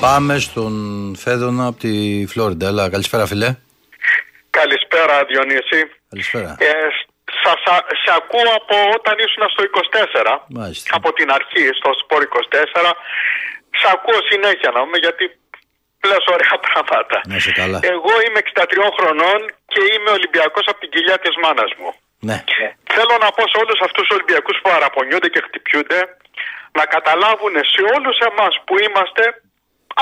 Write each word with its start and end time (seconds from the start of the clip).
Πάμε 0.00 0.38
στον 0.38 0.74
Φέδωνα 1.22 1.64
από 1.70 1.78
τη 1.84 1.94
Φλόριντα. 2.32 2.66
Έλα, 2.72 2.84
καλησπέρα 2.94 3.24
φίλε. 3.30 3.48
Καλησπέρα 4.58 5.14
Διονύση. 5.28 5.80
Καλησπέρα. 6.12 6.50
Ε, 6.58 6.72
σας, 7.44 7.60
α- 7.74 7.86
σε 8.02 8.10
ακούω 8.20 8.48
από 8.60 8.76
όταν 8.98 9.14
ήσουν 9.26 9.42
στο 9.54 9.62
24, 9.62 10.32
Μάλιστα. 10.58 10.88
από 10.98 11.08
την 11.18 11.28
αρχή 11.38 11.64
στο 11.78 11.90
Σπορ 12.00 12.20
24. 12.22 12.90
Σε 13.80 13.86
ακούω 13.94 14.20
συνέχεια 14.30 14.70
να 14.74 14.78
πούμε 14.84 14.98
γιατί 15.06 15.24
λες 16.08 16.24
ωραία 16.34 16.56
πράγματα. 16.66 17.16
Να 17.30 17.36
είσαι 17.38 17.52
καλά. 17.60 17.78
Εγώ 17.94 18.12
είμαι 18.24 18.40
63 18.50 18.88
χρονών 18.98 19.40
και 19.72 19.80
είμαι 19.92 20.10
Ολυμπιακός 20.18 20.64
από 20.70 20.78
την 20.82 20.90
κοιλιά 20.94 21.16
της 21.24 21.34
μάνας 21.42 21.70
μου. 21.78 21.90
Ναι. 22.28 22.38
Θέλω 22.94 23.14
να 23.24 23.28
πω 23.36 23.42
σε 23.52 23.56
όλους 23.62 23.78
αυτούς 23.86 24.02
τους 24.06 24.14
Ολυμπιακούς 24.16 24.56
που 24.60 24.68
παραπονιούνται 24.72 25.28
και 25.34 25.40
χτυπιούνται 25.46 26.00
να 26.78 26.84
καταλάβουν 26.94 27.54
σε 27.72 27.80
όλους 27.96 28.16
εμάς 28.30 28.52
που 28.66 28.74
είμαστε 28.86 29.24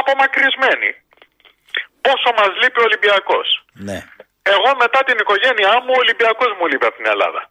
απομακρυσμένοι 0.00 0.90
πόσο 2.06 2.28
μας 2.38 2.50
λείπει 2.60 2.80
ο 2.82 2.86
Ολυμπιακός. 2.88 3.48
Ναι. 3.88 3.98
Εγώ 4.54 4.70
μετά 4.82 5.00
την 5.08 5.16
οικογένειά 5.22 5.74
μου, 5.82 5.92
ο 5.96 6.00
Ολυμπιακός 6.04 6.50
μου 6.56 6.66
λείπει 6.70 6.86
από 6.88 6.96
την 7.00 7.08
Ελλάδα. 7.14 7.42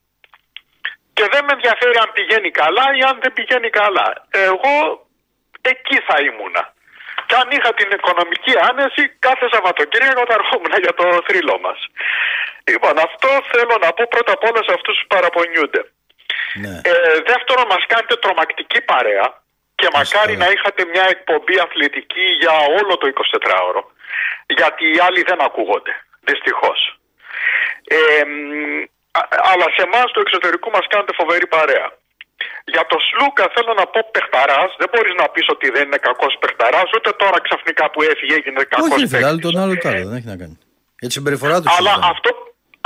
Και 1.17 1.25
δεν 1.33 1.41
με 1.45 1.51
ενδιαφέρει 1.57 1.97
αν 2.03 2.09
πηγαίνει 2.17 2.51
καλά 2.61 2.85
ή 2.99 3.01
αν 3.09 3.15
δεν 3.23 3.31
πηγαίνει 3.37 3.69
καλά. 3.81 4.07
Εγώ 4.49 4.73
εκεί 5.71 5.97
θα 6.07 6.15
ήμουνα. 6.29 6.63
Και 7.27 7.35
αν 7.41 7.47
είχα 7.55 7.71
την 7.79 7.89
οικονομική 7.97 8.53
άνεση, 8.69 9.03
κάθε 9.27 9.45
Σαββατοκύριακο 9.51 10.23
θα 10.29 10.35
ερχόμουν 10.39 10.73
για 10.85 10.93
το 10.99 11.05
θρύλο 11.27 11.55
μας. 11.65 11.79
Λοιπόν, 12.71 12.95
αυτό 13.07 13.29
θέλω 13.51 13.75
να 13.85 13.89
πω 13.95 14.03
πρώτα 14.15 14.31
απ' 14.37 14.45
όλα 14.49 14.61
σε 14.67 14.73
αυτούς 14.77 14.95
που 14.99 15.07
παραπονιούνται. 15.15 15.81
ναι. 16.63 16.75
Ε, 16.89 16.93
δεύτερον, 17.31 17.65
μας 17.73 17.83
κάνετε 17.91 18.15
τρομακτική 18.23 18.79
παρέα 18.91 19.27
και 19.79 19.87
μακάρι 19.97 20.33
καλά. 20.35 20.43
να 20.43 20.47
είχατε 20.53 20.81
μια 20.93 21.05
εκπομπή 21.15 21.55
αθλητική 21.65 22.25
για 22.41 22.55
όλο 22.79 22.93
το 23.01 23.05
24ωρο. 23.19 23.83
Γιατί 24.57 24.83
οι 24.93 24.99
άλλοι 25.07 25.21
δεν 25.29 25.39
ακούγονται, 25.47 25.93
δυστυχώς. 26.29 26.79
Ε, 27.97 28.23
μ, 28.31 28.81
α- 29.19 29.29
αλλά 29.51 29.67
σε 29.75 29.81
εμάς 29.87 30.07
του 30.13 30.21
εξωτερικού 30.25 30.69
μας 30.75 30.85
κάνετε 30.91 31.13
φοβερή 31.19 31.47
παρέα. 31.55 31.87
Για 32.73 32.83
το 32.91 32.97
Σλούκα 33.07 33.45
θέλω 33.55 33.71
να 33.81 33.85
πω 33.93 33.99
παιχταράς, 34.15 34.69
δεν 34.81 34.89
μπορείς 34.91 35.13
να 35.21 35.25
πεις 35.33 35.45
ότι 35.55 35.67
δεν 35.75 35.83
είναι 35.87 36.01
κακός 36.07 36.33
παιχταράς, 36.41 36.87
ούτε 36.95 37.09
τώρα 37.21 37.37
ξαφνικά 37.47 37.85
που 37.91 37.99
έφυγε 38.11 38.33
έγινε 38.39 38.61
κακός 38.73 38.89
Όχι, 38.91 39.01
ρε 39.01 39.07
φίλε, 39.07 39.27
άλλο 39.29 39.39
παίκτης. 39.39 39.51
τον 39.51 39.61
άλλο 39.63 39.73
το 39.83 39.87
άλλο, 39.89 40.03
δεν 40.09 40.17
έχει 40.19 40.29
να 40.33 40.37
κάνει. 40.41 40.55
Για 40.99 41.07
τη 41.09 41.13
συμπεριφορά 41.17 41.55
του. 41.61 41.67
Αλλά 41.77 41.93
συζητάμε. 41.93 42.11
αυτό, 42.13 42.29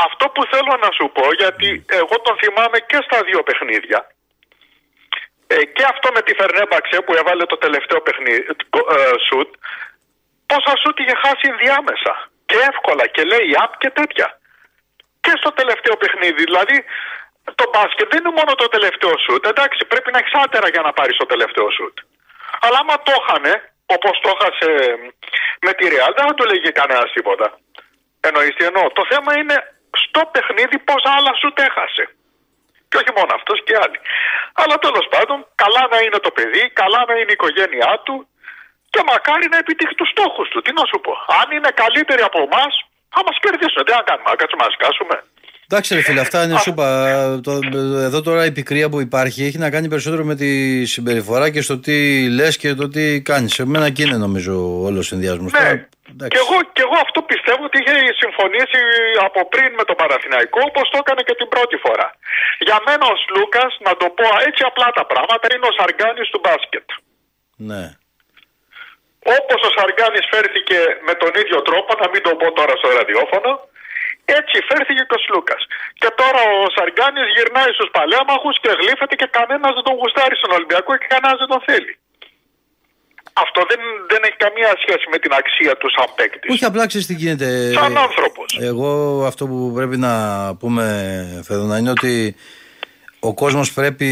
αυτό 0.08 0.26
που 0.34 0.42
θέλω 0.54 0.74
να 0.86 0.90
σου 0.98 1.06
πω, 1.16 1.26
γιατί 1.42 1.68
εγώ 2.02 2.16
τον 2.26 2.36
θυμάμαι 2.42 2.78
και 2.90 2.98
στα 3.08 3.18
δύο 3.28 3.42
παιχνίδια. 3.48 4.00
Ε, 5.54 5.64
και 5.76 5.84
αυτό 5.94 6.08
με 6.16 6.22
τη 6.26 6.34
Φερνέμπαξε 6.40 6.98
που 7.06 7.14
έβαλε 7.22 7.44
το 7.52 7.58
τελευταίο 7.66 8.00
παιχνίδι, 8.06 8.42
ε, 8.96 8.98
σουτ, 9.28 9.50
πόσα 10.50 10.74
σουτ 10.82 10.96
είχε 11.00 11.16
χάσει 11.24 11.46
ενδιάμεσα. 11.54 12.14
Και 12.50 12.58
εύκολα 12.72 13.06
και 13.16 13.24
λέει 13.32 13.50
απ 13.64 13.72
και 13.82 13.90
τέτοια. 14.00 14.28
Και 15.24 15.34
στο 15.42 15.52
τελευταίο 15.60 15.96
παιχνίδι, 16.02 16.42
δηλαδή 16.50 16.78
το 17.60 17.66
μπάσκετ 17.72 18.08
δεν 18.12 18.20
είναι 18.22 18.38
μόνο 18.40 18.52
το 18.62 18.68
τελευταίο 18.76 19.14
σουτ. 19.26 19.44
Εντάξει, 19.54 19.80
πρέπει 19.92 20.10
να 20.12 20.20
έχεις 20.22 20.36
άτερα 20.44 20.68
για 20.74 20.84
να 20.88 20.92
πάρεις 20.98 21.16
το 21.22 21.28
τελευταίο 21.34 21.68
σουτ. 21.78 21.96
Αλλά 22.64 22.78
άμα 22.84 22.96
το 23.08 23.14
είχανε, 23.20 23.54
όπως 23.96 24.16
το 24.24 24.30
έχασε 24.36 24.70
με 25.66 25.72
τη 25.78 25.84
Real, 25.94 26.12
δεν 26.18 26.26
θα 26.28 26.34
του 26.38 26.46
λέγει 26.52 26.72
κανένας 26.82 27.10
τίποτα. 27.16 27.48
Εννοείς 28.28 28.54
τι 28.56 28.64
εννοώ; 28.70 28.86
Το 29.00 29.04
θέμα 29.12 29.32
είναι 29.40 29.58
στο 30.04 30.22
παιχνίδι 30.34 30.78
πόσα 30.90 31.10
άλλα 31.18 31.32
σου 31.42 31.50
έχασε. 31.68 32.04
Και 32.92 33.00
όχι 33.02 33.12
μόνο 33.18 33.32
αυτός 33.40 33.58
και 33.66 33.74
άλλοι. 33.84 34.00
Αλλά 34.62 34.76
τέλος 34.86 35.06
πάντων, 35.14 35.38
καλά 35.64 35.84
να 35.94 35.98
είναι 36.06 36.20
το 36.26 36.32
παιδί, 36.38 36.64
καλά 36.82 37.00
να 37.08 37.14
είναι 37.20 37.34
η 37.36 37.38
οικογένειά 37.40 37.94
του 38.06 38.16
και 38.94 39.02
μακάρι 39.12 39.48
να 39.54 39.58
επιτύχει 39.64 39.96
τους 40.00 40.10
στόχους 40.14 40.48
του. 40.52 40.60
Τι 40.66 40.72
να 40.80 40.84
σου 40.90 40.98
πω. 41.06 41.14
Αν 41.40 41.48
είναι 41.56 41.72
καλύτεροι 41.82 42.22
από 42.30 42.40
εμάς, 42.48 42.74
θα 43.14 43.22
μας 43.26 43.36
κερδίσουν. 43.44 43.82
Τι 43.86 43.92
να 44.00 44.04
κάνουμε, 44.10 44.30
να 44.34 44.38
κάτσουμε 44.40 44.64
να 44.68 44.72
σκάσουμε. 44.78 45.16
Εντάξει, 45.72 45.96
ρε 45.96 46.02
φίλε, 46.02 46.22
αυτά 46.28 46.44
είναι 46.44 46.58
σούπα. 46.58 46.88
Το, 47.44 47.52
εδώ 48.08 48.20
τώρα 48.22 48.46
η 48.46 48.52
πικρία 48.52 48.90
που 48.90 49.00
υπάρχει 49.08 49.40
έχει 49.48 49.58
να 49.66 49.70
κάνει 49.70 49.88
περισσότερο 49.94 50.24
με 50.24 50.36
τη 50.42 50.52
συμπεριφορά 50.86 51.48
και 51.54 51.62
στο 51.68 51.76
τι 51.86 51.96
λες 52.38 52.54
και 52.62 52.70
το 52.82 52.86
τι 52.94 53.22
κάνεις. 53.30 53.60
Εμένα 53.60 53.86
εκεί 53.86 54.02
είναι 54.08 54.22
νομίζω 54.26 54.54
όλος 54.88 55.04
ο 55.06 55.08
συνδυασμός. 55.12 55.52
Ναι. 55.52 55.72
Και 56.34 56.42
εγώ, 56.46 56.58
και 56.76 56.84
εγώ 56.88 56.98
αυτό 57.06 57.20
πιστεύω 57.32 57.64
ότι 57.70 57.78
είχε 57.82 57.96
συμφωνήσει 58.24 58.82
από 59.28 59.40
πριν 59.54 59.70
με 59.80 59.84
τον 59.90 59.96
Παναθηναϊκό 60.02 60.60
όπως 60.70 60.86
το 60.92 60.98
έκανε 61.04 61.22
και 61.28 61.36
την 61.40 61.48
πρώτη 61.54 61.76
φορά. 61.86 62.08
Για 62.68 62.78
μένα 62.88 63.06
ο 63.14 63.16
Σλούκας, 63.24 63.72
να 63.88 63.94
το 64.02 64.08
πω 64.18 64.28
έτσι 64.48 64.62
απλά 64.70 64.88
τα 65.00 65.06
πράγματα, 65.12 65.46
είναι 65.54 65.68
ο 65.72 65.74
Σαργκάνης 65.80 66.28
του 66.32 66.40
μπάσκετ. 66.44 66.88
Ναι. 67.70 67.84
Όπως 69.38 69.60
ο 69.68 69.70
Σαργκάνης 69.78 70.26
φέρθηκε 70.34 70.78
με 71.08 71.14
τον 71.22 71.32
ίδιο 71.42 71.60
τρόπο, 71.68 71.92
να 72.02 72.08
μην 72.12 72.22
το 72.28 72.32
πω 72.40 72.48
τώρα 72.60 72.74
στο 72.80 72.88
ραδιόφωνο, 72.98 73.52
έτσι 74.40 74.56
φέρθηκε 74.70 75.04
και 75.08 75.16
ο 75.20 75.22
Σλούκας. 75.26 75.62
Και 76.02 76.10
τώρα 76.22 76.42
ο 76.58 76.62
Σαργκάνης 76.76 77.28
γυρνάει 77.36 77.72
στους 77.78 77.90
παλέμαχους 77.98 78.56
και 78.64 78.72
γλύφεται 78.80 79.16
και 79.22 79.28
κανένας 79.38 79.72
δεν 79.78 79.86
τον 79.88 79.96
γουστάρει 80.00 80.36
στον 80.42 80.52
Ολυμπιακό 80.58 80.92
και 81.00 81.08
κανένας 81.14 81.38
δεν 81.42 81.50
τον 81.54 81.62
θέλει. 81.70 81.94
Αυτό 83.34 83.60
δεν, 83.70 83.80
δεν 84.12 84.22
έχει 84.28 84.38
καμία 84.46 84.72
σχέση 84.84 85.06
με 85.14 85.18
την 85.24 85.32
αξία 85.34 85.74
του 85.80 85.90
σαν 85.96 86.08
παίκτης. 86.16 86.52
Όχι, 86.54 86.66
απλά 86.66 86.84
ξέρεις 86.88 87.08
τι 87.08 87.14
γίνεται. 87.14 87.48
Σαν 87.74 87.98
άνθρωπος. 87.98 88.58
Εγώ 88.70 88.90
αυτό 89.26 89.48
που 89.48 89.72
πρέπει 89.78 89.98
να 89.98 90.14
πούμε, 90.60 90.86
Φεδόνα, 91.48 91.78
είναι 91.78 91.90
ότι 91.90 92.36
ο 93.20 93.34
κόσμος 93.34 93.74
πρέπει 93.74 94.10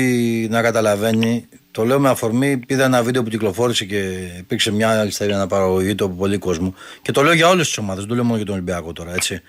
να 0.52 0.62
καταλαβαίνει. 0.62 1.50
Το 1.72 1.86
λέω 1.86 2.00
με 2.00 2.10
αφορμή, 2.10 2.60
είδα 2.68 2.84
ένα 2.84 3.04
βίντεο 3.04 3.24
που 3.24 3.30
κυκλοφόρησε 3.30 3.86
και 3.86 4.00
υπήρξε 4.38 4.72
μια 4.72 5.06
ιστορία 5.06 5.36
αναπαραγωγή 5.36 5.96
του 5.96 6.06
από 6.06 6.14
πολύ 6.14 6.38
κόσμο. 6.38 6.76
Και 7.02 7.12
το 7.12 7.22
λέω 7.22 7.34
για 7.34 7.48
όλες 7.48 7.68
τις 7.68 7.78
ομάδες, 7.78 8.00
δεν 8.00 8.08
το 8.08 8.16
λέω 8.16 8.24
μόνο 8.24 8.36
για 8.36 8.46
τον 8.46 8.56
Ολυμπιακό 8.56 8.94
τώρα, 8.94 9.14
έτσι. 9.14 9.42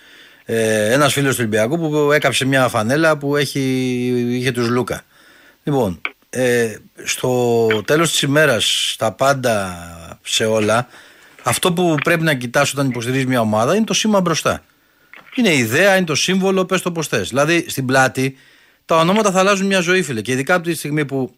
Ε, 0.53 0.93
ένας 0.93 1.13
φίλος 1.13 1.31
του 1.31 1.37
Ολυμπιακού 1.41 1.79
που 1.79 2.13
έκαψε 2.13 2.45
μια 2.45 2.69
φανέλα 2.69 3.17
που 3.19 3.37
έχει, 3.37 3.61
είχε 4.29 4.53
τους 4.53 4.69
Λούκα. 4.69 5.03
Λοιπόν, 5.63 6.01
ε, 6.31 6.75
στο 7.05 7.67
τέλος 7.85 8.11
της 8.11 8.23
ημέρας, 8.23 8.91
στα 8.93 9.13
πάντα, 9.13 9.77
σε 10.23 10.45
όλα, 10.45 10.87
αυτό 11.43 11.73
που 11.73 11.95
πρέπει 12.05 12.23
να 12.23 12.35
κοιτάς 12.35 12.73
όταν 12.73 12.89
υποστηρίζεις 12.89 13.27
μια 13.27 13.41
ομάδα 13.41 13.75
είναι 13.75 13.85
το 13.85 13.95
σήμα 13.95 14.21
μπροστά. 14.21 14.65
Είναι 15.35 15.49
η 15.49 15.59
ιδέα, 15.59 15.97
είναι 15.97 16.07
το 16.07 16.15
σύμβολο, 16.15 16.65
πες 16.65 16.83
το 16.83 16.93
πως 16.93 17.09
θες. 17.09 17.29
Δηλαδή, 17.29 17.67
στην 17.69 17.87
πλάτη, 17.87 18.37
τα 18.85 18.97
ονόματα 18.97 19.31
θα 19.31 19.39
αλλάζουν 19.39 19.67
μια 19.67 19.81
ζωή, 19.81 20.03
φίλε. 20.03 20.21
Και 20.21 20.33
ειδικά 20.33 20.55
από 20.55 20.65
τη 20.65 20.75
στιγμή 20.75 21.05
που. 21.05 21.35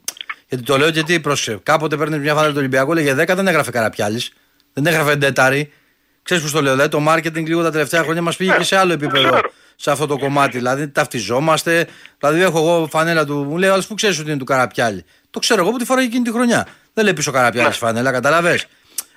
Γιατί 0.49 0.65
το 0.65 0.79
λέω 0.79 0.89
γιατί 0.89 1.21
πρόσεξε. 1.21 1.61
Κάποτε 1.63 1.97
παίρνεις 1.97 2.19
μια 2.19 2.35
φανέλα 2.35 2.53
του 2.53 2.59
Ολυμπιακού, 2.59 2.93
λέγε 2.93 3.15
10, 3.15 3.35
δεν 3.35 3.47
έγραφε 3.47 3.71
Καραπιάλης. 3.71 4.33
Δεν 4.73 4.87
έγραφε 4.87 5.17
Ντέταρη. 5.17 5.73
Ξέρεις 6.23 6.43
πώς 6.43 6.53
το 6.53 6.63
λέω. 6.63 6.73
Δηλαδή, 6.73 6.91
το 6.91 7.05
marketing 7.09 7.45
λίγο 7.47 7.63
τα 7.63 7.71
τελευταία 7.71 8.03
χρόνια 8.03 8.23
μας 8.23 8.37
πήγε 8.37 8.55
και 8.59 8.65
σε 8.65 8.77
άλλο 8.77 8.93
επίπεδο 8.93 9.29
ξέρω. 9.29 9.51
σε 9.77 9.91
αυτό 9.91 10.07
το 10.07 10.19
κομμάτι. 10.19 10.57
Δηλαδή, 10.57 10.89
ταυτιζόμαστε. 10.89 11.87
Δηλαδή, 12.19 12.41
έχω 12.43 12.59
εγώ 12.59 12.89
φανέλα 12.91 13.25
του. 13.25 13.35
Μου 13.49 13.57
λέει, 13.59 13.71
άλλο 13.71 13.83
που 13.89 13.95
ξέρεις 13.95 14.19
ότι 14.19 14.29
είναι 14.31 14.39
του 14.39 14.45
Καραπιάλη. 14.45 15.05
Το 15.31 15.39
ξέρω 15.39 15.61
εγώ 15.63 15.71
που 15.71 15.77
τη 15.79 15.85
φοράει 15.85 16.05
εκείνη 16.05 16.25
τη 16.25 16.31
χρονιά. 16.33 16.67
Δεν 16.95 17.05
λέει 17.05 17.13
πίσω 17.13 17.31
Καραπιάλη 17.31 17.73
φανέλα, 17.73 18.13
καταλαβέ. 18.13 18.61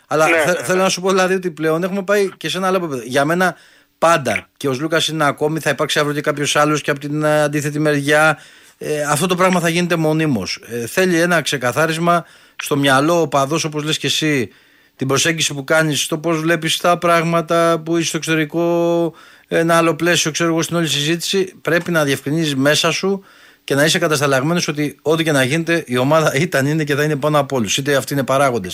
Αλλά 0.07 0.27
Ναι, 0.29 0.37
θε- 0.37 0.59
ναι, 0.59 0.65
θέλω 0.65 0.81
να 0.81 0.89
σου 0.89 1.01
πω 1.01 1.09
δηλαδή 1.09 1.33
ότι 1.33 1.51
πλέον 1.51 1.83
έχουμε 1.83 2.03
πάει 2.03 2.29
και 2.37 2.49
σε 2.49 2.57
ένα 2.57 2.67
άλλο 2.67 2.77
επίπεδο. 2.77 3.01
Για 3.05 3.25
μένα 3.25 3.55
πάντα 3.97 4.47
και 4.57 4.67
ο 4.67 4.73
Λούκας 4.79 5.07
είναι 5.07 5.25
ακόμη, 5.25 5.59
θα 5.59 5.69
υπάρξει 5.69 5.99
αύριο 5.99 6.13
και 6.15 6.21
κάποιος 6.21 6.55
άλλος 6.55 6.81
και 6.81 6.91
από 6.91 6.99
την 6.99 7.23
ε, 7.23 7.41
αντίθετη 7.41 7.79
μεριά. 7.79 8.37
Ε, 8.77 9.01
αυτό 9.01 9.25
το 9.27 9.35
πράγμα 9.35 9.59
θα 9.59 9.69
γίνεται 9.69 9.95
μονίμως. 9.95 10.59
Ε, 10.69 10.85
θέλει 10.87 11.19
ένα 11.19 11.41
ξεκαθάρισμα 11.41 12.25
στο 12.55 12.75
μυαλό 12.77 13.21
ο 13.21 13.27
παδός, 13.27 13.63
όπως 13.63 13.83
λες 13.83 13.97
και 13.97 14.07
εσύ, 14.07 14.49
την 14.95 15.07
προσέγγιση 15.07 15.53
που 15.53 15.63
κάνεις, 15.63 16.07
το 16.07 16.17
πώς 16.17 16.39
βλέπεις 16.39 16.77
τα 16.77 16.97
πράγματα 16.97 17.81
που 17.85 17.97
είσαι 17.97 18.07
στο 18.07 18.17
εξωτερικό, 18.17 19.13
ένα 19.47 19.77
άλλο 19.77 19.95
πλαίσιο, 19.95 20.31
ξέρω 20.31 20.49
εγώ, 20.49 20.61
στην 20.61 20.75
όλη 20.75 20.87
συζήτηση. 20.87 21.53
Πρέπει 21.61 21.91
να 21.91 22.03
διευκρινίζεις 22.03 22.55
μέσα 22.55 22.91
σου 22.91 23.23
και 23.63 23.75
να 23.75 23.85
είσαι 23.85 23.99
κατασταλαγμένος 23.99 24.67
ότι 24.67 24.97
ό,τι 25.01 25.23
και 25.23 25.31
να 25.31 25.43
γίνεται 25.43 25.83
η 25.87 25.97
ομάδα 25.97 26.35
ήταν, 26.45 26.65
είναι 26.65 26.83
και 26.83 26.95
θα 26.95 27.03
είναι 27.03 27.15
πάνω 27.15 27.39
από 27.39 27.55
όλους. 27.55 27.77
Είτε 27.77 27.95
αυτοί 27.95 28.13
είναι 28.13 28.23
παράγοντες, 28.23 28.73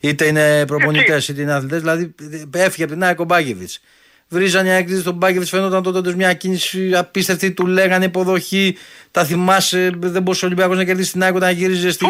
είτε 0.00 0.26
είναι 0.26 0.66
προπονητές, 0.66 1.28
είτε 1.28 1.42
είναι 1.42 1.52
αθλητές. 1.52 1.80
Δηλαδή 1.80 2.14
έφυγε 2.54 2.84
από 2.84 2.92
την 2.92 3.04
ΑΕΚ 3.04 3.20
ο 3.20 3.24
Μπάκεβιτς. 3.24 3.80
Βρίζανε 4.32 4.68
οι 4.68 4.72
έκδοση 4.72 5.00
στον 5.00 5.14
Μπάκεβιτς, 5.14 5.50
φαίνονταν 5.50 5.82
τότε 5.82 6.14
μια 6.14 6.32
κίνηση 6.32 6.94
απίστευτη. 6.94 7.52
Του 7.52 7.66
λέγανε 7.66 8.04
υποδοχή. 8.04 8.76
Τα 9.10 9.24
θυμάσαι, 9.24 9.90
δεν 9.98 10.22
μπορούσε 10.22 10.44
ο 10.44 10.48
Ολυμπιακός 10.48 10.76
να 10.76 10.84
κερδίσει 10.84 11.12
την 11.12 11.22
ΑΕΚ 11.22 11.34
όταν 11.34 11.54
γύριζε 11.54 11.90
στην. 11.90 12.08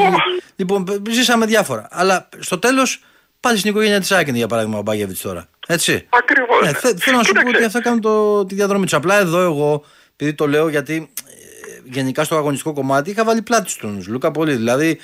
Λοιπόν, 0.57 0.85
ζήσαμε 1.11 1.47
διάφορα. 1.47 1.89
Αλλά 1.91 2.29
στο 2.39 2.59
τέλος 2.59 3.03
Πάλι 3.41 3.59
στην 3.59 3.71
οικογένεια 3.71 4.01
της 4.01 4.13
Άκη 4.13 4.31
για 4.31 4.47
παράδειγμα 4.47 4.79
ο 4.79 4.83
Μπάγεβιτ 4.83 5.17
τώρα. 5.23 5.49
Έτσι. 5.67 6.07
Ακριβώς. 6.11 6.61
Ναι, 6.63 6.73
θε- 6.73 6.99
θέλω 7.01 7.17
να 7.17 7.23
σου 7.23 7.33
πω 7.33 7.49
ότι 7.49 7.65
αυτά 7.65 7.81
κάνουν 7.83 8.01
το, 8.01 8.45
τη 8.47 8.55
διαδρομή 8.55 8.85
τους. 8.85 8.95
Απλά 8.95 9.19
εδώ 9.19 9.41
εγώ, 9.41 9.85
επειδή 10.17 10.35
το 10.35 10.49
λέω 10.49 10.69
γιατί 10.69 11.11
ε, 11.27 11.81
γενικά 11.85 12.25
στο 12.25 12.37
αγωνιστικό 12.37 12.73
κομμάτι 12.73 13.11
είχα 13.11 13.25
βάλει 13.25 13.43
πλάτη 13.43 13.71
στον 13.71 14.05
Λούκα 14.09 14.31
πολύ. 14.31 14.55
Δηλαδή. 14.55 15.01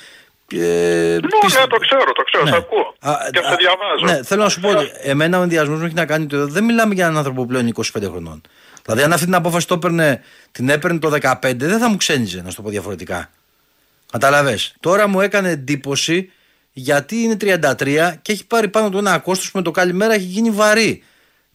Ε, 0.53 0.57
Ναι, 0.57 1.19
πίστε- 1.41 1.61
ναι, 1.61 1.67
το 1.67 1.77
ξέρω, 1.77 2.11
το 2.15 2.23
ξέρω, 2.23 2.43
Ναι. 2.43 2.49
σε 2.49 2.55
ακούω. 2.57 2.93
Α, 2.99 3.15
και 3.31 3.39
α, 3.39 3.43
σε 3.49 3.55
διαβάζω. 3.55 4.05
Ναι, 4.17 4.23
θέλω 4.23 4.43
να 4.43 4.49
σου 4.49 4.59
πω 4.59 4.69
ότι 4.69 4.91
εμένα 5.01 5.39
ο 5.39 5.41
ενδιασμός 5.41 5.79
μου 5.79 5.85
έχει 5.85 5.93
να 5.93 6.05
κάνει 6.05 6.23
ότι 6.23 6.51
δεν 6.51 6.63
μιλάμε 6.63 6.93
για 6.93 7.03
έναν 7.05 7.17
άνθρωπο 7.17 7.45
πλέον 7.45 7.67
25 7.67 7.81
χρονών. 8.09 8.41
Δηλαδή, 8.83 9.03
αν 9.03 9.13
αυτή 9.13 9.25
την 9.25 9.35
απόφαση 9.35 9.67
το 9.67 9.73
έπαιρνε, 9.73 10.21
την 10.51 10.69
έπαιρνε 10.69 10.99
το 10.99 11.09
15, 11.21 11.53
δεν 11.55 11.79
θα 11.79 11.89
μου 11.89 11.97
ξένιζε, 11.97 12.41
να 12.41 12.49
σου 12.49 12.55
το 12.55 12.61
πω 12.61 12.69
διαφορετικά. 12.69 13.29
Κατάλαβε. 14.11 14.57
Τώρα 14.79 15.07
μου 15.07 15.21
έκανε 15.21 15.49
εντύπωση 15.49 16.31
γιατί 16.79 17.15
είναι 17.15 17.37
33 17.41 18.13
και 18.21 18.31
έχει 18.31 18.47
πάρει 18.47 18.67
πάνω 18.67 18.89
του 18.89 18.97
ένα 18.97 19.17
κόστο 19.17 19.43
που 19.51 19.57
με 19.57 19.61
το 19.61 19.71
καλημέρα 19.71 20.13
έχει 20.13 20.23
γίνει 20.23 20.49
βαρύ. 20.49 21.03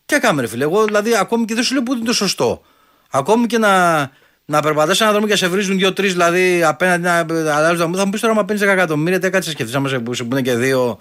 Τι 0.06 0.14
έκαμε, 0.14 0.40
ρε 0.40 0.46
φίλε. 0.46 0.64
Εγώ 0.64 0.84
δηλαδή 0.84 1.16
ακόμη 1.16 1.44
και 1.44 1.54
δεν 1.54 1.62
σου 1.62 1.74
λέω 1.74 1.82
που 1.82 1.92
είναι 1.92 2.04
το 2.04 2.12
σωστό. 2.12 2.62
Ακόμη 3.10 3.46
και 3.46 3.58
να, 3.58 3.98
να 4.44 4.60
περπατάς 4.62 5.00
ένα 5.00 5.10
δρόμο 5.10 5.26
και 5.26 5.36
σε 5.36 5.48
βρίζουν 5.48 5.78
δύο-τρεις 5.78 6.12
δηλαδή 6.12 6.62
απέναντι 6.62 7.02
να 7.02 7.18
αλλάζουν. 7.54 7.94
Θα 7.94 8.04
μου 8.04 8.10
πεις 8.10 8.20
τώρα, 8.20 8.34
μα 8.34 8.44
παίρνει 8.44 8.62
10 8.64 8.68
εκατομμύρια, 8.68 9.18
τι 9.18 9.30
κάτσε 9.30 9.50
σκεφτείς. 9.50 9.74
Άμα 9.74 9.88
σε, 9.88 10.02
σε 10.10 10.24
πούνε 10.24 10.42
και 10.42 10.54
δύο, 10.54 10.90
ε, 10.90 10.98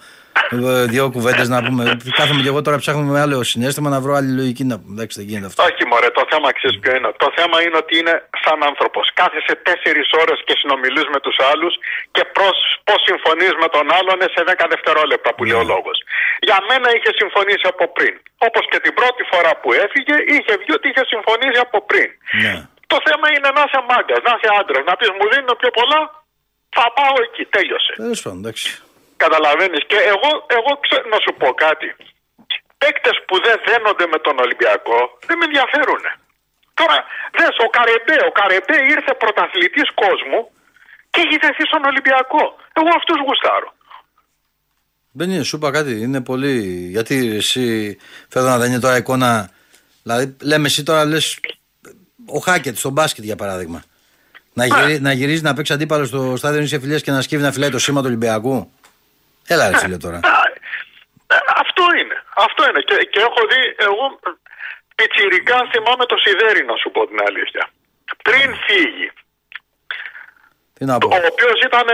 δύο 0.93 1.05
κουβέντες 1.15 1.47
να 1.55 1.59
πούμε. 1.65 1.83
Κάθομαι 2.19 2.41
και 2.43 2.51
εγώ 2.53 2.61
τώρα 2.65 2.77
ψάχνουμε 2.83 3.11
με 3.15 3.19
άλλο 3.23 3.43
συνέστημα 3.51 3.89
να 3.95 3.99
βρω 4.03 4.13
άλλη 4.19 4.31
λογική 4.39 4.63
να 4.71 4.75
πούμε. 4.79 4.93
Εντάξει, 4.97 5.15
δεν 5.19 5.27
γίνεται 5.29 5.47
αυτό. 5.51 5.59
Όχι, 5.69 5.83
μωρέ, 5.91 6.09
το 6.19 6.23
θέμα 6.31 6.47
ξέρεις 6.57 6.75
ποιο 6.81 6.91
είναι. 6.97 7.09
Το 7.23 7.29
θέμα 7.37 7.57
είναι 7.63 7.77
ότι 7.83 7.93
είναι 7.99 8.15
σαν 8.43 8.57
άνθρωπος. 8.69 9.05
Κάθεσαι 9.19 9.53
τέσσερις 9.67 10.07
ώρες 10.21 10.37
και 10.47 10.55
συνομιλείς 10.61 11.07
με 11.13 11.19
τους 11.25 11.37
άλλους 11.51 11.73
και 12.15 12.23
πώς 12.87 12.99
συμφωνείς 13.09 13.53
με 13.63 13.67
τον 13.75 13.85
άλλον 13.97 14.17
σε 14.35 14.41
10 14.49 14.65
δευτερόλεπτα 14.73 15.29
που 15.35 15.43
λέει 15.49 15.59
ο 15.63 15.65
λόγος. 15.73 15.97
Για 16.47 16.59
μένα 16.69 16.87
είχε 16.95 17.11
συμφωνήσει 17.21 17.65
από 17.73 17.85
πριν. 17.97 18.13
Όπως 18.47 18.63
και 18.71 18.79
την 18.85 18.93
πρώτη 18.99 19.23
φορά 19.31 19.51
που 19.61 19.69
έφυγε, 19.83 20.15
είχε 20.35 20.53
βγει 20.61 20.73
ότι 20.77 20.85
είχε 20.91 21.03
συμφωνήσει 21.13 21.59
από 21.67 21.77
πριν. 21.89 22.09
Ναι. 22.43 22.55
Το 22.91 22.97
θέμα 23.07 23.27
είναι 23.35 23.49
να 23.57 23.63
είσαι 23.65 23.81
μάγκας, 23.91 24.19
να 24.27 24.31
είσαι 24.35 24.49
άντρας, 24.59 24.83
να 24.89 24.93
πεις 24.97 25.09
μου 25.17 25.25
δίνουν 25.31 25.53
πιο 25.61 25.71
πολλά, 25.79 25.99
θα 26.77 26.85
πάω 26.97 27.15
εκεί. 27.27 27.43
Τέλειωσε. 27.55 27.93
Τέλος 28.03 28.21
πάντων, 28.23 28.39
εντάξει. 28.43 28.69
Καταλαβαίνεις. 29.25 29.83
Και 29.91 29.99
εγώ, 30.13 30.29
εγώ 30.57 30.71
ξέρω 30.85 31.05
να 31.13 31.19
σου 31.23 31.31
πω 31.41 31.47
κάτι. 31.65 31.89
Παίκτες 32.81 33.17
που 33.27 33.35
δεν 33.45 33.57
δένονται 33.67 34.05
με 34.13 34.19
τον 34.25 34.35
Ολυμπιακό 34.45 34.99
δεν 35.27 35.35
με 35.39 35.45
ενδιαφέρουν. 35.49 36.03
Τώρα, 36.79 36.97
δες, 37.37 37.55
ο 37.65 37.67
Καρεμπέ, 37.75 38.17
ο 38.29 38.31
Καρεμπέ 38.39 38.77
ήρθε 38.95 39.11
πρωταθλητής 39.23 39.89
κόσμου 40.03 40.39
και 41.11 41.19
έχει 41.25 41.37
δεθεί 41.43 41.63
στον 41.71 41.83
Ολυμπιακό. 41.91 42.43
Εγώ 42.77 42.91
αυτούς 42.99 43.19
γουστάρω. 43.27 43.69
Δεν 45.11 45.29
είναι, 45.29 45.43
σου 45.43 45.55
είπα 45.55 45.71
κάτι. 45.71 45.91
Είναι 46.01 46.21
πολύ. 46.21 46.55
Γιατί 46.95 47.15
εσύ 47.35 47.97
θέλω 48.27 48.45
να 48.45 48.57
δεν 48.57 48.69
είναι 48.71 48.79
τώρα 48.79 48.97
εικόνα. 48.97 49.49
Δηλαδή, 50.03 50.35
λέμε 50.41 50.67
εσύ 50.67 50.83
τώρα 50.83 51.05
λες. 51.05 51.39
Ο 52.25 52.39
Χάκετ 52.39 52.77
στο 52.77 52.89
μπάσκετ 52.89 53.23
για 53.23 53.35
παράδειγμα. 53.35 53.83
Να, 54.53 54.65
γυρί, 54.65 54.99
να 54.99 55.11
γυρίζει 55.11 55.41
να 55.41 55.53
παίξει 55.53 55.73
αντίπαλο 55.73 56.05
στο 56.05 56.33
στάδιο 56.37 56.59
νησί 56.59 56.79
φιλία 56.79 56.99
και 56.99 57.11
να 57.11 57.21
σκύβει 57.21 57.43
να 57.43 57.51
φυλάει 57.51 57.69
το 57.69 57.79
σήμα 57.79 57.99
του 57.99 58.07
Ολυμπιακού. 58.07 58.71
Έλα, 59.47 59.69
ρε 59.69 59.77
φίλε 59.77 59.97
τώρα. 59.97 60.17
Α, 60.17 60.41
ε, 61.27 61.35
Αυτό 61.63 61.83
είναι. 61.99 62.23
Αυτό 62.35 62.61
είναι. 62.69 62.81
Και, 62.81 62.95
και 63.11 63.19
έχω 63.19 63.41
δει, 63.51 63.61
εγώ 63.87 64.19
πιτσιρικά 64.95 65.57
θυμάμαι 65.71 66.05
το 66.05 66.17
Σιδέρι 66.23 66.65
να 66.65 66.75
σου 66.75 66.91
πω 66.91 67.07
την 67.07 67.19
αλήθεια. 67.27 67.63
Πριν 68.23 68.55
φύγει, 68.65 69.11
Τι 70.73 70.85
να 70.85 70.97
πω. 70.97 71.07
ο 71.07 71.25
οποίος 71.31 71.59
ήταν 71.69 71.87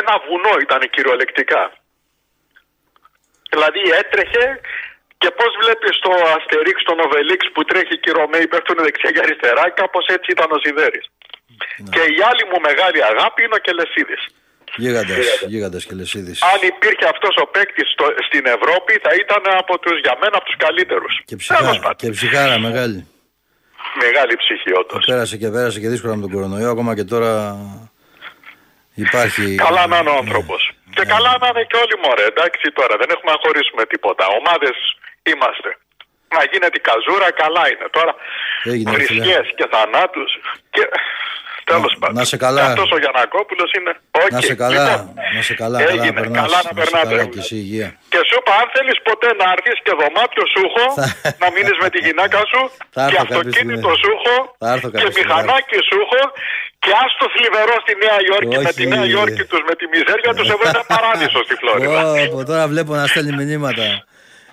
ένα 0.00 0.14
βουνό, 0.26 0.54
ήταν 0.60 0.80
κυριολεκτικά. 0.90 1.72
Δηλαδή 3.50 3.80
έτρεχε 4.00 4.60
και 5.18 5.30
πώς 5.30 5.50
βλέπεις 5.62 5.98
το 5.98 6.10
Αστερίξ, 6.36 6.82
το 6.82 6.94
Νοβελίξ 6.94 7.50
που 7.52 7.64
τρέχει 7.64 7.98
και 7.98 8.10
οι 8.10 8.12
Ρωμαίοι 8.12 8.46
πέφτουν 8.46 8.76
δεξιά 8.84 9.10
και 9.10 9.18
αριστερά, 9.24 9.70
κάπως 9.70 10.06
έτσι 10.06 10.30
ήταν 10.30 10.48
ο 10.52 10.58
Σιδέρης. 10.64 11.06
Και 11.90 12.00
η 12.16 12.18
άλλη 12.30 12.44
μου 12.50 12.60
μεγάλη 12.68 13.04
αγάπη 13.04 13.42
είναι 13.44 13.54
ο 13.60 13.62
Κελεσίδης. 13.66 14.22
Γίγαντας, 14.76 15.26
γίγαντας 15.46 15.84
και 15.86 15.94
λεσίδης. 15.94 16.42
Αν 16.42 16.60
υπήρχε 16.72 17.06
αυτός 17.14 17.34
ο 17.42 17.46
παίκτης 17.46 17.88
στην 18.28 18.44
Ευρώπη 18.56 18.92
θα 19.04 19.12
ήταν 19.22 19.42
από 19.58 19.78
τους, 19.78 19.96
για 20.00 20.14
μένα 20.20 20.36
από 20.36 20.44
τους 20.44 20.56
καλύτερους. 20.56 21.12
Και, 21.24 21.36
Τέλος 21.36 21.62
ψυχά, 21.62 21.80
πάντων. 21.86 21.96
και 21.96 22.10
ψυχάρα 22.10 22.58
μεγάλη. 22.58 23.00
Μεγάλη 24.04 24.34
ψυχή 24.42 24.70
όντως. 24.80 25.04
Πέρασε 25.06 25.36
και 25.36 25.48
πέρασε 25.56 25.78
και 25.80 25.88
δύσκολα 25.88 26.14
με 26.16 26.22
τον 26.26 26.30
κορονοϊό. 26.34 26.70
Ακόμα 26.70 26.94
και 26.94 27.04
τώρα 27.04 27.32
υπάρχει. 28.94 29.44
Καλά 29.66 29.86
να 29.86 29.96
είναι 29.98 30.10
ο 30.10 30.16
άνθρωπος. 30.24 30.60
Ναι. 30.84 30.94
Και 30.96 31.04
καλά 31.14 31.32
να 31.40 31.46
είναι 31.50 31.62
και 31.70 31.76
όλοι 31.82 31.96
μωρέ. 32.04 32.24
Εντάξει 32.32 32.66
τώρα, 32.78 32.94
δεν 33.00 33.08
έχουμε 33.14 33.30
να 33.34 33.38
χωρίσουμε 33.44 33.82
τίποτα. 33.92 34.24
Ομάδες 34.40 34.76
είμαστε. 35.30 35.70
Να 36.34 36.40
γίνεται 36.50 36.76
η 36.82 36.84
καζούρα, 36.88 37.28
καλά 37.42 37.64
είναι. 37.72 37.86
Τώρα 37.96 38.12
Έγινε, 38.72 38.90
ρε 38.96 39.02
φίλε. 39.04 39.22
βρισκέ 39.24 39.38
και 39.58 39.66
θανάτους. 39.74 40.30
Και... 40.74 40.84
Τέλος 41.74 41.92
Να- 41.94 42.00
πάντων. 42.02 42.16
να 42.20 42.24
σε 42.30 42.36
καλά. 42.44 42.62
Αυτός 42.70 42.88
ο 42.96 42.98
Γιαννακόπουλος 43.02 43.68
είναι. 43.76 43.92
Οκ. 44.22 44.30
Να 44.36 44.40
σε 44.50 44.54
καλά, 44.62 44.84
Λοιπόν, 44.90 45.14
να 45.36 45.42
σε 45.48 45.54
καλά, 45.62 45.76
καλά 45.82 45.94
να 45.94 46.02
έγινε. 46.04 46.18
περνάς, 46.20 46.40
Καλά 46.44 46.58
να 46.66 46.68
να 46.68 46.70
σε 46.70 46.74
περνάτε. 46.80 47.08
καλά 47.12 47.24
και 47.32 47.40
εσύ 47.44 47.56
υγεία. 47.64 47.88
Και 48.12 48.20
σου 48.28 48.34
είπα, 48.40 48.52
αν 48.60 48.66
θέλεις 48.74 48.96
ποτέ 49.08 49.28
να 49.40 49.46
έρθεις 49.54 49.76
και 49.84 49.92
δωμάτιο 50.00 50.44
σου 50.52 50.60
έχω, 50.68 50.82
Θα- 50.98 51.08
να 51.42 51.46
μείνεις 51.54 51.76
με 51.84 51.88
τη 51.94 51.98
γυναίκα 52.06 52.38
σου 52.50 52.60
Θα 52.96 53.02
και 53.10 53.14
έρθω 53.14 53.18
κάποια 53.22 53.36
αυτοκίνητο 53.40 53.90
στιγμή. 53.90 54.00
σου 54.02 54.08
έχω 54.16 54.34
Θα 54.62 54.68
έρθω 54.74 54.88
και 54.90 54.94
κάποια 54.96 55.10
στιγμή. 55.14 55.28
μηχανάκι 55.30 55.76
σου 55.88 55.96
έχω 56.04 56.20
και 56.82 56.90
άστο 57.02 57.24
θλιβερό 57.34 57.74
στη 57.84 57.92
Νέα 58.04 58.18
Υόρκη 58.28 58.56
με 58.66 58.72
τη 58.78 58.82
Όχι. 58.84 58.92
Νέα 58.94 59.04
Υόρκη 59.14 59.42
τους, 59.50 59.60
με 59.68 59.74
τη 59.78 59.84
μιζέρια 59.92 60.30
τους, 60.36 60.46
εδώ 60.54 60.64
είναι 60.70 60.84
παράδεισο 60.94 61.38
στη 61.46 61.54
Φλόριδα. 61.60 62.00
Ω, 62.10 62.14
από 62.26 62.38
τώρα 62.50 62.64
βλέπω 62.72 62.92
να 63.00 63.04
στέλνει 63.10 63.32
μηνύματα. 63.40 63.86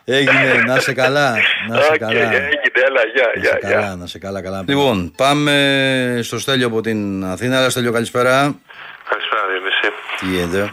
Έγινε, 0.09 0.63
να 0.65 0.79
σε 0.79 0.93
καλά. 0.93 1.31
Να 1.67 1.81
σε 1.81 1.91
Οκ, 1.91 1.97
καλά. 1.97 2.11
έγινε, 2.21 2.49
έλα, 2.87 3.01
γεια, 3.13 3.31
Να 3.35 3.41
γεια, 3.41 3.49
σε 3.51 3.57
καλά, 3.57 3.79
γεια. 3.79 3.95
να 3.95 4.05
σε 4.07 4.19
καλά, 4.19 4.41
καλά. 4.41 4.63
Λοιπόν, 4.67 5.11
πάμε 5.17 5.53
στο 6.23 6.39
Στέλιο 6.39 6.67
από 6.67 6.81
την 6.81 7.25
Αθήνα. 7.25 7.57
Έλα, 7.57 7.69
Στέλιο, 7.69 7.91
καλησπέρα. 7.91 8.33
Καλησπέρα, 9.09 9.41
Διονύση. 9.51 9.89
Τι 10.19 10.25
γίνεται; 10.25 10.69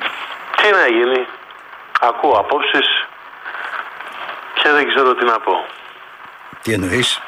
Τι 0.63 0.69
να 0.79 0.87
γίνει. 0.97 1.27
Ακούω 2.01 2.33
απόψεις 2.39 2.87
και 4.63 4.69
δεν 4.77 4.89
ξέρω 4.89 5.15
τι 5.15 5.25
να 5.25 5.39
πω. 5.41 5.55
Τι 6.63 6.73
εννοείς; 6.73 7.21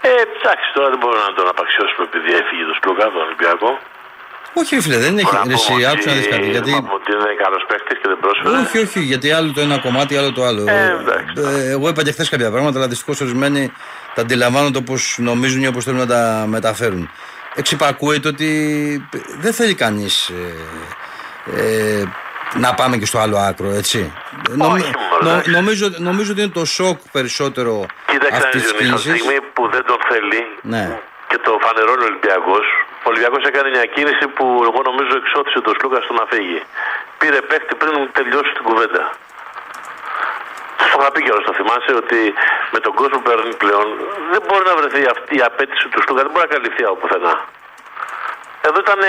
Ε, 0.00 0.08
εντάξει, 0.08 0.66
τώρα 0.74 0.88
δεν 0.88 0.98
μπορώ 0.98 1.18
να 1.28 1.32
τον 1.38 1.48
απαξιώσουμε 1.48 2.04
επειδή 2.10 2.30
έφυγε 2.40 2.64
το 2.70 2.74
Σλούκα, 2.78 3.04
τον 3.04 3.22
Ολυμπιακό. 3.26 3.70
Όχι, 4.54 4.74
ρε 4.74 4.80
φίλε, 4.80 4.96
δεν 4.96 5.18
έχει. 5.18 5.24
Μπορώ 5.24 5.38
να 5.38 5.44
Ρε, 5.48 5.52
εσύ, 5.54 5.72
πούμε 5.72 5.86
άκουσα 5.86 6.08
να 6.10 6.14
δεις 6.16 6.28
κάτι. 6.28 6.48
Γιατί... 6.50 6.70
είπαμε 6.70 6.88
ότι 6.92 7.12
είναι 7.12 7.34
καλός 7.42 7.64
παίκτης 7.68 7.98
και 7.98 8.08
δεν 8.08 8.18
πρόσφερε. 8.20 8.56
Όχι, 8.58 8.78
όχι, 8.78 9.00
γιατί 9.00 9.30
άλλο 9.32 9.52
το 9.52 9.60
ένα 9.60 9.78
κομμάτι, 9.78 10.16
άλλο 10.16 10.32
το 10.32 10.44
άλλο. 10.44 10.64
Ε, 10.68 10.96
εντάξει. 11.00 11.32
Ε, 11.66 11.70
εγώ 11.70 11.88
είπα 11.88 12.02
και 12.02 12.12
χθες 12.12 12.28
κάποια 12.28 12.50
πράγματα, 12.50 12.78
αλλά 12.78 12.88
δυστυχώς 12.88 13.20
ορισμένοι 13.20 13.72
τα 14.14 14.20
αντιλαμβάνονται 14.22 14.78
όπω 14.78 14.94
νομίζουν 15.16 15.62
ή 15.62 15.66
όπως 15.66 15.84
θέλουν 15.84 15.98
να 15.98 16.06
τα 16.06 16.44
μεταφέρουν. 16.48 17.10
Εξυπακούεται 17.54 18.28
ότι 18.28 18.48
δεν 19.38 19.52
θέλει 19.52 19.74
κανείς 19.74 20.28
ε, 21.56 22.02
να 22.54 22.74
πάμε 22.74 22.96
και 22.96 23.06
στο 23.06 23.18
άλλο 23.18 23.36
άκρο, 23.36 23.70
έτσι. 23.70 24.12
Όχι, 24.48 24.56
μωρέ, 24.58 24.82
εντάξει. 25.22 25.50
νομίζω, 25.50 25.86
νομίζω 25.98 26.32
ότι 26.32 26.40
είναι 26.42 26.50
το 26.50 26.64
σοκ 26.64 26.98
περισσότερο 27.12 27.86
Κοίταξε 28.06 28.30
να 28.30 28.44
αυτής 28.44 28.62
δεις, 28.62 28.70
της 28.72 28.80
Διονύση, 28.80 28.92
από 28.92 28.98
τη 29.00 29.18
κίνηση. 29.18 29.22
στιγμή 29.24 29.40
που 29.54 29.68
δεν 29.74 29.84
τον 29.90 29.96
θέλει 30.08 30.40
Ναι. 30.74 30.98
και 31.28 31.38
το 31.44 31.52
φανερώνει 31.64 32.02
ο 32.02 32.08
Ολυμπιακός, 32.12 32.64
ο 33.04 33.08
Ολυμπιακός 33.10 33.42
έκανε 33.50 33.68
μια 33.76 33.86
κίνηση 33.94 34.26
που 34.36 34.44
εγώ 34.68 34.80
νομίζω 34.88 35.14
εξώθησε 35.22 35.60
τον 35.60 35.74
Σλούκα 35.78 36.00
στο 36.06 36.12
να 36.12 36.24
φύγει. 36.30 36.62
Πήρε 37.18 37.40
παίκτη 37.40 37.74
πριν 37.74 38.12
τελειώσει 38.12 38.52
την 38.56 38.64
κουβέντα. 38.68 39.02
Το 40.92 40.98
είχα 41.00 41.10
πει 41.12 41.22
κιόλας, 41.22 41.44
το 41.44 41.52
θυμάσαι, 41.58 41.92
ότι 42.02 42.34
με 42.74 42.78
τον 42.84 42.92
κόσμο 42.98 43.16
που 43.18 43.26
παίρνει 43.28 43.54
πλέον 43.62 43.86
δεν 44.32 44.42
μπορεί 44.46 44.64
να 44.70 44.74
βρεθεί 44.80 45.02
αυτή 45.14 45.32
η 45.40 45.42
απέτηση 45.50 45.88
του 45.88 46.02
Σλούκα, 46.02 46.22
δεν 46.22 46.30
μπορεί 46.32 46.46
να 46.48 46.54
καλυφθεί 46.54 46.82
από 46.84 46.96
πουθενά. 47.00 47.34
Εδώ 48.66 48.78
ήταν 48.86 49.00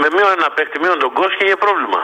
με 0.00 0.06
μείον 0.14 0.30
ένα 0.38 0.50
παίκτη, 0.56 0.78
μείον 0.82 0.98
τον 0.98 1.12
κόσμο 1.12 1.34
και 1.38 1.44
είχε 1.44 1.56
πρόβλημα. 1.56 2.00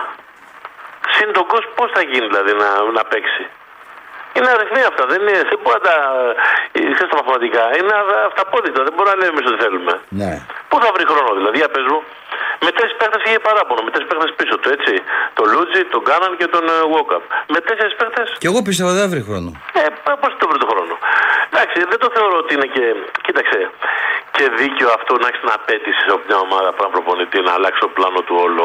Συν 1.15 1.33
τον 1.33 1.47
κόσμο 1.47 1.71
πώς 1.79 1.91
θα 1.95 2.03
γίνει 2.11 2.27
δηλαδή 2.27 2.53
να, 2.63 2.69
να 2.99 3.03
παίξει; 3.11 3.43
Είναι 4.37 4.49
αριθμοί 4.57 4.83
αυτά, 4.91 5.03
δεν, 5.13 5.19
είναι, 5.23 5.43
δεν 5.51 5.59
μπορεί 5.63 5.77
να 5.79 5.85
τα. 5.89 5.97
ε, 6.73 6.81
Ξέρεις 6.97 7.11
τα 7.13 7.17
μαθηματικά. 7.21 7.63
Είναι 7.79 7.93
α- 8.03 8.25
αυταπόδειτα, 8.31 8.79
δεν 8.87 8.93
μπορούμε 8.95 9.13
να 9.15 9.19
λέμε 9.21 9.33
εμείς 9.35 9.47
ότι 9.51 9.59
θέλουμε. 9.65 9.93
Ναι. 10.21 10.31
Πού 10.69 10.77
θα 10.85 10.89
βρει 10.95 11.05
χρόνο 11.13 11.31
δηλαδή, 11.39 11.57
για 11.63 11.71
πες 11.75 11.87
μου. 11.93 12.01
Με 12.65 12.71
τέσσερι 12.77 12.95
παίχτες 13.01 13.21
είχε 13.27 13.39
παράπονο, 13.49 13.81
με 13.87 13.91
τέσσερι 13.93 14.09
παίχτες 14.11 14.31
πίσω 14.41 14.55
του, 14.61 14.69
έτσι. 14.77 14.95
Το 15.39 15.43
Λούτζι, 15.53 15.81
τον 15.95 16.03
Κάναν 16.09 16.33
και 16.41 16.47
τον 16.55 16.65
Βόκαπ. 16.93 17.23
Με 17.55 17.59
τέσσερις 17.67 17.95
παίχτες, 18.01 18.27
Και 18.43 18.49
εγώ 18.51 18.59
πίστευα 18.67 18.91
δεν 18.97 19.03
θα 19.05 19.09
βρει 19.15 19.23
χρόνο. 19.29 19.49
ε, 19.81 19.83
πώς 20.23 20.33
το 20.41 20.45
βρει 20.51 20.59
το 20.65 20.69
χρόνο. 20.73 20.95
Εντάξει, 21.51 21.79
δεν 21.93 21.99
το 22.03 22.09
θεωρώ 22.17 22.37
ότι 22.43 22.51
είναι 22.57 22.69
και. 22.77 22.85
Κοίταξε. 23.27 23.59
Και 24.37 24.45
δίκαιο 24.61 24.89
αυτό 24.99 25.11
να 25.23 25.27
έχεις 25.29 25.41
την 25.45 25.53
απέτηση 25.59 26.03
από 26.15 26.23
μια 26.29 26.39
ομάδα 26.47 26.69
που 26.75 26.81
να 26.85 26.89
προπονητή 26.95 27.39
να 27.49 27.53
αλλάξει 27.59 27.81
το 27.85 27.89
πλάνο 27.97 28.21
του 28.27 28.37
όλο 28.47 28.65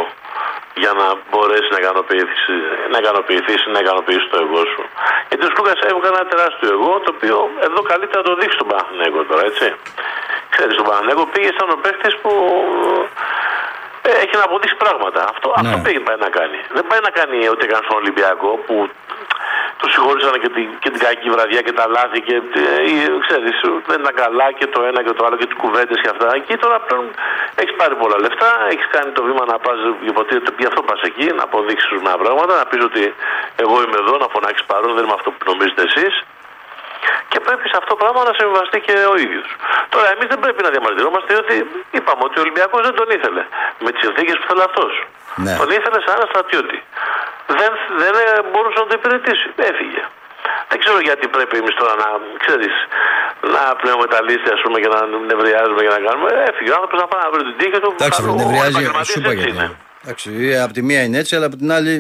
για 0.84 0.92
να 1.02 1.08
μπορέσει 1.30 1.70
να 1.76 1.80
ικανοποιήσει, 1.84 2.54
να 2.92 2.98
ικανοποιηθείς, 3.04 3.62
να 3.74 3.80
ικανοποιήσει 3.84 4.26
το 4.34 4.38
εγώ 4.46 4.62
σου. 4.74 4.84
Γιατί 5.30 5.44
ο 5.48 5.50
Σκούκα 5.54 5.74
έβγαλε 5.92 6.16
ένα 6.22 6.28
τεράστιο 6.34 6.70
εγώ, 6.78 6.92
το 7.06 7.10
οποίο 7.16 7.38
εδώ 7.68 7.80
καλύτερα 7.92 8.22
το 8.28 8.34
δείξει 8.40 8.56
στον 8.60 8.68
Παναθηναϊκό 8.72 9.20
τώρα, 9.30 9.44
έτσι. 9.52 9.68
Ξέρεις, 10.54 10.74
τον 10.80 10.86
Παναθηναϊκό 10.90 11.24
πήγε 11.34 11.52
σαν 11.58 11.68
ο 11.76 11.78
παίχτης 11.84 12.14
που 12.22 12.32
ε, 14.10 14.12
έχει 14.24 14.36
να 14.42 14.46
αποδείξει 14.50 14.78
πράγματα. 14.84 15.20
Αυτό, 15.34 15.48
Ναι. 15.50 15.60
αυτό 15.62 15.76
πήγε 15.86 16.00
πάει 16.08 16.20
να 16.26 16.30
κάνει. 16.38 16.60
Δεν 16.78 16.84
πάει 16.90 17.02
να 17.08 17.12
κάνει 17.20 17.38
ό,τι 17.54 17.62
έκανε 17.68 17.84
στον 17.88 17.98
Ολυμπιακό 18.02 18.50
που 18.66 18.76
του 19.80 19.88
συγχώρησαν 19.94 20.34
και 20.44 20.50
την, 20.56 20.68
και 20.84 20.90
την 20.94 21.02
κακή 21.06 21.30
βραδιά 21.36 21.62
και 21.68 21.74
τα 21.80 21.86
λάθη 21.96 22.20
και 22.28 22.36
ε, 22.36 23.10
ξέρεις, 23.26 23.56
δεν 23.90 23.98
ήταν 24.02 24.16
καλά 24.24 24.48
και 24.58 24.68
το 24.74 24.80
ένα 24.90 25.00
και 25.06 25.14
το 25.18 25.22
άλλο 25.26 25.36
και 25.40 25.48
τις 25.50 25.58
κουβέντες 25.64 25.98
και 26.04 26.10
αυτά. 26.14 26.28
Εκεί 26.40 26.56
τώρα 26.64 26.78
πλέον 26.86 27.06
έχεις 27.62 27.76
πάρει 27.80 27.96
πολλά 28.02 28.18
λεφτά, 28.26 28.50
έχεις 28.74 28.88
κάνει 28.96 29.12
το 29.18 29.22
βήμα 29.28 29.44
να 29.52 29.58
πας, 29.66 29.80
υποτίθεται 30.12 30.52
γι' 30.64 30.70
αυτό 30.72 30.82
πας 30.90 31.02
εκεί, 31.10 31.28
να 31.38 31.44
αποδείξεις 31.50 31.90
μια 32.08 32.18
πράγματα, 32.24 32.54
να 32.62 32.66
πεις 32.70 32.82
ότι 32.90 33.04
εγώ 33.64 33.76
είμαι 33.84 33.98
εδώ, 34.04 34.14
να 34.24 34.28
φωνάξεις 34.34 34.66
παρόν, 34.70 34.92
δεν 34.96 35.04
είμαι 35.06 35.18
αυτό 35.20 35.30
που 35.32 35.44
νομίζετε 35.52 35.84
εσείς. 35.90 36.14
Και 37.32 37.40
πρέπει 37.46 37.66
σε 37.72 37.76
αυτό 37.80 37.90
το 37.94 37.98
πράγμα 38.02 38.22
να 38.30 38.34
συμβαστεί 38.40 38.80
και 38.88 38.96
ο 39.14 39.16
ίδιος. 39.26 39.50
Τώρα, 39.94 40.08
εμείς 40.14 40.28
δεν 40.32 40.40
πρέπει 40.44 40.62
να 40.66 40.70
διαμαρτυρόμαστε, 40.74 41.28
διότι 41.34 41.56
είπαμε 41.98 42.22
ότι 42.28 42.36
ο 42.40 42.42
Ολυμπιακός 42.46 42.82
δεν 42.88 42.96
τον 43.00 43.08
ήθελε. 43.18 43.44
Με 43.84 43.90
τις 43.92 44.02
συνθήκες 44.06 44.36
που 44.40 44.46
θέλει 44.50 44.64
αυτός. 44.70 44.94
Ναι. 45.46 45.54
Τον 45.62 45.70
ήθελες 45.78 46.02
σαν 46.06 46.14
ένα 46.20 46.28
στρατιώτη. 46.32 46.78
Δεν, 47.60 47.72
δεν 48.02 48.14
ε, 48.24 48.26
μπορούσε 48.52 48.78
να 48.84 48.88
το 48.90 48.96
υπηρετήσει. 49.00 49.48
Έφυγε. 49.72 50.02
Δεν 50.70 50.78
ξέρω 50.84 50.98
γιατί 51.10 51.26
πρέπει 51.36 51.56
εμείς 51.62 51.74
τώρα 51.82 51.94
να 52.04 52.08
ξέρεις, 52.44 52.74
να 53.54 53.62
πνέουμε 53.80 54.06
τα 54.14 54.20
λίστια 54.28 54.54
ας 54.58 54.62
πούμε, 54.64 54.78
και 54.84 54.90
να 54.96 55.00
νευριάζουμε 55.32 55.82
και 55.86 55.92
να 55.96 56.00
κάνουμε. 56.08 56.30
Έφυγε 56.50 56.70
ο 56.74 56.76
άνθρωπος 56.78 57.00
να 57.04 57.08
πάει 57.12 57.22
να 57.26 57.30
βρει 57.34 57.44
την 57.50 57.56
τύχη 57.62 57.78
του. 57.84 57.92
Εντάξει, 58.00 58.20
Καλό, 58.22 58.34
νευριάζει, 58.42 58.70
επαγγελματίας 58.76 59.08
σου 59.12 59.20
είπα 59.20 59.32
έτσι 59.36 59.44
γιατί. 59.50 59.58
είναι. 59.58 59.68
Εντάξει, 60.04 60.28
ε, 60.54 60.58
από 60.66 60.74
τη 60.78 60.82
μία 60.90 61.02
είναι 61.06 61.18
έτσι, 61.24 61.32
αλλά 61.36 61.46
από 61.50 61.58
την 61.62 61.70
άλλη 61.78 61.94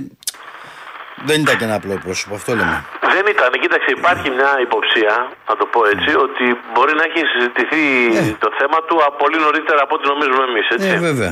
δεν 1.29 1.38
ήταν 1.43 1.55
και 1.57 1.65
ένα 1.69 1.75
απλό 1.81 1.95
πρόσωπο. 2.05 2.33
Αυτό 2.39 2.51
λέμε. 2.59 2.77
Δεν 3.15 3.25
ήταν. 3.36 3.50
Κοίταξε, 3.63 3.89
υπάρχει 4.00 4.27
μια 4.38 4.51
υποψία, 4.67 5.13
να 5.50 5.53
το 5.59 5.65
πω 5.74 5.79
έτσι, 5.93 6.12
ότι 6.25 6.45
μπορεί 6.74 6.93
να 7.00 7.03
έχει 7.09 7.21
συζητηθεί 7.33 7.83
Ναι. 8.15 8.36
το 8.45 8.50
θέμα 8.59 8.77
του 8.88 8.95
από 9.07 9.15
πολύ 9.24 9.38
νωρίτερα 9.45 9.79
από 9.86 9.93
ό,τι 9.98 10.05
νομίζουμε 10.13 10.43
εμείς. 10.51 10.65
Ε, 10.93 10.98
βέβαια. 11.09 11.31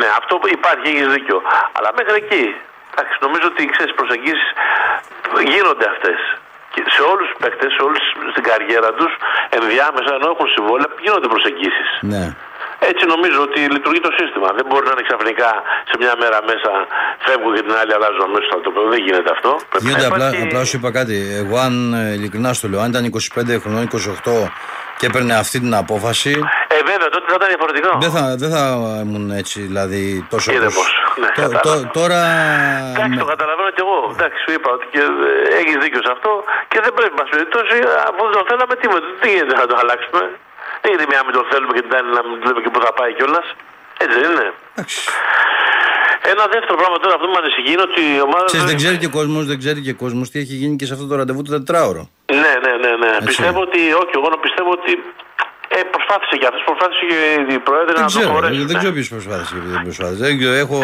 Ναι, 0.00 0.08
αυτό 0.20 0.34
που 0.40 0.46
υπάρχει, 0.58 0.86
έχεις 0.92 1.08
δίκιο. 1.16 1.38
Αλλά 1.76 1.88
μέχρι 1.98 2.14
εκεί. 2.24 2.44
Εντάξει, 2.92 3.14
νομίζω 3.26 3.46
ότι 3.52 3.62
ξέρεις 3.74 3.92
προσεγγίσεις 4.00 4.48
γίνονται 5.52 5.86
αυτές. 5.94 6.20
Σε 6.96 7.02
όλους 7.12 7.26
τους 7.30 7.38
παίκτες, 7.42 7.70
σε 7.76 7.82
όλους 7.86 8.02
στην 8.32 8.44
καριέρα 8.50 8.90
τους, 8.98 9.12
ενδιάμεσα 9.58 10.10
ενώ 10.18 10.26
έχουν 10.34 10.48
συμβόλαια, 10.56 10.88
γίνονται 11.04 11.28
προσεγγίσεις. 11.34 11.88
Ναι. 12.12 12.24
Έτσι 12.90 13.04
νομίζω 13.14 13.38
ότι 13.48 13.58
λειτουργεί 13.76 14.00
το 14.08 14.12
σύστημα. 14.20 14.48
Δεν 14.58 14.64
μπορεί 14.68 14.84
να 14.88 14.92
είναι 14.94 15.06
ξαφνικά 15.08 15.48
σε 15.88 15.94
μια 16.02 16.14
μέρα 16.22 16.38
μέσα 16.50 16.70
φεύγω 17.26 17.48
και 17.56 17.62
την 17.66 17.74
άλλη 17.80 17.92
αλλάζω 17.96 18.22
αμέσως 18.28 18.48
το 18.54 18.60
τοπίο. 18.66 18.84
Δεν 18.94 19.00
γίνεται 19.06 19.30
αυτό. 19.36 19.50
Πρέπει 19.70 19.84
να 19.84 19.90
Γίνονται 19.90 20.06
απλά, 20.12 20.26
υπάρχει- 20.28 20.46
απλά 20.46 20.60
σου 20.68 20.76
είπα 20.78 20.90
κάτι. 20.98 21.16
Εγώ, 21.42 21.54
αν 21.66 21.74
ε, 22.00 22.12
ειλικρινά 22.16 22.50
στο 22.58 22.66
λέω, 22.70 22.80
αν 22.84 22.88
ήταν 22.92 23.04
25 23.04 23.60
χρονών, 23.62 23.82
28 23.82 24.52
και 25.02 25.08
έπαιρνε 25.10 25.34
αυτή 25.44 25.56
την 25.64 25.74
απόφαση, 25.82 26.32
Ε, 26.76 26.80
βέβαια, 26.90 27.08
τότε 27.14 27.26
θα 27.30 27.36
ήταν 27.38 27.48
διαφορετικό. 27.54 27.90
δεν 28.04 28.12
θα, 28.16 28.24
δεν 28.42 28.50
θα 28.54 28.62
ήμουν 29.04 29.24
έτσι, 29.42 29.56
δηλαδή 29.70 30.02
τόσο. 30.32 30.46
Ήρεμος. 30.56 30.76
όπως- 30.76 30.94
Ναι, 31.22 31.28
Το- 31.36 31.42
κατάλαβα. 31.42 31.62
το- 31.68 31.90
τώρα. 32.00 32.20
Εντάξει, 32.94 33.16
το 33.22 33.26
καταλαβαίνω 33.34 33.70
κι 33.76 33.82
εγώ. 33.86 33.98
Εντάξει, 34.14 34.38
σου 34.44 34.50
είπα 34.56 34.68
ότι 34.76 34.86
έχεις 35.60 35.76
δίκιο 35.84 36.00
σε 36.06 36.10
αυτό 36.16 36.30
και 36.70 36.78
δεν 36.84 36.92
πρέπει 36.98 37.14
να 37.20 37.24
περιπτώσει, 37.34 37.76
αφού 38.08 38.20
δεν 38.28 38.34
το 38.38 38.44
θέλαμε, 38.50 38.74
τι, 38.80 38.86
τι 39.20 39.26
γίνεται 39.34 39.56
να 39.62 39.66
το 39.70 39.74
αλλάξουμε. 39.82 40.22
Δεν 40.80 40.86
γίνεται 40.90 41.08
μια 41.12 41.18
να 41.22 41.26
μην 41.26 41.34
το 41.38 41.42
θέλουμε 41.50 41.72
και 41.76 41.82
την 41.86 41.92
άλλη 41.98 42.10
να 42.18 42.22
μην 42.26 42.34
βλέπουμε 42.42 42.62
και 42.64 42.70
πού 42.74 42.80
θα 42.86 42.92
πάει 42.98 43.10
κιόλας. 43.18 43.46
Έτσι 44.04 44.16
δεν 44.22 44.28
είναι. 44.34 44.48
εντάξει. 44.74 44.98
Ένα 46.32 46.44
δεύτερο 46.54 46.76
πράγμα 46.80 46.96
τώρα 47.02 47.14
αυτό 47.16 47.26
που 47.28 47.34
με 47.36 47.40
ανησυχεί 47.44 47.70
είναι 47.74 47.84
ότι 47.90 48.00
η 48.16 48.20
ομάδα. 48.28 48.44
Ξέρεις, 48.50 48.66
δεν 48.70 48.76
ξέρει 48.82 48.96
και 49.02 49.08
ο 49.12 49.14
κόσμο, 49.18 49.38
δεν 49.50 49.58
ξέρει 49.62 49.80
και 49.86 49.92
ο 49.96 49.98
κόσμος 50.04 50.26
τι 50.30 50.36
έχει 50.44 50.54
γίνει 50.62 50.74
και 50.80 50.86
σε 50.88 50.92
αυτό 50.96 51.04
το 51.10 51.14
ραντεβού 51.20 51.40
το 51.46 51.50
τετράωρο. 51.58 52.02
Ναι, 52.44 52.52
ναι, 52.64 52.72
ναι. 52.84 52.92
ναι. 53.02 53.10
Πιστεύω 53.30 53.60
ότι, 53.66 53.80
όχι, 54.02 54.12
εγώ 54.18 54.28
πιστεύω 54.46 54.70
ότι 54.78 54.92
ε, 55.76 55.80
προσπάθησε 55.94 56.34
κι 56.40 56.46
αυτός, 56.50 56.62
προσπάθησε 56.68 57.02
και 57.10 57.18
η 57.56 57.58
Πρόεδρε 57.68 57.92
Δεν 57.98 58.04
να 58.06 58.10
το 58.10 58.18
ξέρω, 58.18 58.32
χωρέσει. 58.34 58.64
δεν 58.70 58.76
ξέρω 58.80 58.92
ποιος 58.96 59.08
προσπάθησε 59.14 59.50
και 59.54 59.60
ποιο 59.64 59.70
δεν 59.76 59.82
προσπάθησε. 59.88 60.20
Δεν 60.26 60.32
ξέρω, 60.38 60.54
έχω. 60.64 60.78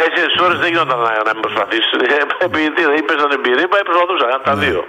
Τέσσερις 0.00 0.34
ώρες 0.46 0.58
δεν 0.62 0.68
γινόταν 0.72 0.98
να, 1.06 1.10
να 1.28 1.32
μην 1.36 1.42
προσπαθήσει. 1.46 1.90
Επειδή 2.46 2.64
ή 3.00 3.02
παίζαν 3.08 3.30
εμπειρήμπα 3.38 3.76
ή 3.82 3.84
προσπαθούσαν. 3.90 4.28
Ναι. 4.32 4.38
Τα 4.50 4.54
δύο. 4.64 4.80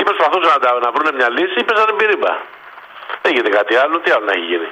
Ή 0.00 0.02
προσπαθούσαν 0.08 0.50
να, 0.56 0.58
τα- 0.64 0.78
να 0.86 0.90
βρουν 0.94 1.08
μια 1.18 1.28
λύση 1.36 1.54
ή 1.62 1.64
παίζαν 1.68 1.88
εμπειρήμπα. 1.94 2.32
Δεν 3.22 3.30
γίνεται 3.34 3.52
κάτι 3.58 3.74
άλλο, 3.82 3.94
τι 4.02 4.08
άλλο 4.14 4.24
να 4.30 4.34
έχει 4.36 4.46
γίνει. 4.52 4.70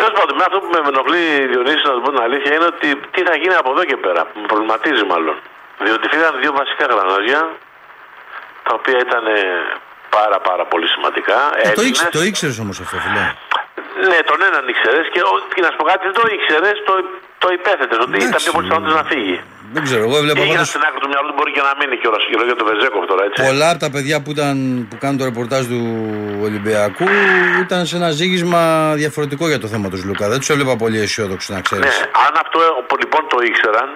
Τέλος 0.00 0.14
πάντων, 0.18 0.34
με 0.40 0.44
αυτό 0.48 0.56
που 0.62 0.68
με 0.74 0.78
ενοχλεί 0.94 1.24
Διονύσης, 1.52 1.84
να 1.88 1.92
του 1.96 2.02
πω 2.04 2.10
την 2.16 2.22
αλήθεια, 2.28 2.50
είναι 2.56 2.68
ότι 2.74 2.88
τι 3.14 3.20
θα 3.28 3.34
γίνει 3.40 3.54
από 3.62 3.70
εδώ 3.74 3.82
και 3.90 3.96
πέρα. 4.04 4.20
που 4.30 4.36
Με 4.42 4.46
προβληματίζει 4.52 5.04
μάλλον. 5.12 5.36
Διότι 5.86 6.04
φύγαν 6.12 6.32
δύο 6.42 6.52
βασικά 6.60 6.84
γρανάζια, 6.92 7.40
τα 8.68 8.74
οποία 8.78 8.98
ήταν 9.06 9.22
ε, 9.26 9.38
πάρα 10.16 10.38
πάρα 10.48 10.64
πολύ 10.72 10.86
σημαντικά. 10.94 11.38
Ε, 11.56 11.62
το, 11.62 11.68
Έλληνες. 11.68 11.88
ήξε, 11.88 12.04
το 12.16 12.22
ήξερες 12.30 12.58
όμως 12.64 12.76
αυτό, 12.84 12.96
φιλέ. 13.04 13.24
Ναι, 14.10 14.18
τον 14.30 14.38
έναν 14.48 14.64
ήξερες 14.72 15.06
και, 15.14 15.20
ο- 15.30 15.42
και 15.54 15.62
να 15.64 15.68
σου 15.70 15.76
πω 15.80 15.84
κάτι, 15.90 16.02
δεν 16.08 16.14
το 16.20 16.24
ήξερες, 16.36 16.76
το, 16.88 16.94
το 17.42 17.48
υπέθετες. 17.58 17.96
Ότι 18.04 18.10
Εντάξει. 18.14 18.28
ήταν 18.30 18.40
πιο 18.44 18.52
πολύ 18.56 18.66
πιθανό 18.68 18.88
να 19.00 19.04
φύγει. 19.12 19.38
Δεν 19.74 19.82
ξέρω, 19.86 20.02
εγώ 20.06 20.16
έβλεπα 20.20 20.38
Έγιναν 20.40 20.56
πάντως 20.56 20.68
στην 20.72 20.82
άκρη 20.88 21.00
του 21.04 21.08
μυαλού 21.12 21.28
του 21.30 21.36
μπορεί 21.38 21.50
και 21.56 21.62
να 21.68 21.72
μείνει 21.78 21.96
κιόλα 22.00 22.18
και 22.28 22.34
για 22.50 22.56
το 22.60 22.64
Βεζέκοφ 22.70 23.02
τώρα, 23.10 23.22
έτσι. 23.28 23.38
πολλά 23.46 23.68
από 23.72 23.80
τα 23.84 23.90
παιδιά 23.94 24.16
που, 24.22 24.30
ήταν, 24.36 24.56
που 24.90 24.96
κάνουν 25.02 25.16
το 25.20 25.24
ρεπορτάζ 25.30 25.62
του 25.72 25.80
Ολυμπιακού 26.48 27.06
ήταν 27.64 27.80
σε 27.88 27.94
ένα 28.00 28.10
ζήγισμα 28.20 28.60
διαφορετικό 29.02 29.44
για 29.52 29.60
το 29.64 29.68
θέμα 29.72 29.86
τους 29.92 30.02
Λουκά. 30.08 30.24
Δεν 30.32 30.38
τους 30.42 30.48
έβλεπα 30.54 30.74
πολύ 30.82 30.98
αισιόδοξου, 31.04 31.48
να 31.56 31.60
ξέρεις. 31.66 31.84
Ναι, 31.84 31.96
αν 32.26 32.32
αυτό 32.44 32.58
ε, 32.66 32.94
λοιπόν 33.02 33.22
το 33.32 33.38
ήξεραν, 33.50 33.88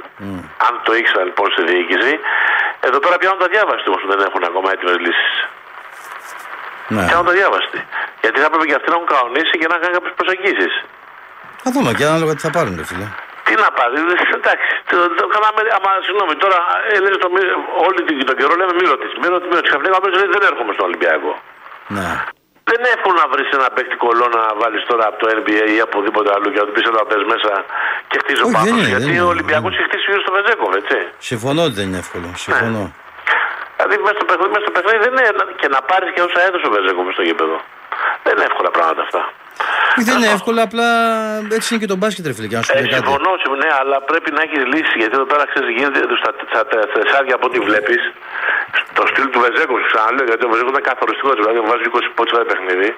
αν 0.66 0.72
το 0.86 0.92
ήξεραν 1.00 1.24
λοιπόν 1.30 1.46
στη 1.54 1.62
διοίκηση, 1.70 2.12
εδώ 2.86 2.98
πέρα 3.02 3.16
πιάνουν 3.20 3.38
τα 3.44 3.48
διάβαστοι 3.54 3.86
όμως 3.90 4.00
που 4.02 4.08
δεν 4.12 4.20
έχουν 4.28 4.42
ακόμα 4.50 4.68
έτοιμες 4.74 4.98
λύσεις. 5.04 5.32
Ναι. 6.94 7.04
Πιάνουν 7.08 7.26
τα 7.30 7.34
διάβαστοι. 7.40 7.80
Γιατί 8.22 8.36
θα 8.40 8.46
έπρεπε 8.48 8.64
και 8.68 8.76
αυτοί 8.78 8.88
να 8.92 8.96
έχουν 8.98 9.08
κανονίσει 9.14 9.54
και 9.60 9.68
να 9.72 9.76
κάνουν 9.80 9.94
κάποιες 9.98 10.14
προσεγγίσεις. 10.20 10.72
Θα 11.64 11.68
δούμε 11.74 11.90
και 11.98 12.04
ανάλογα 12.10 12.32
τι 12.36 12.42
θα 12.46 12.50
πάρουν, 12.56 12.72
ρε 12.80 12.86
φίλε. 12.90 13.06
Τι 13.46 13.52
να 13.62 13.68
πάρει, 13.78 13.94
εντάξει. 14.38 14.68
Το, 14.90 14.96
το 15.20 15.24
κάναμε, 15.34 15.60
άμα 15.76 15.90
συγγνώμη, 16.06 16.34
τώρα 16.44 16.58
ε, 16.92 16.94
λες 17.04 17.16
το, 17.24 17.28
μη- 17.34 17.54
όλη 17.86 18.00
την, 18.06 18.16
τον 18.28 18.36
καιρό 18.38 18.54
λέμε 18.60 18.72
μη 18.78 18.84
ρωτήσεις. 18.94 19.16
Μη 19.22 19.26
ρωτήσεις, 19.34 19.50
μη 19.50 19.54
ρωτήσεις. 19.58 19.68
Ξαφνικά 19.70 19.94
όμως 20.00 20.10
λέει 20.18 20.28
δεν 20.34 20.42
έρχομαι 20.50 20.72
στον 20.76 20.84
Ολυμπιακό. 20.88 21.32
Ναι. 21.96 22.08
Δεν 22.68 22.76
είναι 22.80 22.90
εύκολο 22.96 23.16
να 23.22 23.26
βρεις 23.32 23.48
ένα 23.58 23.68
παίκτη 23.76 23.94
κολόνα 24.04 24.38
να 24.48 24.52
βάλεις 24.60 24.82
τώρα 24.90 25.04
από 25.10 25.18
το 25.22 25.26
NBA 25.38 25.64
ή 25.76 25.78
από 25.84 25.90
οπουδήποτε 25.92 26.28
αλλού 26.36 26.48
και 26.52 26.60
να 26.62 26.66
του 26.66 26.72
πεις 26.76 26.84
να 26.98 27.04
πες 27.10 27.22
μέσα 27.32 27.50
και 28.10 28.16
χτίζω 28.22 28.42
Όχι, 28.46 28.54
πάνω. 28.56 28.64
δεν 28.66 28.74
σου. 28.74 28.80
είναι, 28.80 28.88
Γιατί 28.92 29.04
δεν 29.10 29.14
ο 29.14 29.22
είναι. 29.22 29.32
Ολυμπιακός 29.34 29.70
έχει 29.76 29.86
χτίσει 29.88 30.04
γύρω 30.10 30.20
στο 30.26 30.32
Βεζέκοφ, 30.38 30.70
έτσι. 30.80 30.98
Συμφωνώ 31.30 31.60
ότι 31.68 31.74
δεν 31.78 31.86
είναι 31.88 32.00
εύκολο. 32.04 32.28
Συμφωνώ. 32.46 32.82
Δηλαδή 33.76 33.94
μέσα 34.06 34.16
στο 34.20 34.26
παιχνίδι, 34.28 34.50
μέσα 34.54 34.64
στο 34.66 34.74
παιχνίδι 34.76 35.00
δεν 35.04 35.12
είναι 35.12 35.24
και 35.60 35.68
να 35.74 35.80
πάρεις 35.90 36.08
και 36.14 36.22
όσα 36.28 36.40
έδωσε 36.46 36.66
ο 36.70 36.72
Βεζέκοφ 36.76 37.04
στο 37.16 37.22
γήπεδο. 37.28 37.56
Δεν 38.24 38.32
είναι 38.36 38.46
εύκολα 38.50 38.70
πράγματα 38.76 39.00
αυτά. 39.06 39.20
Όχι, 39.96 40.04
Δεν 40.08 40.14
είναι 40.18 40.30
εύκολο, 40.38 40.58
απλά 40.68 40.88
έτσι 41.56 41.66
είναι 41.70 41.80
και 41.84 41.90
το 41.92 41.96
μπάσκετ, 42.00 42.24
ρε 42.28 42.34
φίλε. 42.36 42.48
Και 42.50 42.56
να 42.58 42.62
σου 42.64 42.70
Ε, 42.72 42.74
πει 42.74 42.82
κάτι. 42.82 42.94
συμφωνώ, 42.98 43.30
συμφωνώ, 43.42 43.60
ναι, 43.64 43.70
αλλά 43.80 43.96
πρέπει 44.10 44.30
να 44.36 44.40
έχει 44.46 44.56
λύση. 44.72 44.94
Γιατί 45.00 45.14
εδώ 45.18 45.26
πέρα 45.32 45.44
ξέρεις, 45.50 45.68
γίνεται 45.76 45.98
στα, 46.20 46.30
στα, 46.50 46.60
στα 46.68 46.86
τεσσάρια 46.94 47.34
από 47.38 47.46
ό,τι 47.50 47.58
βλέπεις. 47.68 48.02
Το 48.98 49.02
στυλ 49.10 49.26
του 49.32 49.40
Βεζέκου, 49.46 49.74
σου 49.82 49.88
ξαναλέω, 49.92 50.26
γιατί 50.30 50.42
ο 50.46 50.50
Βεζέκου 50.52 50.70
ήταν 50.74 50.84
καθοριστικός. 50.90 51.34
Δηλαδή, 51.40 51.58
βάζεις 51.70 51.86
20 51.90 52.08
πόντους 52.16 52.32
κάθε 52.36 52.46
παιχνίδι. 52.50 52.88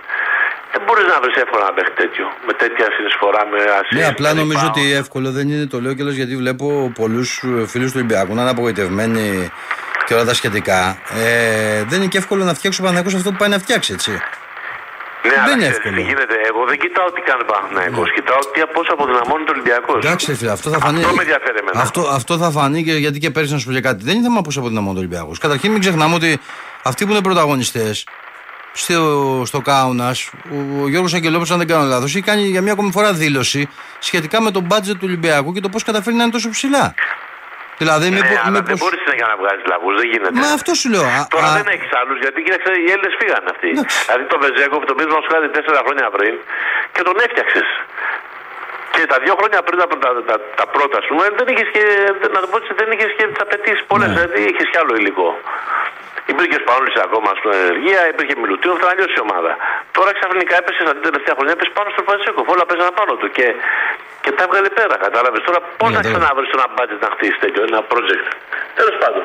Δεν 0.73 0.81
μπορείς 0.85 1.07
να 1.13 1.17
βρεις 1.23 1.37
εύκολα 1.45 1.63
ένα 1.67 1.75
παίχτη 1.77 1.95
τέτοιο. 2.03 2.25
Με 2.47 2.53
τέτοια 2.63 2.87
συνεισφορά, 2.97 3.41
με 3.53 3.59
ασύστη. 3.79 3.95
Ναι, 3.99 4.07
απλά 4.15 4.29
νομίζω 4.43 4.65
ότι 4.73 4.83
εύκολο 5.03 5.29
δεν 5.37 5.45
είναι, 5.53 5.67
το 5.75 5.79
λέω 5.85 5.93
κιόλας 5.97 6.17
γιατί 6.21 6.35
βλέπω 6.43 6.67
πολλούς 7.01 7.29
φίλους 7.73 7.89
του 7.93 7.97
Ολυμπιακού 8.01 8.33
να 8.37 8.41
είναι 8.43 8.55
απογοητευμένοι 8.57 9.27
και 10.07 10.15
όλα 10.17 10.25
τα 10.31 10.35
σχετικά. 10.41 10.81
Ε, 11.25 11.83
δεν 11.91 11.97
είναι 12.01 12.11
και 12.13 12.19
εύκολο 12.23 12.43
να 12.51 12.55
φτιάξει 12.59 12.81
ο 12.81 12.85
Παναγιώτο 12.85 13.17
αυτό 13.17 13.31
που 13.31 13.37
πάει 13.43 13.49
να 13.57 13.59
φτιάξει, 13.65 13.93
έτσι. 13.93 14.13
Ναι, 15.29 15.35
δεν 15.35 15.43
αλλά 15.43 15.53
είναι 15.53 15.61
ξέρεις 15.61 15.77
εύκολο. 15.77 15.95
τι 15.97 16.03
γίνεται. 16.11 16.35
Εγώ 16.51 16.61
δεν 16.71 16.79
κοιτάω 16.83 17.09
τι 17.15 17.21
κάνει 17.29 17.43
ο 17.47 17.49
Παναθηναϊκός. 17.53 18.07
Κοιτάω 18.17 18.41
τι, 18.53 18.59
πώς 18.75 18.87
αποδυναμώνει 18.95 19.45
το 19.49 19.53
Ολυμπιακός. 19.57 19.99
Εντάξει, 20.05 20.25
ρε 20.31 20.37
φίλε, 20.39 20.53
αυτό 20.59 20.67
θα 20.75 20.79
φανεί. 20.85 21.03
Αυτό 21.03 21.15
με 21.19 21.23
ενδιαφέρει 21.27 21.59
εμένα. 21.63 21.81
Αυτό, 21.87 22.01
αυτό 22.19 22.33
θα 22.43 22.49
φανεί 22.57 22.81
και 22.87 22.95
γιατί 23.05 23.19
και 23.23 23.31
πέρυσι 23.35 23.53
να 23.53 23.59
σου 23.61 23.67
πω 23.69 23.73
και 23.73 23.85
κάτι. 23.89 24.01
Δεν 24.05 24.15
είναι 24.15 24.25
θέμα 24.29 24.41
πώς 24.47 24.57
αποδυναμώνει 24.61 24.97
ο 24.97 25.03
Ολυμπιακός. 25.05 25.37
Καταρχήν, 25.45 25.71
μην 25.73 25.81
ξεχνάμε 25.85 26.15
ότι 26.15 26.31
αυτοί 26.91 27.05
που 27.05 27.11
είναι 27.13 27.23
πρωταγωνιστές 27.29 28.07
στο, 28.73 29.43
στο 29.47 29.61
Κάουνας, 29.61 30.31
ο 30.83 30.89
Γιώργος 30.89 31.15
Αγγελόπουλος, 31.15 31.51
αν 31.51 31.59
δεν 31.59 31.67
κάνω 31.67 31.85
λάθος, 31.85 32.11
έχει 32.15 32.25
κάνει 32.25 32.43
για 32.43 32.63
μια 32.63 32.73
ακόμη 32.73 32.91
φορά 32.93 33.13
δήλωση 33.13 33.69
σχετικά 33.99 34.43
με 34.43 34.51
το 34.51 34.61
μπάτζετ 34.61 34.95
του 34.95 35.05
Ολυμπιακού 35.05 35.53
και 35.53 35.61
το 35.61 35.69
πώς 35.69 35.83
καταφέρει 35.83 36.17
να 36.17 36.23
είναι 36.23 36.33
τόσο 36.33 36.51
ψηλά. 36.51 36.95
Δηλαδή, 37.83 38.07
Ναι, 38.09 38.15
μήπως- 38.17 38.41
αλλά 38.47 38.59
δεν 38.59 38.65
μήπως- 38.67 38.81
μπορείς 38.83 39.01
συνέχεια 39.05 39.27
να 39.33 39.37
βγάζει 39.43 39.63
λαγούς, 39.73 39.95
δεν 40.01 40.07
γίνεται. 40.13 40.37
Μα 40.43 40.49
αυτό 40.59 40.73
σου 40.81 40.89
λέω. 40.95 41.07
Α, 41.17 41.21
Τώρα 41.35 41.49
α, 41.53 41.57
δεν 41.59 41.67
έχεις 41.75 41.91
άλλους 42.01 42.17
γιατί 42.25 42.39
κοίταξε, 42.47 42.71
οι 42.85 42.87
Έλληνες 42.95 43.15
φύγαν 43.21 43.45
αυτοί. 43.55 43.71
Εντάξει. 43.75 43.97
Δηλαδή 44.07 44.25
το 44.33 44.37
Βεζέκοφ 44.45 44.81
τον 44.89 44.95
πήρε 44.99 45.11
σου 45.25 45.31
κάνει 45.35 45.47
τέσσερα 45.57 45.81
χρόνια 45.87 46.07
πριν 46.17 46.33
και 46.95 47.03
τον 47.09 47.17
έφτιαξες. 47.27 47.69
Και 48.95 49.03
τα 49.13 49.19
δύο 49.25 49.35
χρόνια 49.39 49.61
πριν 49.69 49.81
από 49.87 49.95
τα, 50.05 50.11
τα, 50.29 50.37
τα 50.59 50.65
πρώτα 50.75 50.99
σου, 51.07 51.13
δεν 51.39 51.47
είχες 51.53 51.69
και, 51.75 51.83
να 52.35 52.41
το 52.43 52.47
πω 52.51 52.57
έτσι, 52.61 52.73
δεν 52.81 52.89
είχες 52.95 53.11
και 53.17 53.25
τις 53.31 53.41
απαιτήσεις 53.47 53.83
πολλές. 53.91 54.09
Ναι. 54.09 54.15
Δηλαδή 54.15 54.39
είχε 54.51 54.65
κι 54.73 54.79
άλλο 54.83 54.93
υλικό. 55.01 55.29
Υπήρχε 56.33 56.57
Σπανούλης 56.65 56.97
ακόμα 57.07 57.31
στην 57.39 57.51
ενεργεία, 57.61 58.01
υπήρχε 58.13 58.35
Μιλουτίνο, 58.43 58.75
θα 58.83 58.89
αλλιώσει 58.93 59.15
η 59.21 59.23
ομάδα. 59.29 59.53
Τώρα 59.97 60.11
ξαφνικά 60.19 60.55
έπεσε 60.61 60.81
στα 60.87 60.95
τελευταία 61.07 61.35
χρόνια, 61.37 61.53
έπεσε 61.57 61.71
πάνω 61.79 61.89
στο 61.95 62.03
Βαζέκοφ. 62.09 62.47
Όλα 62.55 62.65
παίζανε 62.69 62.93
πάνω 63.01 63.13
του 63.21 63.29
και, 63.37 63.47
και 64.25 64.31
τα 64.37 64.43
έβγαλε 64.47 64.69
πέρα. 64.79 64.95
Κατάλαβες 65.07 65.41
τώρα 65.49 65.59
πώς 65.81 65.89
Ναι, 65.91 65.97
να 65.97 66.03
τώρα. 66.03 66.13
ξαναβρεις 66.13 66.51
ένα 66.57 66.67
budget 66.79 67.01
να 67.07 67.11
χτίσει 67.15 67.37
τέτοιο, 67.45 67.63
ένα 67.71 67.81
project. 67.93 68.27
Τέλος 68.79 68.97
πάντων. 69.03 69.23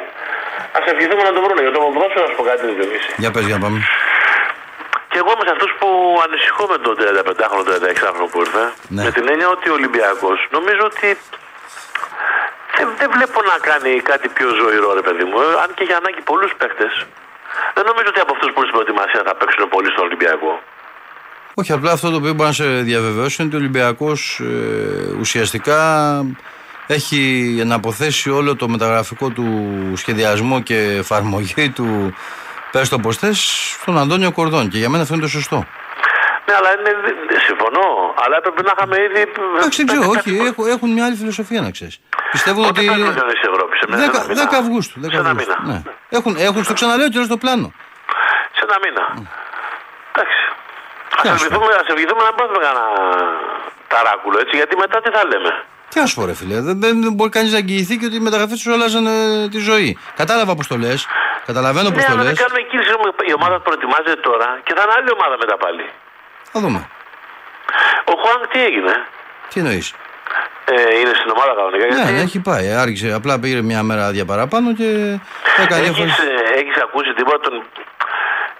Α 0.77 0.79
ευχηθούμε 0.93 1.23
να 1.29 1.33
το 1.35 1.39
βρουν. 1.45 1.57
Για 1.65 1.73
το 1.75 1.79
ποδόσφαιρο 1.95 2.23
να 2.25 2.29
σου 2.31 2.35
πω 2.39 2.43
κάτι 2.49 2.61
δεν 2.67 2.73
διονύσει. 2.79 3.09
Για 3.23 3.31
πες, 3.33 3.43
για 3.49 3.55
να 3.57 3.61
πάμε. 3.65 3.79
Και 5.11 5.17
εγώ 5.21 5.29
είμαι 5.35 5.45
σε 5.47 5.53
αυτούς 5.55 5.71
που 5.79 5.87
ανησυχώ 6.25 6.63
με 6.73 6.77
τον 6.85 6.93
35χρονο, 7.01 7.63
36χρονο 7.71 8.27
που 8.31 8.39
ήρθε. 8.45 8.63
Ναι. 8.95 9.03
Με 9.05 9.11
την 9.17 9.25
έννοια 9.31 9.47
ότι 9.55 9.65
ο 9.73 9.75
Ολυμπιακός 9.79 10.37
νομίζω 10.57 10.83
ότι 10.91 11.07
δεν, 12.77 12.87
δεν 12.99 13.09
βλέπω 13.15 13.37
να 13.51 13.55
κάνει 13.69 13.91
κάτι 14.11 14.27
πιο 14.37 14.47
ζωηρό, 14.59 14.89
ρε 14.99 15.03
παιδί 15.07 15.23
μου. 15.29 15.37
Ε, 15.45 15.45
Αν 15.63 15.69
και 15.77 15.83
για 15.89 15.97
ανάγκη 16.01 16.21
πολλούς 16.31 16.51
παίχτε. 16.59 16.85
Δεν 17.75 17.83
νομίζω 17.89 18.07
ότι 18.13 18.19
από 18.25 18.31
αυτούς 18.35 18.49
που 18.51 18.57
είναι 18.59 18.67
στην 18.69 18.77
προετοιμασία 18.79 19.21
θα 19.27 19.33
παίξουν 19.39 19.61
πολύ 19.75 19.89
στον 19.93 20.03
Ολυμπιακό. 20.07 20.51
Όχι, 21.59 21.71
απλά 21.71 21.91
αυτό 21.91 22.09
το 22.09 22.15
οποίο 22.15 22.33
μπορώ 22.33 22.47
να 22.47 22.53
σε 22.53 22.65
διαβεβαιώσω 22.65 23.43
είναι 23.43 23.47
ότι 23.47 23.55
ο 23.55 23.59
Ολυμπιακός 23.59 24.41
ουσιαστικά 25.19 25.79
έχει 26.87 27.17
να 27.65 27.75
αποθέσει 27.75 28.29
όλο 28.29 28.55
το 28.55 28.69
μεταγραφικό 28.69 29.29
του 29.29 29.71
σχεδιασμό 29.95 30.61
και 30.61 30.75
εφαρμογή 30.75 31.69
του 31.69 32.13
πες 32.71 32.89
το 32.89 32.99
πως 32.99 33.17
θες, 33.17 33.39
στον 33.81 33.97
Αντώνιο 33.97 34.31
Κορδόν 34.31 34.69
και 34.69 34.77
για 34.77 34.89
μένα 34.89 35.01
αυτό 35.03 35.13
είναι 35.13 35.23
το 35.23 35.29
σωστό. 35.29 35.55
Ναι, 36.45 36.53
αλλά 36.55 36.69
είναι, 36.79 36.89
συμφωνώ. 37.47 38.13
Αλλά 38.25 38.35
έπρεπε 38.37 38.61
να 38.61 38.71
είχαμε 38.77 38.97
ήδη. 39.01 39.31
Εντάξει, 39.57 39.83
δεν 39.83 39.97
ξέρω, 39.97 40.09
όχι, 40.09 40.37
έχουν, 40.47 40.67
έχουν 40.67 40.91
μια 40.93 41.05
άλλη 41.05 41.15
φιλοσοφία 41.15 41.61
να 41.61 41.71
ξέρεις. 41.71 41.99
Πιστεύω 42.31 42.61
Πότε 42.61 42.79
ότι. 42.79 42.85
θα 42.87 42.93
έρθουν 42.93 43.11
στην 43.11 43.49
Ευρώπης, 43.53 43.79
σε 43.79 43.85
10, 43.89 43.93
ένα 43.93 44.23
μήνα. 44.27 44.49
10 44.51 44.55
Αυγούστου. 44.55 44.99
10 44.99 45.11
Σε 45.11 45.17
ένα 45.17 45.29
Αυγούστου, 45.29 45.61
μήνα. 45.63 45.73
ναι. 45.73 45.81
Έχουν, 46.09 46.35
έχουν, 46.39 46.63
στο 46.63 46.73
ξαναλέω 46.73 47.09
και 47.09 47.23
στο 47.23 47.37
πλάνο. 47.37 47.73
Σε 48.57 48.61
ένα 48.67 48.77
μήνα. 48.83 49.03
Εντάξει. 50.13 50.39
Τι 51.21 51.27
Ας 51.29 51.33
ας 51.35 51.41
ευχηθούμε, 51.41 51.71
ας 51.81 51.87
ευχηθούμε 51.93 52.23
να 52.29 52.33
πάθουμε 52.37 52.59
κανένα 52.65 52.85
ταράκουλο 53.91 54.37
έτσι, 54.43 54.53
γιατί 54.59 54.73
μετά 54.83 54.97
τι 55.03 55.09
θα 55.15 55.21
λέμε. 55.31 55.51
Τι 55.91 55.97
α 56.05 56.07
πω, 56.15 56.25
ρε 56.29 56.33
φίλε. 56.39 56.55
Δεν, 56.61 56.75
δεν 57.03 57.13
μπορεί 57.15 57.29
κανείς 57.37 57.51
να 57.51 57.57
εγγυηθεί 57.63 57.93
και 57.99 58.05
ότι 58.09 58.15
οι 58.15 58.25
μεταγραφέ 58.27 58.53
τους 58.59 58.67
άλλαζαν 58.75 59.05
ε, 59.07 59.47
τη 59.53 59.59
ζωή. 59.69 59.89
Κατάλαβα 60.21 60.55
πώς 60.55 60.67
το 60.67 60.77
λες. 60.83 60.99
Καταλαβαίνω 61.49 61.89
πώς 61.89 62.01
Ναι, 62.01 62.07
το 62.07 62.13
αλλά 62.13 62.23
λες. 62.23 62.31
δεν 62.33 62.39
κάνουμε 62.43 62.61
κίνηση. 62.69 62.89
Η 63.31 63.33
ομάδα 63.39 63.55
που 63.57 63.65
προετοιμάζεται 63.69 64.15
τώρα 64.27 64.47
και 64.65 64.73
θα 64.77 64.81
είναι 64.83 64.93
άλλη 64.97 65.09
ομάδα 65.17 65.35
μετά 65.43 65.55
πάλι. 65.63 65.85
Θα 66.51 66.59
δούμε. 66.63 66.79
Ο 68.11 68.13
Χουάνγκ 68.21 68.43
τι 68.51 68.59
έγινε; 68.69 68.93
Τι 69.51 69.59
εννοείς; 69.59 69.87
Ε, 70.65 70.99
είναι 70.99 71.13
στην 71.19 71.29
ομάδα 71.35 71.51
κανονικά. 71.59 71.85
Ναι, 71.85 71.93
γιατί 71.95 72.11
ναι, 72.11 72.21
έχει 72.27 72.39
πάει. 72.49 72.67
Άργησε. 72.83 73.07
Απλά 73.19 73.39
πήρε 73.39 73.61
μια 73.61 73.81
μέρα 73.83 74.05
άδεια 74.05 74.25
παραπάνω 74.25 74.67
και 74.79 74.87
έκανε 75.63 75.85
έχεις, 75.87 76.05
διάφορε. 76.05 76.09
ε, 76.55 76.59
έχεις 76.59 76.75
ακούσει 76.85 77.11
τίποτα 77.19 77.39
τον... 77.45 77.53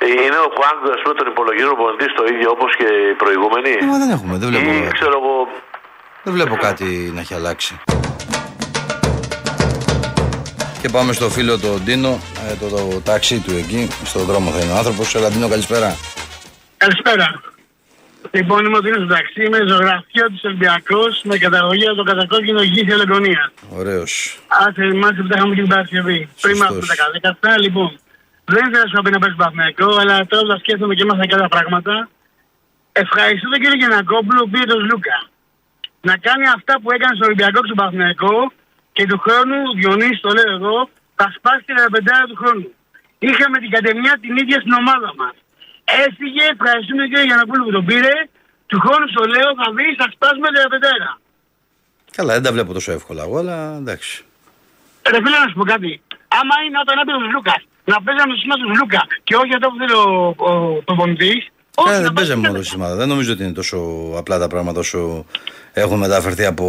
ε, 0.04 0.06
Είναι 0.26 0.40
ο 0.46 0.50
Χουάνγκ, 0.56 0.82
ας 0.96 1.02
πούμε, 1.04 1.14
τον 1.20 1.28
υπολογίζει 1.34 1.72
ο 1.76 1.78
πονητής 1.82 2.12
το 2.20 2.24
ίδιο 2.34 2.48
όπως 2.56 2.72
και 2.80 2.88
οι 3.10 3.14
προηγούμενοι. 3.24 3.72
Ε, 3.82 3.86
Μα 3.92 3.98
δεν 4.04 4.10
έχουμε, 4.16 4.34
δεν 4.42 4.48
βλέπω, 4.50 4.70
Ή 4.72 4.90
ξέρω 4.98 5.16
εγώ, 5.22 5.34
δεν 6.24 6.34
βλέπω 6.34 6.56
κάτι 6.68 6.88
να 7.16 7.20
έχει 7.24 7.34
αλλάξει. 7.40 7.74
Και 10.82 10.90
πάμε 10.90 11.14
στο 11.14 11.30
φίλο 11.30 11.60
τον 11.60 11.82
Ντίνο, 11.84 12.20
ε, 12.50 12.56
το, 12.60 12.68
το, 12.76 13.02
ταξί 13.04 13.40
του 13.40 13.52
εκεί, 13.62 13.88
στον 14.06 14.24
δρόμο 14.30 14.52
θα 14.52 14.60
είναι 14.64 14.72
ο 14.72 14.76
άνθρωπος. 14.76 15.16
Έλα 15.16 15.30
Ντίνο, 15.30 15.48
καλησπέρα. 15.50 15.96
Καλησπέρα. 16.78 17.42
Λοιπόν, 18.32 18.66
είμαι 18.66 18.78
ο 18.78 18.82
Δίνος 18.82 18.98
στο 19.04 19.14
ταξί, 19.16 19.44
είμαι 19.46 19.60
ζωγραφείο 19.68 20.26
της 20.32 20.44
Ολυμπιακός 20.44 21.22
με 21.24 21.38
καταγωγή 21.38 21.88
από 21.88 21.96
το 21.96 22.04
κατακόκκινο 22.04 22.62
γη 22.62 22.84
της 22.86 22.94
Ελεγγονίας. 22.94 23.52
Ωραίος. 23.78 24.40
Αν 24.48 24.74
θυμάστε 24.74 25.22
που 25.22 25.28
τα 25.28 25.36
είχαμε 25.38 25.56
και 25.56 25.62
την 25.62 25.70
Παρασκευή. 25.70 26.30
Πριν 26.42 26.64
από 26.64 26.74
Σωστός. 26.74 26.98
τα 27.22 27.38
10 27.42 27.60
λοιπόν. 27.60 28.00
Δεν 28.54 28.62
ήθελα 28.66 28.84
να 28.86 28.90
σου 28.90 29.02
πει 29.04 29.12
να 29.16 29.20
παίξει 29.22 29.40
Παθηναϊκό, 29.44 29.90
αλλά 30.02 30.16
τώρα 30.32 30.46
τα 30.52 30.58
σκέφτομαι 30.62 30.94
και 30.96 31.04
έμαθα 31.06 31.26
και 31.28 31.36
άλλα 31.38 31.50
πράγματα. 31.56 31.94
Ευχαριστώ 33.04 33.48
τον 33.54 33.60
κύριο 33.62 33.78
Γιανακόπουλο 33.82 34.40
που 34.44 34.52
πήρε 34.54 34.66
τον 34.74 34.82
Λούκα. 34.90 35.18
Να 36.10 36.14
κάνει 36.26 36.46
αυτά 36.58 36.74
που 36.82 36.88
έκανε 36.96 37.14
στο 37.18 37.26
Ολυμπιακό 37.30 37.58
και 37.62 37.70
στον 37.72 37.80
Παθηναϊκό 37.82 38.36
και 38.96 39.04
του 39.10 39.18
χρόνου, 39.26 39.58
Διονύση 39.80 40.20
το 40.26 40.32
λέω 40.38 40.52
εγώ, 40.60 40.78
θα 41.20 41.28
σπάσει 41.36 41.64
την 41.68 41.76
45 41.80 42.26
του 42.30 42.38
χρόνου. 42.42 42.68
Είχαμε 43.30 43.58
την 43.64 43.70
κατεμιά 43.76 44.14
την 44.24 44.34
ίδια 44.42 44.58
στην 44.64 44.74
ομάδα 44.82 45.10
μας. 45.20 45.36
Έφυγε, 46.06 46.44
ευχαριστούμε 46.56 47.00
τον 47.04 47.10
κύριο 47.12 47.26
Γιανακόπουλο 47.30 47.64
που 47.68 47.76
τον 47.78 47.86
πήρε. 47.90 48.16
Του 48.70 48.80
χρόνου 48.86 49.08
στο 49.14 49.24
λέω, 49.34 49.50
θα 49.62 49.68
δεις, 49.78 49.94
θα 50.02 50.08
σπάσουμε 50.14 50.48
την 50.54 50.60
45. 50.64 51.12
Καλά, 52.18 52.32
δεν 52.38 52.44
τα 52.46 52.52
βλέπω 52.56 52.72
τόσο 52.78 52.92
εύκολα 52.98 53.22
εγώ, 53.28 53.38
αλλά 53.44 53.58
εντάξει. 53.82 54.14
Ρε 55.12 55.20
φίλε 55.24 55.38
να 55.44 55.48
σου 55.50 55.58
πω 55.60 55.66
κάτι. 55.74 55.92
Άμα 56.40 56.56
είναι 56.66 56.78
όταν 56.84 56.96
έπαιρνε 57.02 57.26
ο 57.28 57.32
Λούκας 57.36 57.64
να 57.92 57.98
παίζαμε 58.06 58.32
το 58.34 58.40
σήμα 58.42 58.56
του 58.62 58.70
Λούκα 58.80 59.02
και 59.24 59.36
όχι 59.36 59.54
αυτό 59.58 59.68
που 59.70 59.78
θέλει 59.82 59.96
ο, 60.06 60.36
ο, 60.38 60.52
ο 60.78 60.82
προπονητής, 60.88 61.42
όχι, 61.76 61.90
Ε, 61.90 61.94
να 61.94 62.02
δεν 62.02 62.14
πάει 62.14 62.14
παίζαμε 62.14 62.42
στην 62.42 62.52
μόνο 62.52 62.64
σήμερα. 62.64 62.96
Δεν 62.96 63.08
νομίζω 63.08 63.32
ότι 63.34 63.44
είναι 63.44 63.52
τόσο 63.52 63.78
απλά 64.18 64.38
τα 64.40 64.48
πράγματα 64.48 64.80
όσο 64.80 65.26
έχουν 65.74 65.98
μεταφερθεί 65.98 66.46
από 66.46 66.66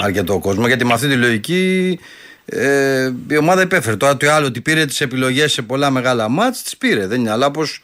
αρκετό 0.00 0.38
κόσμο. 0.38 0.66
Γιατί 0.66 0.84
με 0.84 0.92
αυτή 0.92 1.08
τη 1.08 1.16
λογική 1.16 1.98
ε, 2.44 3.12
η 3.28 3.36
ομάδα 3.36 3.62
υπέφερε. 3.62 3.96
Τώρα 3.96 4.16
το 4.16 4.30
άλλο 4.30 4.46
ότι 4.46 4.60
πήρε 4.60 4.84
τις 4.84 5.00
επιλογές 5.00 5.52
σε 5.52 5.62
πολλά 5.62 5.90
μεγάλα 5.90 6.28
μάτς, 6.28 6.62
τις 6.62 6.76
πήρε. 6.76 7.06
Δεν 7.06 7.20
είναι. 7.20 7.30
Αλλά 7.30 7.46
όπως 7.46 7.80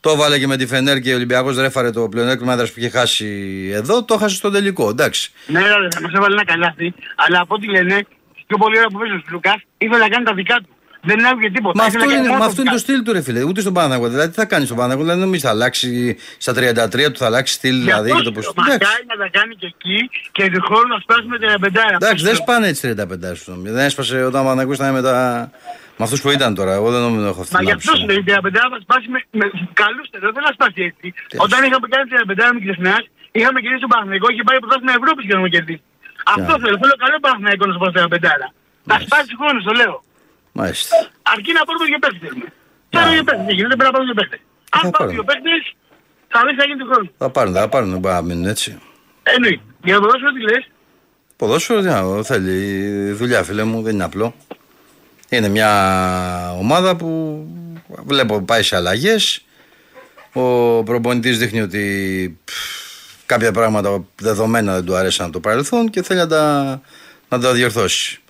το 0.00 0.10
έβαλε 0.10 0.38
και 0.38 0.46
με 0.46 0.56
τη 0.56 0.66
Φενέρ 0.66 1.00
και 1.00 1.12
ο 1.12 1.16
Ολυμπιακός 1.16 1.56
ρέφαρε 1.56 1.90
το 1.90 2.08
πλεονέκτημα 2.08 2.52
έδρας 2.52 2.72
που 2.72 2.78
είχε 2.78 2.88
χάσει 2.88 3.26
εδώ, 3.74 4.04
το 4.04 4.14
έχασε 4.14 4.34
στο 4.36 4.50
τελικό. 4.50 4.88
Εντάξει. 4.88 5.32
Ναι, 5.46 5.60
ρε, 5.60 5.88
θα 5.90 6.00
μας 6.00 6.12
έβαλε 6.12 6.34
ένα 6.34 6.44
καλάθι, 6.44 6.94
αλλά 7.14 7.40
από 7.40 7.54
ό,τι 7.54 7.70
λένε, 7.70 8.06
πιο 8.46 8.56
πολύ 8.56 8.78
ώρα 8.78 8.86
που 8.86 8.98
παίζει 8.98 9.14
ο 9.14 9.22
Λούκας, 9.30 9.56
ήθελε 9.78 9.98
να 9.98 10.08
κάνει 10.08 10.24
τα 10.24 10.34
δικά 10.34 10.56
του. 10.56 10.68
Δεν 11.04 11.26
άκουγε 11.26 11.50
τίποτα. 11.50 11.82
Μα 11.82 11.86
ήθελε 11.86 12.04
αυτό, 12.04 12.10
να 12.10 12.12
κάνει 12.14 12.18
είναι, 12.18 12.28
μόνο 12.28 12.38
μα 12.38 12.46
αυτό 12.50 12.60
είναι 12.60 12.70
το 12.70 12.76
δικά 12.76 12.86
του. 12.86 12.92
στυλ 12.92 13.02
του, 13.04 13.12
ρε 13.12 13.22
φίλε. 13.26 13.42
Ούτε 13.50 13.60
στον 13.60 13.74
Παναγό. 13.78 14.06
Δηλαδή, 14.08 14.28
τι 14.28 14.34
θα 14.42 14.44
κάνει 14.52 14.64
στον 14.64 14.76
Παναγό. 14.76 15.00
Δηλαδή, 15.02 15.20
νομίζει 15.20 15.42
θα 15.46 15.50
αλλάξει 15.56 16.16
στα 16.44 16.52
33 16.52 17.12
του, 17.12 17.18
θα 17.22 17.26
αλλάξει 17.30 17.52
στυλ. 17.54 17.76
Γι' 17.76 17.82
Δηλαδή, 17.84 18.10
αυτό 18.10 18.22
για 18.22 18.32
το 18.32 18.42
σου 18.42 18.52
πώ. 18.54 18.62
λέω, 18.62 18.72
Μακάρι 18.72 19.04
να 19.12 19.16
τα 19.22 19.28
κάνει 19.38 19.54
και 19.60 19.66
εκεί 19.74 19.98
και 20.36 20.42
του 20.54 20.60
χρόνου 20.68 20.88
να 20.94 20.98
σπάσουμε 21.04 21.38
την 21.38 21.48
45. 21.48 21.94
Εντάξει, 22.00 22.24
δεν 22.28 22.34
σπάνε 22.42 22.66
έτσι 22.72 22.82
35 22.98 23.36
σου 23.38 23.46
νομίζω. 23.54 23.74
Δεν 23.76 23.84
έσπασε 23.88 24.16
όταν 24.30 24.40
ο 24.44 24.46
Παναγό 24.48 24.72
ήταν 24.78 24.92
με, 24.98 25.02
τα... 25.08 25.16
με 25.98 26.02
αυτού 26.06 26.16
που 26.22 26.30
ήταν 26.38 26.50
τώρα. 26.60 26.72
Εγώ 26.80 26.88
δεν 26.94 27.00
νομίζω 27.06 27.26
έχω 27.32 27.40
αυτή 27.44 27.52
Μα 27.54 27.58
την 27.60 27.68
γι' 27.68 27.74
αυτό 27.78 27.90
άποψη. 27.92 28.00
σου 28.00 28.06
λέει 28.10 28.18
η 28.22 28.24
35 28.52 28.70
θα 28.74 28.78
σπάσει 28.86 29.06
με, 29.14 29.18
με 29.40 29.44
καλούς 29.82 30.06
τελειώ, 30.12 30.30
δεν 30.36 30.42
θα 30.46 30.52
σπάσει 30.56 30.80
έτσι. 30.90 31.06
Όταν 31.44 31.58
είχαμε 31.66 31.86
κάνει 31.92 32.04
την 32.08 32.16
35 32.50 32.54
με 32.56 32.60
ξεχνάς, 32.66 33.02
είχαμε 33.38 33.58
κερδίσει 33.62 33.82
τον 33.86 33.92
Παναθηναϊκό, 33.94 34.26
είχε 34.32 34.42
πάρει 34.48 34.58
πρωτάθλημα 34.64 34.92
Ευρώπης 35.00 35.24
και 35.28 35.34
να 35.38 35.42
μου 35.44 35.50
κερδίσει. 35.54 35.84
Αυτό 36.36 36.52
θέλω, 36.62 36.76
θέλω 36.82 36.94
καλό 37.04 37.16
Παναθηναϊκό 37.26 37.64
να 37.70 37.74
σπάσει 37.78 37.92
την 37.96 38.02
35. 38.12 38.46
Θα 38.90 38.96
σπάσει 39.06 39.26
του 39.32 39.38
χρόνου, 39.42 39.60
το 39.70 39.74
λέω. 39.82 39.96
Μάλιστα. 40.52 40.96
Αρκεί 41.22 41.52
να 41.52 41.64
πάρουμε 41.64 41.84
δύο 41.90 41.98
παίκτες 41.98 42.20
θέλουμε. 42.28 42.46
Θέλω 42.90 43.10
δύο 43.12 43.24
παίκτες, 43.24 43.44
δεν 43.46 43.54
γίνεται, 43.54 43.76
πρέπει 43.76 43.90
να 43.90 43.94
πάρουμε 43.96 44.12
δύο 44.12 44.18
παίκτες. 44.20 44.40
Αν 44.76 44.80
Θα 44.80 44.90
πάρουμε 44.90 44.96
πάρουμε. 44.98 45.12
δύο 45.16 45.24
παίκτες, 45.30 45.62
θα 46.32 46.38
δεις 46.44 46.50
τι 46.54 46.58
θα 46.60 46.64
γίνει 46.68 46.78
του 46.82 46.88
χρόνου. 46.90 47.10
Θα 47.18 47.30
πάρουν, 47.30 47.52
θα 47.54 47.68
πάρουν. 47.68 47.90
Δεν 47.90 47.98
μπορεί 48.00 48.14
να 48.14 48.22
μείνουν 48.22 48.46
έτσι. 48.54 48.78
Εννοεί. 49.22 49.60
Για 49.84 49.94
να 49.94 50.00
το 50.00 50.06
δώσουμε 50.10 50.32
τι 50.32 50.40
λες, 50.40 50.64
Ποδόσφαιρο 51.36 51.80
τι 51.80 51.86
να 51.86 52.22
θέλει 52.22 52.56
δουλειά, 53.12 53.42
φίλε 53.42 53.64
μου, 53.64 53.82
δεν 53.82 53.94
είναι 53.94 54.04
απλό. 54.04 54.34
Είναι 55.28 55.48
μια 55.48 55.70
ομάδα 56.58 56.96
που 56.96 57.08
βλέπω 58.04 58.40
πάει 58.42 58.62
σε 58.62 58.76
αλλαγές. 58.76 59.44
Ο 60.32 60.42
προπονητής 60.82 61.38
δείχνει 61.38 61.60
ότι 61.60 62.38
πφ, 62.44 62.54
κάποια 63.26 63.52
πράγματα 63.52 64.04
δεδομένα 64.20 64.74
δεν 64.74 64.84
του 64.84 64.94
αρέσαν 64.96 65.24
από 65.24 65.34
το 65.34 65.40
παρελθόν 65.40 65.90
και 65.90 66.02
θέλει 66.02 66.18
να 66.20 66.26
τα, 66.26 66.80
να 67.28 67.38
τα 67.40 67.52
διορθώσει. 67.52 68.20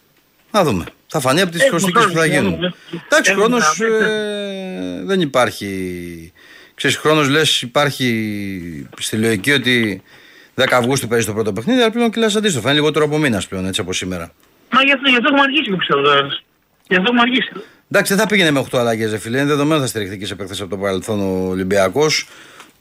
Να 0.51 0.65
δούμε. 0.65 0.85
Θα 1.15 1.21
φανεί 1.21 1.41
από 1.41 1.51
τις 1.51 1.61
Έχουμε 1.63 1.71
προσθήκε 1.71 1.99
που 1.99 2.05
θα 2.05 2.11
χρόνο, 2.11 2.25
γίνουν. 2.27 2.53
έχουμε. 2.53 2.75
Εντάξει, 3.05 3.31
Έχουμε 3.31 3.45
χρόνος 3.45 3.79
να 3.79 5.07
δεν 5.07 5.21
υπάρχει. 5.21 6.33
Ξέρεις, 6.75 6.97
χρόνος 6.97 7.29
λες 7.29 7.63
υπάρχει 7.63 8.87
στη 8.99 9.17
λογική 9.17 9.53
ότι 9.53 10.03
10 10.55 10.65
Αυγούστου 10.71 11.09
παίζει 11.09 11.27
το 11.27 11.33
πρώτο 11.33 11.53
παιχνίδι, 11.53 11.81
αλλά 11.81 11.91
πλέον 11.91 12.11
κυλάς 12.11 12.37
αντίστοιχα. 12.37 12.71
Είναι 12.71 12.79
λιγότερο 12.79 13.05
από 13.05 13.19
μήνας 13.19 13.47
πλέον, 13.47 13.67
έτσι 13.67 13.81
από 13.81 13.93
σήμερα. 13.93 14.33
Μα 14.71 14.83
γι' 14.83 14.93
αυτό, 14.93 15.09
γι' 15.09 15.17
αυτό 15.17 15.29
έχουμε 15.29 15.41
αργήσει, 15.41 15.65
εγώ 15.69 15.77
ξέρω 15.77 16.03
τώρα. 16.03 16.21
Γι' 16.89 16.97
αυτό 16.97 17.03
έχουμε 17.07 17.21
αργήσει. 17.21 17.53
Εντάξει, 17.91 18.15
δεν 18.15 18.23
θα 18.23 18.29
πήγαινε 18.29 18.51
με 18.51 18.59
8 18.71 18.79
αλλαγές, 18.79 19.11
ρε 19.11 19.19
φίλε. 19.19 19.39
Είναι 19.39 19.47
δεδομένο 19.47 19.81
θα 19.81 19.87
στηριχθεί 19.87 20.19
και 20.19 20.27
σε 20.27 20.33
επέκταση 20.33 20.63
από 20.63 20.71
το 20.71 20.77
παρελθόν 20.77 21.21
ο 21.21 21.49
Ολυμπιακός. 21.49 22.29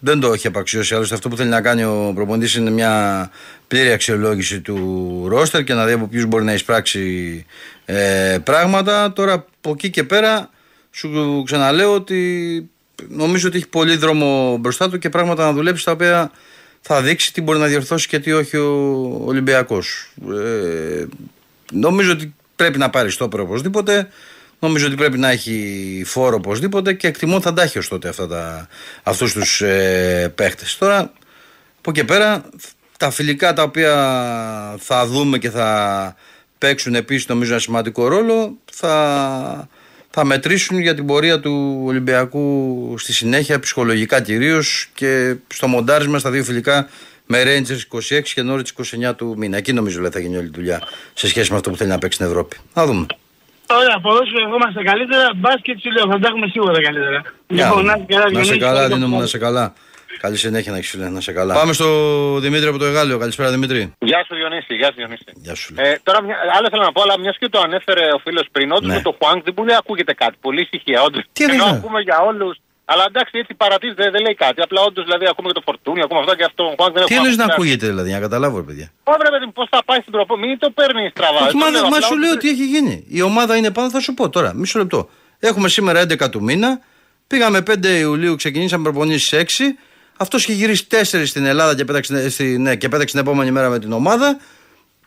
Δεν 0.04 0.20
το 0.20 0.34
έχει 0.34 0.48
απαξιώσει. 0.48 0.94
Άλλωστε, 0.96 1.16
αυτό 1.16 1.30
που 1.30 1.36
θέλει 1.36 1.50
να 1.50 1.62
κάνει 1.62 1.84
ο 1.84 2.12
προπονητής 2.16 2.56
είναι 2.56 2.70
μια 2.70 3.30
πλήρη 3.68 3.92
αξιολόγηση 3.92 4.62
του 4.62 5.26
ρόστερ 5.28 5.64
και 5.64 5.74
να 5.74 5.86
δει 5.86 5.94
από 5.94 6.08
ποιους 6.08 6.26
μπορεί 6.26 6.44
να 6.44 6.54
εισπράξει 6.54 7.46
ε, 7.86 8.38
πράγματα. 8.44 9.14
Τώρα 9.14 9.34
από 9.34 9.70
εκεί 9.72 9.90
και 9.90 10.04
πέρα 10.04 10.50
σου 10.92 11.44
ξαναλέω 11.46 11.94
ότι 11.94 12.70
νομίζω 13.08 13.48
ότι 13.48 13.58
έχει 13.58 13.68
πολύ 13.68 13.96
δρόμο 13.96 14.58
μπροστά 14.58 14.90
του 14.90 14.98
και 14.98 15.10
πράγματα 15.10 15.46
να 15.46 15.54
δουλέψει 15.54 15.86
τα 15.86 15.92
οποία 15.92 16.32
θα 16.82 17.02
δείξει 17.02 17.34
τι 17.34 17.42
μπορεί 17.42 17.60
να 17.60 17.68
διορθώσει 17.68 18.08
και 18.08 18.20
τι 18.20 18.32
όχι 18.32 18.58
ο 18.58 19.22
Ολυμπιακός. 19.26 20.14
Ε, 20.32 21.06
νομίζω 21.72 22.12
ότι 22.12 22.34
πρέπει 22.56 22.78
να 22.78 22.90
πάρει 22.90 23.12
στόπερ 23.12 23.40
οπωσδήποτε. 23.40 24.08
Νομίζω 24.64 24.88
ότι 24.88 24.96
πρέπει 24.96 25.18
να 25.18 25.30
έχει 25.30 26.04
φόρο 26.06 26.36
οπωσδήποτε 26.36 26.94
και 26.94 27.08
εκτιμώ 27.08 27.42
θα 27.42 27.54
τα 27.54 27.62
έχει 27.62 27.78
ως 27.78 27.88
τότε 27.88 28.10
αυτά 28.10 28.28
τα, 28.28 28.68
αυτούς 29.04 29.34
τους 29.34 29.62
ε, 29.62 30.32
παίχτες. 30.36 30.78
Τώρα 30.78 31.00
από 31.78 31.90
εκεί 31.90 32.04
πέρα 32.04 32.44
τα 32.98 33.10
φιλικά 33.10 33.54
τα 33.54 33.64
οποία 33.64 33.96
θα 34.80 35.06
δούμε 35.06 35.38
και 35.38 35.50
θα 35.50 36.16
παίξουν 36.58 36.96
επίσης 36.96 37.28
νομίζω 37.28 37.52
ένα 37.52 37.62
σημαντικό 37.62 38.08
ρόλο 38.08 38.58
θα, 38.72 39.70
θα 40.10 40.26
μετρήσουν 40.26 40.80
για 40.80 40.96
την 40.96 41.06
πορεία 41.06 41.40
του 41.40 41.82
Ολυμπιακού 41.86 42.96
στη 42.98 43.14
συνέχεια 43.14 43.60
ψυχολογικά 43.60 44.22
κυρίως 44.22 44.90
και 44.94 45.36
στο 45.48 45.68
μοντάρισμα 45.68 46.20
στα 46.20 46.30
δύο 46.30 46.44
φιλικά 46.44 46.90
με 47.26 47.44
Rangers 47.46 47.98
26 47.98 48.22
και 48.24 48.44
Norwich 48.46 49.10
29 49.10 49.16
του 49.16 49.36
μήνα. 49.38 49.58
Εκεί 49.58 49.74
νομίζω 49.74 50.02
λέει, 50.02 50.10
θα 50.12 50.20
γίνει 50.20 50.38
όλη 50.38 50.48
η 50.48 50.52
δουλειά 50.54 50.82
σε 51.14 51.28
σχέση 51.28 51.52
με 51.52 51.58
αυτό 51.58 51.70
που 51.70 51.78
θέλει 51.78 51.90
να 51.90 51.98
παίξει 51.98 52.16
στην 52.16 52.30
Ευρώπη. 52.30 52.58
Να 52.74 52.86
δούμε. 52.86 53.06
Ωραία, 53.80 53.98
ποδόσφαιρο 54.06 54.44
ερχόμαστε 54.48 54.84
καλύτερα. 54.84 55.26
Μπάσκετ 55.36 55.80
σου 55.84 55.92
λέω, 55.92 56.06
θα 56.12 56.20
τα 56.20 56.28
έχουμε 56.32 56.48
σίγουρα 56.48 56.82
καλύτερα. 56.82 57.22
Για 57.48 57.66
Λοιπόν, 57.68 57.86
να 57.86 57.96
να 57.98 58.04
είσαι 58.04 58.06
καλά, 58.08 58.24
να 58.24 58.30
σε 58.30 58.42
Διονύση, 58.42 58.58
καλά, 58.66 58.80
όλο 58.86 58.94
δίνομαι 58.94 59.16
το- 59.16 59.22
να 59.22 59.28
σε 59.28 59.38
καλά. 59.38 59.74
Καλή 60.22 60.38
συνέχεια 60.38 60.72
να 60.72 60.78
έχεις 60.78 60.90
φίλε, 60.90 61.10
να 61.10 61.22
σε 61.22 61.32
καλά. 61.32 61.54
Πάμε 61.54 61.74
στο 61.74 61.88
Δημήτρη 62.40 62.68
από 62.68 62.78
το 62.78 62.86
Εγάλιο. 62.86 63.18
Καλησπέρα 63.18 63.50
Δημήτρη. 63.52 63.94
Γεια 64.00 64.24
σου 64.28 64.36
Διονύση, 64.36 64.74
γεια 64.76 64.88
σου 64.88 64.94
Διονύση. 64.96 65.24
Γεια 65.36 65.56
σου. 65.56 65.74
Ε, 65.78 65.96
τώρα, 66.04 66.22
μια, 66.24 66.36
άλλο 66.58 66.68
θέλω 66.70 66.84
να 66.84 66.92
πω, 66.92 67.02
αλλά 67.02 67.20
μιας 67.20 67.38
και 67.40 67.50
το 67.50 67.60
ανέφερε 67.60 68.06
ο 68.16 68.20
φίλος 68.24 68.46
πριν, 68.52 68.72
όντω 68.72 68.88
Ναι. 68.88 68.94
με 68.94 69.02
το 69.02 69.16
Χουάνγκ 69.20 69.42
δεν 69.44 69.54
μπορεί 69.54 69.70
να 69.72 69.78
ακούγεται 69.78 70.14
κάτι. 70.14 70.36
Πολύ 70.42 70.62
ησυχία, 70.72 71.02
όντως. 71.02 71.24
Τι 71.34 71.44
Ενώ 71.44 71.54
εννοείς, 71.54 71.72
ακούμε 71.72 72.00
για 72.02 72.18
όλους. 72.30 72.58
Αλλά 72.92 73.04
εντάξει, 73.12 73.32
έτσι 73.42 73.54
παρατηρείται, 73.64 74.04
δεν, 74.04 74.12
δεν 74.16 74.22
λέει 74.26 74.36
κάτι. 74.46 74.62
Απλά 74.62 74.80
όντως 74.88 75.04
δηλαδή 75.08 75.26
ακούμε 75.32 75.48
και 75.50 75.58
το 75.60 75.64
φορτούνι, 75.68 76.02
ακούμε 76.06 76.20
αυτό 76.24 76.34
και 76.40 76.44
αυτό. 76.50 76.64
Ο 76.64 76.74
Χουάνγκ 76.78 76.94
δεν 76.96 77.04
Τι 77.06 77.14
έχουμε 77.14 77.18
εννοείς 77.20 77.38
να 77.38 77.44
ακούσει. 77.44 77.58
ακούγεται 77.60 77.86
δηλαδή, 77.92 78.08
για 78.12 78.18
να 78.20 78.24
καταλάβω, 78.28 78.56
ρε 78.58 78.64
παιδιά; 78.70 78.88
Ωραία, 79.04 79.32
παιδί 79.34 79.46
μου, 79.46 79.52
πώς 79.60 79.68
θα 79.72 79.80
πάει 79.88 80.00
στην 80.00 80.12
τροπό, 80.16 80.34
μην 80.38 80.58
το 80.64 80.70
παίρνεις 80.78 81.10
στραβά. 81.16 81.40
Όχι, 81.46 81.52
Το 81.52 81.58
μα, 81.58 81.70
λέω, 81.70 81.82
μα 81.82 81.88
απλά 81.88 82.02
σου 82.02 82.14
ότι- 82.16 82.22
λέω 82.26 82.38
τι 82.38 82.48
έχει 82.50 82.66
γίνει. 82.74 82.96
Η 83.18 83.22
ομάδα 83.22 83.54
είναι 83.58 83.72
πάνω, 83.72 83.90
θα 83.90 84.00
σου 84.06 84.14
πω 84.14 84.30
τώρα. 84.30 84.50
Μισό 84.56 84.80
λεπτό. 84.80 85.10
Έχουμε 85.40 85.68
σήμερα 85.70 86.00
11 86.00 86.30
του 86.30 86.42
μήνα. 86.44 86.80
Πήγαμε 87.28 87.62
5 87.62 88.00
Ιουλίου, 88.00 88.36
ξεκινήσαμε 88.36 88.84
προπονήσεις 88.84 89.32
6. 89.34 89.78
Αυτός 90.18 90.44
είχε 90.44 90.54
γυρίσει 90.54 90.88
4 90.88 91.26
στην 91.26 91.46
Ελλάδα 91.46 91.76
και 91.76 91.86
πέταξε, 91.86 92.30
στη, 92.30 92.58
ναι, 92.58 92.76
και 92.76 92.90
πέταξε 92.90 93.16
την 93.16 93.26
επόμενη 93.26 93.52
μέρα 93.52 93.70
με 93.70 93.80
την 93.80 93.92
ομάδα. 93.92 94.38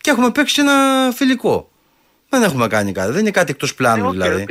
Και 0.00 0.10
έχουμε 0.10 0.30
παίξει 0.30 0.60
ένα 0.60 0.72
φιλικό. 1.14 1.70
Δεν 2.28 2.42
έχουμε 2.42 2.66
κάνει 2.66 2.92
κάτι. 2.92 3.10
Δεν 3.12 3.20
είναι 3.20 3.30
κάτι 3.30 3.50
εκτός 3.50 3.74
πλάνου 3.74 4.04
Ε, 4.04 4.06
οκ, 4.06 4.12
δηλαδή. 4.12 4.44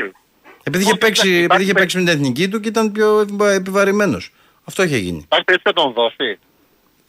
Οκ. 0.64 0.74
Επειδή, 0.76 0.84
είχε 0.84 0.92
Όχι, 0.92 1.00
παίξει, 1.00 1.28
εντάξει, 1.28 1.44
επειδή 1.44 1.62
είχε 1.62 1.72
υπάρχει 1.72 1.74
παίξει 1.74 1.98
με 1.98 2.04
την 2.04 2.14
εθνική 2.14 2.48
του 2.50 2.60
και 2.60 2.68
ήταν 2.68 2.92
πιο 2.92 3.28
επιβαρυμένος. 3.48 4.32
Αυτό 4.64 4.84
είχε 4.84 4.98
γίνει. 4.98 5.22
Υπάρχει 5.26 5.46
περίπτωση 5.46 5.76
να 5.76 5.84
τον 5.84 5.94
δώσει; 5.94 6.40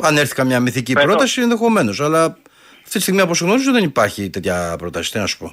Αν 0.02 0.16
έρθει 0.16 0.34
καμιά 0.34 0.60
μυθική 0.60 0.92
Πέτω. 0.92 1.06
πρόταση, 1.06 1.40
ενδεχομένως. 1.40 2.00
Αλλά 2.00 2.24
αυτή 2.82 2.90
τη 2.96 3.00
στιγμή, 3.00 3.20
όπω 3.20 3.32
γνωρίζω, 3.40 3.72
δεν 3.72 3.84
υπάρχει 3.84 4.30
τέτοια 4.30 4.74
πρόταση. 4.78 5.10
Τι 5.12 5.18
να 5.18 5.26
σου 5.26 5.38
πω. 5.38 5.52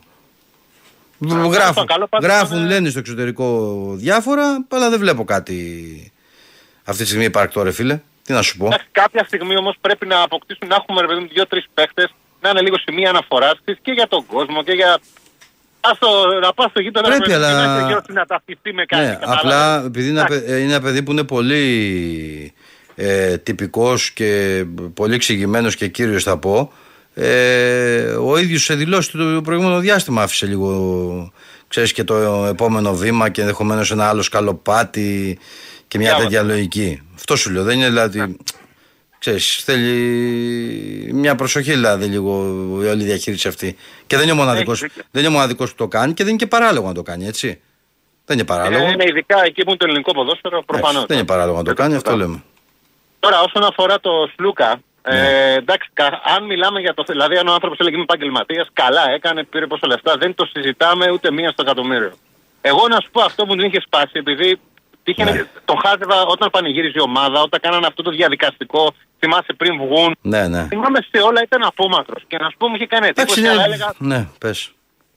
Γράφουν, 1.49 1.85
καλό 1.85 2.07
πάντως 2.07 2.29
γράφουν 2.29 2.57
είναι- 2.57 2.67
λένε 2.67 2.89
στο 2.89 2.99
εξωτερικό 2.99 3.77
διάφορα, 3.97 4.65
αλλά 4.69 4.89
δεν 4.89 4.99
βλέπω 4.99 5.23
κάτι 5.23 6.11
αυτή 6.83 7.01
τη 7.01 7.07
στιγμή 7.07 7.25
υπαρκτό, 7.25 7.63
ρε 7.63 7.71
φίλε. 7.71 8.01
Τι 8.23 8.33
να 8.33 8.41
σου 8.41 8.57
πω. 8.57 8.65
Εντάξει, 8.65 8.87
κάποια 8.91 9.23
στιγμή 9.23 9.57
όμως 9.57 9.75
πρέπει 9.81 10.05
να 10.05 10.21
αποκτήσουν, 10.21 10.67
να 10.67 10.75
έχουμε 10.75 11.01
ρε 11.01 11.07
παιδί 11.07 11.19
μου 11.19 11.27
δύο-τρεις 11.33 11.65
παίχτες 11.73 12.09
να 12.41 12.49
είναι 12.49 12.61
λίγο 12.61 12.75
σημεία 12.77 13.09
αναφοράς 13.09 13.59
της 13.63 13.77
και 13.81 13.91
για 13.91 14.07
τον 14.07 14.25
κόσμο 14.25 14.63
και 14.63 14.71
για. 14.71 14.99
Ας 15.81 15.97
το, 15.97 16.07
να 16.41 16.53
πας 16.53 16.69
στο 16.69 16.79
γείτονα 16.81 17.07
Πρέπει, 17.07 17.23
ρε 17.31 17.37
παιδί 17.37 17.39
μου, 17.39 17.45
αλλά- 17.47 17.61
και 17.61 17.67
να 17.67 17.75
είσαι 17.77 17.85
γύρω 17.87 18.01
να 18.07 18.25
ταυτιστεί 18.25 18.73
με 18.73 18.85
κάτι. 18.85 19.03
Ναι, 19.03 19.09
κατάλαβες. 19.13 19.39
απλά 19.41 19.83
επειδή 19.85 20.09
είναι, 20.09 20.19
ένα 20.19 20.27
Εντάξει. 20.27 20.45
παι- 20.45 20.59
είναι 20.61 20.73
ένα 20.73 20.81
παιδί 20.81 21.03
που 21.03 21.11
είναι 21.11 21.23
πολύ 21.23 22.53
ε, 22.95 23.37
τυπικός 23.37 24.11
και 24.11 24.63
πολύ 24.93 25.13
εξηγημένος 25.13 25.75
και 25.75 25.87
κύριος 25.87 26.23
θα 26.23 26.37
πω 26.37 26.71
ε, 27.13 28.01
ο 28.11 28.37
ίδιος 28.37 28.63
σε 28.63 28.75
δηλώσει 28.75 29.11
το 29.11 29.41
προηγούμενο 29.43 29.79
διάστημα 29.79 30.21
άφησε 30.21 30.45
λίγο 30.45 31.31
ξέρεις 31.67 31.93
και 31.93 32.03
το 32.03 32.45
επόμενο 32.49 32.93
βήμα 32.95 33.29
και 33.29 33.41
ενδεχομένως 33.41 33.91
ένα 33.91 34.07
άλλο 34.09 34.21
σκαλοπάτι 34.21 35.39
και 35.87 35.97
μια 35.97 36.07
Διάβασα. 36.07 36.29
τέτοια 36.29 36.43
λογική. 36.43 37.01
Αυτό 37.15 37.35
σου 37.35 37.51
λέω. 37.51 37.63
Δεν 37.63 37.77
είναι 37.77 37.87
δηλαδή. 37.87 38.35
Ξέρεις, 39.21 39.55
θέλει 39.55 39.89
μια 41.13 41.35
προσοχή 41.35 41.71
δηλαδή 41.71 42.05
λίγο 42.05 42.45
η 42.83 42.87
όλη 42.87 43.03
διαχείριση 43.03 43.47
αυτή. 43.47 43.75
Και 44.07 44.15
δεν 44.15 44.23
είναι 44.23 44.31
ο 44.31 44.35
μοναδικός, 44.35 44.79
δίκιο. 44.79 45.03
δεν 45.11 45.21
είναι 45.23 45.31
ο 45.31 45.35
μοναδικός 45.35 45.69
που 45.69 45.75
το 45.75 45.87
κάνει 45.87 46.13
και 46.13 46.23
δεν 46.23 46.33
είναι 46.33 46.41
και 46.43 46.47
παράλογο 46.47 46.87
να 46.87 46.93
το 46.93 47.01
κάνει, 47.01 47.25
έτσι. 47.27 47.61
Δεν 48.25 48.37
είναι 48.37 48.45
παράλογο. 48.45 48.85
Ε, 48.85 48.89
είναι 48.91 49.03
ειδικά 49.07 49.43
εκεί 49.45 49.61
που 49.63 49.69
είναι 49.69 49.77
το 49.77 49.85
ελληνικό 49.85 50.11
ποδόσφαιρο, 50.13 50.63
προφανώς. 50.63 50.89
Εντάξει, 50.91 51.07
δεν 51.07 51.17
είναι 51.17 51.25
παράλογο 51.25 51.57
να 51.57 51.63
το 51.63 51.73
κάνει, 51.73 51.95
αυτό 51.95 52.15
λέμε. 52.15 52.43
Τώρα, 53.19 53.39
όσον 53.41 53.63
αφορά 53.63 53.99
το 53.99 54.11
Σλούκα, 54.35 54.81
Ναι. 55.09 55.17
ε, 55.19 55.53
εντάξει, 55.53 55.89
κα- 55.93 56.21
αν 56.37 56.45
μιλάμε 56.45 56.79
για 56.79 56.93
το. 56.93 57.03
Δηλαδή, 57.07 57.37
αν 57.37 57.47
ο 57.47 57.53
άνθρωπος 57.53 57.77
έλεγε 57.79 57.95
είμαι 57.95 58.05
επαγγελματίας, 58.09 58.67
καλά 58.73 59.11
έκανε, 59.11 59.43
πήρε 59.43 59.67
πόσα 59.67 59.87
λεφτά, 59.87 60.15
δεν 60.19 60.35
το 60.35 60.45
συζητάμε 60.53 61.11
ούτε 61.11 61.31
μία 61.31 61.49
στο 61.51 61.61
εκατομμύριο. 61.65 62.13
Εγώ 62.61 62.87
να 62.87 62.99
σου 63.01 63.09
πω 63.11 63.21
αυτό 63.21 63.45
που 63.45 63.55
την 63.55 63.65
είχε 63.65 63.81
σπάσει, 63.85 64.11
επειδή 64.13 64.59
τύχαινε, 65.03 65.31
Ναι. 65.31 65.43
τον 65.65 65.77
χάζευα 65.85 66.17
όταν 66.25 66.49
πανηγύριζε 66.49 66.93
η 66.97 67.01
ομάδα, 67.01 67.41
όταν 67.41 67.59
κάνανε 67.59 67.85
αυτό 67.87 68.01
το 68.03 68.11
διαδικαστικό, 68.11 68.93
θυμάσαι 69.19 69.53
πριν 69.57 69.77
βγουν. 69.77 70.15
Ναι, 70.21 70.47
ναι. 70.47 70.65
Θυμάμαι 70.67 70.99
σε 71.11 71.17
όλα 71.27 71.41
ήταν 71.43 71.63
απόμακρος. 71.63 72.23
Και 72.27 72.37
να 72.37 72.49
σου 72.49 72.57
πω, 72.57 72.67
μου 72.67 72.75
είχε 72.75 72.85
κάνει 72.87 73.07
Εντάξει, 73.07 73.21
εντύπωση, 73.39 73.47
αλλά 73.53 73.65
είναι... 73.65 73.73
έλεγα, 73.73 73.93
Ναι, 73.97 74.27
πες. 74.39 74.71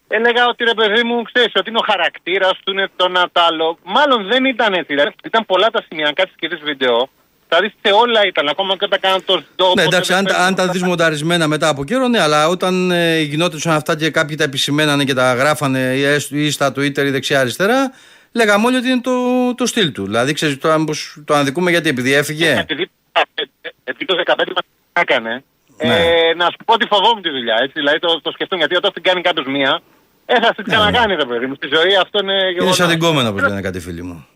έλεγα 0.09 0.42
ότι 0.49 0.64
ρε 0.64 0.75
παιδί 0.75 1.03
μου, 1.05 1.23
ξέρεις 1.23 1.53
ότι 1.55 1.68
είναι 1.70 1.79
ο 1.83 1.87
χαρακτήρας 1.90 2.55
του, 2.64 2.73
είναι 2.73 2.88
το 2.97 3.09
να 3.09 3.23
τ' 3.33 3.38
άλλο. 3.49 3.79
Μάλλον 3.85 4.27
δεν 4.27 4.44
ήταν 4.44 4.73
έτσι. 4.73 4.87
Δηλαδή, 4.94 5.11
ήταν 5.25 5.47
πολλά 5.47 5.66
τα 5.70 5.83
σημεία. 5.88 6.07
Αν 6.07 6.14
κάτσεις 6.14 6.37
και 6.38 6.49
δεις 6.49 6.61
βίντεο, 6.64 7.09
θα 7.49 7.59
δεις 7.61 7.73
σε 7.83 7.92
όλα 7.92 8.27
ήταν. 8.27 8.49
Ακόμα 8.49 8.77
και 8.77 8.85
όταν 8.85 9.01
κάναν 9.01 9.25
το 9.25 9.42
σντό. 9.53 9.73
Ναι, 9.77 9.83
εντάξει, 9.83 10.12
αν, 10.12 10.25
τα- 10.25 10.37
αν 10.38 10.55
τα 10.55 10.68
δεις 10.68 10.83
μονταρισμένα 10.83 11.47
μετά 11.47 11.68
από 11.68 11.85
καιρό, 11.85 12.09
ναι, 12.09 12.20
αλλά 12.20 12.49
όταν 12.49 12.90
ε, 12.90 13.18
γινόντουσαν 13.20 13.73
αυτά 13.75 13.97
και 13.97 14.11
κάποιοι 14.11 14.37
τα 14.37 14.44
επισημένανε 14.44 15.05
και 15.05 15.14
τα 15.14 15.35
γράφανε 15.35 15.79
ή, 15.79 16.03
έστω- 16.05 16.37
ή 16.37 16.51
στα 16.51 16.68
Twitter 16.68 16.99
ή 17.05 17.11
δεξιά-αριστερά, 17.11 17.92
λέγαμε 18.35 18.66
όλοι 18.66 18.77
ότι 18.77 18.88
είναι 18.88 19.01
το, 19.01 19.12
το 19.55 19.66
στυλ 19.66 19.92
του. 19.92 20.05
Δηλαδή, 20.05 20.33
ξέρεις 20.33 20.59
το, 20.59 20.70
αν- 20.70 20.85
πως 20.85 21.16
το 21.25 21.35
αναδικούμε 21.35 21.70
γιατί, 21.70 21.88
επειδή 21.88 22.12
έφυγε. 22.12 22.59
Επειδή, 22.59 22.90
ε, 23.12 23.20
ε, 23.61 23.68
επειδή 23.85 24.05
το 24.05 24.14
15 24.27 24.35
μας 24.37 24.64
έκανε, 24.92 25.42
Ναι. 25.85 25.94
ε, 25.97 26.35
να 26.37 26.44
σου 26.44 26.57
πω 26.64 26.73
ότι 26.75 26.87
φοβόμουν 26.87 27.23
τη 27.23 27.31
δουλειά. 27.31 27.55
Έτσι, 27.61 27.73
δηλαδή 27.75 27.99
το, 27.99 28.20
το 28.20 28.31
σκεφτούν 28.31 28.59
γιατί 28.59 28.77
όταν 28.77 28.92
την 28.92 29.03
κάνει 29.03 29.20
κάποιος 29.20 29.47
μία, 29.47 29.81
ε, 30.27 30.40
θα 30.40 30.55
την 30.55 30.64
ξανακάνει, 30.64 31.14
ρε 31.14 31.25
παιδί 31.25 31.47
μου. 31.47 31.55
Στη 31.55 31.68
ζωή 31.75 31.97
αυτό 31.97 32.18
είναι 32.23 32.33
Είναι 32.33 32.51
γεγονός. 32.51 32.77
σαν 32.77 32.88
την 32.88 32.99
κόμενα, 32.99 33.29
όπως 33.29 33.42
λένε 33.42 33.61
κάτι 33.61 33.81
φίλοι 33.81 34.03
μου. 34.03 34.27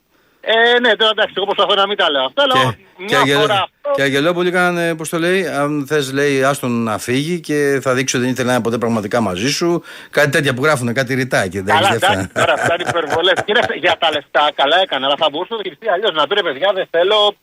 Ε, 0.41 0.79
ναι, 0.81 0.97
τώρα 0.97 1.11
εντάξει, 1.11 1.35
εγώ 1.37 1.47
προσπαθώ 1.47 1.75
να 1.75 1.87
μην 1.87 1.97
τα 1.97 2.11
λέω 2.11 2.25
αυτά, 2.25 2.43
αλλά 2.43 2.55
Και, 2.55 2.77
και, 2.97 3.05
μια 3.05 3.19
Αγγελ- 3.21 3.39
φορά 3.41 3.55
αυτό. 3.55 3.71
Και 3.95 4.03
Αγγελόπουλοι 4.03 4.51
κάνανε, 4.51 4.95
πώς 4.95 5.09
το 5.09 5.19
λέει, 5.19 5.47
αν 5.47 5.85
θες, 5.89 6.13
λέει, 6.13 6.43
άστον 6.43 6.83
να 6.83 6.99
φύγει 6.99 7.41
και 7.41 7.79
θα 7.83 7.95
δείξει 7.95 8.17
ότι 8.17 8.25
δεν 8.25 8.35
ήθελε 8.35 8.49
να 8.49 8.55
είναι 8.55 8.63
ποτέ 8.63 8.79
πραγματικά 8.79 9.21
μαζί 9.21 9.51
σου. 9.51 9.83
Κάτι 10.11 10.31
τέτοια 10.31 10.55
που 10.55 10.65
γράφουν, 10.65 10.93
κάτι 10.93 11.15
ρητά 11.15 11.47
και 11.47 11.63
δεν 11.63 11.75
Καλά, 11.75 11.89
έχεις 11.89 11.99
δεύτερα. 11.99 12.13
εντάξει, 12.13 12.35
τώρα 12.35 12.53
αυτά 12.53 12.75
είναι 12.75 12.85
υπερβολές. 12.89 13.33
για 13.81 13.97
τα 13.99 14.11
λεφτά, 14.11 14.51
καλά 14.55 14.77
έκανε, 14.83 15.07
αλλά 15.07 15.15
θα 15.19 15.29
μπορούσε 15.31 15.51
να 15.53 15.57
το 15.57 15.63
χειριστεί 15.63 15.89
αλλιώς. 15.89 16.13
Να 16.15 16.27
πει 16.27 16.35
ρε 16.35 16.43
παιδιά, 16.43 16.73
δεν 16.75 16.87
θέλω 16.91 17.37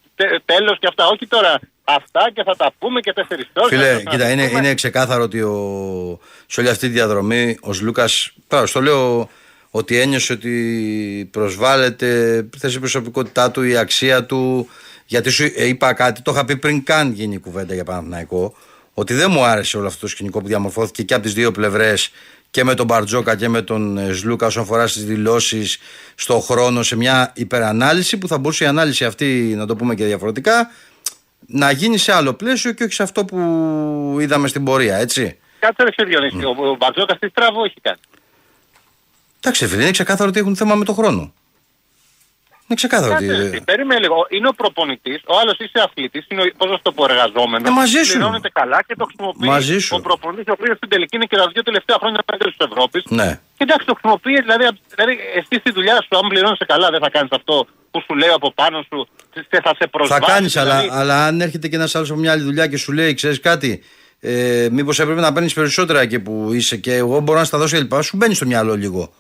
τέλος 0.45 0.79
και 0.79 0.87
αυτά. 0.87 1.07
Όχι 1.07 1.27
τώρα 1.27 1.59
αυτά 1.83 2.29
και 2.33 2.43
θα 2.43 2.55
τα 2.55 2.71
πούμε 2.79 2.99
και 2.99 3.13
τέσσερις 3.13 3.47
ώρε. 3.53 3.75
Φίλε, 3.75 4.03
κοίτα, 4.09 4.29
είναι, 4.31 4.43
είναι 4.43 4.73
ξεκάθαρο 4.73 5.23
ότι 5.23 5.41
ο, 5.41 6.19
σε 6.45 6.59
όλη 6.59 6.69
αυτή 6.69 6.87
τη 6.87 6.93
διαδρομή 6.93 7.57
ο 7.61 7.69
Λούκα. 7.81 8.05
Τώρα, 8.47 8.65
στο 8.65 8.81
λέω 8.81 9.29
ότι 9.69 9.99
ένιωσε 9.99 10.33
ότι 10.33 11.29
προσβάλλεται 11.31 12.07
θες, 12.57 12.75
η 12.75 12.79
προσωπικότητά 12.79 13.51
του, 13.51 13.63
η 13.63 13.77
αξία 13.77 14.25
του. 14.25 14.69
Γιατί 15.05 15.29
σου 15.29 15.43
ε, 15.55 15.67
είπα 15.67 15.93
κάτι, 15.93 16.21
το 16.21 16.31
είχα 16.31 16.45
πει 16.45 16.57
πριν 16.57 16.83
καν 16.83 17.11
γίνει 17.11 17.33
η 17.35 17.39
κουβέντα 17.39 17.73
για 17.73 17.83
Παναθηναϊκό, 17.83 18.55
ότι 18.93 19.13
δεν 19.13 19.31
μου 19.31 19.43
άρεσε 19.43 19.77
όλο 19.77 19.87
αυτό 19.87 19.99
το 19.99 20.07
σκηνικό 20.07 20.41
που 20.41 20.47
διαμορφώθηκε 20.47 21.03
και 21.03 21.13
από 21.13 21.23
τις 21.23 21.33
δύο 21.33 21.51
πλευρές 21.51 22.11
και 22.51 22.63
με 22.63 22.73
τον 22.73 22.85
Μπαρτζόκα 22.85 23.35
και 23.35 23.49
με 23.49 23.61
τον 23.61 23.97
ε, 23.97 24.13
Σλούκα 24.13 24.45
όσον 24.45 24.63
αφορά 24.63 24.87
στις 24.87 25.05
δηλώσεις, 25.05 25.77
στο 26.15 26.39
χρόνο, 26.39 26.83
σε 26.83 26.95
μια 26.95 27.31
υπερανάλυση 27.35 28.17
που 28.17 28.27
θα 28.27 28.37
μπορούσε 28.37 28.63
η 28.63 28.67
ανάλυση 28.67 29.05
αυτή, 29.05 29.53
να 29.57 29.65
το 29.65 29.75
πούμε 29.75 29.95
και 29.95 30.05
διαφορετικά, 30.05 30.71
να 31.47 31.71
γίνει 31.71 31.97
σε 31.97 32.13
άλλο 32.13 32.33
πλαίσιο 32.33 32.71
και 32.71 32.83
όχι 32.83 32.93
σε 32.93 33.03
αυτό 33.03 33.25
που 33.25 33.37
είδαμε 34.19 34.47
στην 34.47 34.63
πορεία, 34.63 34.97
έτσι. 34.97 35.37
Κάτσε 35.59 35.83
ρε 35.83 35.91
σε 35.91 36.03
Διονύση, 36.03 36.45
ο, 36.45 36.69
ο 36.69 36.75
Μπαρτζόκας 36.75 37.19
τι 37.19 37.27
στραβό 37.27 37.63
έχει 37.63 37.81
κάνει. 37.81 37.99
Εντάξει, 39.39 39.67
φίλε, 39.67 39.81
είναι 39.81 39.91
ξεκάθαρο 39.91 40.29
ότι 40.29 40.39
έχουν 40.39 40.55
θέμα 40.55 40.75
με 40.75 40.85
τον 40.85 40.95
χρόνο. 40.95 41.33
Είναι 42.67 42.77
ξεκάθαρο 42.81 43.13
Κάτσε, 43.13 43.35
ρε, 43.37 43.47
ότι. 43.47 43.61
περίμενε 43.71 43.99
λίγο. 44.05 44.17
Είναι 44.35 44.47
ο 44.47 44.55
προπονητής, 44.61 45.19
ο 45.31 45.33
άλλος 45.41 45.57
είσαι 45.63 45.79
αθλητής, 45.87 46.23
είναι 46.29 46.41
ο, 46.41 46.45
πώς 46.57 46.69
να 46.71 46.79
το 46.81 46.91
πω, 46.91 47.03
εργαζόμενος. 47.09 47.67
Ε, 47.69 47.71
μαζί 47.81 48.01
σου. 48.07 48.11
Πληρώνεται 48.17 48.49
καλά 48.59 48.79
και 48.87 48.95
το 49.01 49.05
χρησιμοποιεί. 49.09 49.47
Μαζί 49.55 49.77
σου. 49.85 49.93
Ο 49.97 50.01
προπονητής, 50.07 50.47
ο 50.47 50.53
οποίος 50.57 50.77
στην 50.77 50.89
τελική 50.89 51.15
είναι 51.15 51.25
και 51.31 51.37
τα 51.41 51.47
δύο 51.53 51.63
τελευταία 51.69 51.97
χρόνια 52.01 52.21
πέντε 52.29 52.43
της 52.51 52.59
Ευρώπης. 52.69 53.03
Ναι. 53.19 53.29
Και 53.57 53.63
εντάξει, 53.67 53.85
το 53.89 53.93
χρησιμοποιεί, 53.97 54.35
δηλαδή, 54.45 54.63
δηλαδή 54.95 55.13
εσύ 55.39 55.53
στη 55.63 55.69
δουλειά 55.77 55.95
σου, 56.03 56.11
αν 56.21 56.25
πληρώνεσαι 56.31 56.65
καλά, 56.73 56.87
δεν 56.93 56.99
θα 57.05 57.09
κάνεις 57.15 57.31
αυτό 57.39 57.55
που 57.91 57.99
σου 58.05 58.13
λέει 58.21 58.29
από 58.39 58.47
πάνω 58.53 58.77
σου, 58.89 58.97
θε- 59.33 59.63
θα 59.67 59.69
σε 59.69 59.75
Θα 59.79 59.87
προσβάλλει. 59.95 60.25
κάνεις, 60.25 60.51
δηλαδή. 60.53 60.87
αλλά, 60.87 60.99
αλλά 60.99 61.25
αν 61.25 61.41
έρχεται 61.41 61.67
και 61.67 61.75
ένας 61.75 61.95
άλλος 61.95 62.09
από 62.11 62.19
μια 62.19 62.31
άλλη 62.31 62.43
δουλειά 62.49 62.67
και 62.67 62.77
σου 62.77 62.91
λέει, 62.91 63.13
ξέρεις 63.13 63.39
κάτι, 63.39 63.83
ε, 64.19 64.67
μήπως 64.71 64.99
έπρεπε 64.99 65.21
να 65.21 65.33
παίρνεις 65.33 65.53
περισσότερα 65.53 65.99
εκεί 66.01 66.19
που 66.19 66.49
είσαι 66.53 66.75
και 66.77 66.93
εγώ 66.95 67.19
μπορώ 67.19 67.39
να 67.39 67.45
στα 67.45 67.57
δώσω 67.57 67.77
κλπ. 67.77 68.03
Σου 68.03 68.17
μπαίνει 68.17 68.33
στο 68.35 68.45
μυαλό 68.45 68.75
λίγο. 68.75 69.13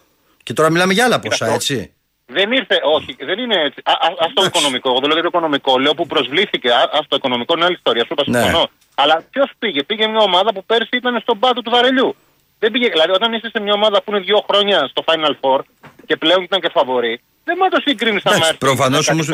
Και 0.43 0.53
τώρα 0.53 0.69
μιλάμε 0.69 0.93
για 0.93 1.05
άλλα 1.05 1.19
ποσά, 1.19 1.43
αυτό- 1.45 1.55
έτσι. 1.55 1.93
Δεν 2.25 2.51
ήρθε, 2.51 2.75
όχι, 2.95 3.15
δεν 3.19 3.37
είναι 3.39 3.55
έτσι. 3.67 3.81
Α, 3.83 3.91
α, 3.91 4.07
ας 4.19 4.33
το 4.33 4.43
οικονομικό, 4.45 4.89
εγώ 4.89 4.99
δεν 4.99 5.09
λέω 5.09 5.19
για 5.19 5.29
το 5.29 5.31
οικονομικό, 5.37 5.77
λέω 5.79 5.93
που 5.93 6.07
προσβλήθηκε. 6.07 6.69
Α, 6.71 6.89
ας 6.99 7.05
το 7.07 7.15
οικονομικό 7.15 7.53
είναι 7.55 7.65
άλλη 7.65 7.73
ιστορία, 7.73 8.03
σου 8.05 8.13
είπα 8.13 8.23
Ναι. 8.25 8.41
συμφωνώ. 8.41 8.69
Αλλά 8.95 9.23
ποιος 9.29 9.49
πήγε, 9.59 9.83
πήγε 9.83 10.07
μια 10.07 10.19
ομάδα 10.19 10.53
που 10.53 10.63
πέρσι 10.65 10.89
ήταν 11.01 11.19
στον 11.21 11.39
πάτο 11.39 11.61
του 11.61 11.71
βαρελιού. 11.71 12.15
Δεν 12.59 12.71
πήγε, 12.71 12.89
δηλαδή 12.89 13.11
όταν 13.11 13.33
είσαι 13.33 13.49
σε 13.53 13.59
μια 13.61 13.73
ομάδα 13.73 14.01
που 14.03 14.11
είναι 14.11 14.19
δύο 14.19 14.45
χρόνια 14.49 14.87
στο 14.91 15.03
Final 15.07 15.33
Four 15.41 15.59
και 16.05 16.15
πλέον 16.15 16.41
ήταν 16.43 16.59
και 16.61 16.69
φαβορή, 16.73 17.21
δεν 17.43 17.55
μπορεί 17.57 17.69
να 17.71 17.77
το 17.79 17.83
συγκρίνεις 17.87 18.21
σαν 18.21 18.33
Εντάξει, 18.33 18.57
προφανώς 18.57 19.09
όμως. 19.09 19.29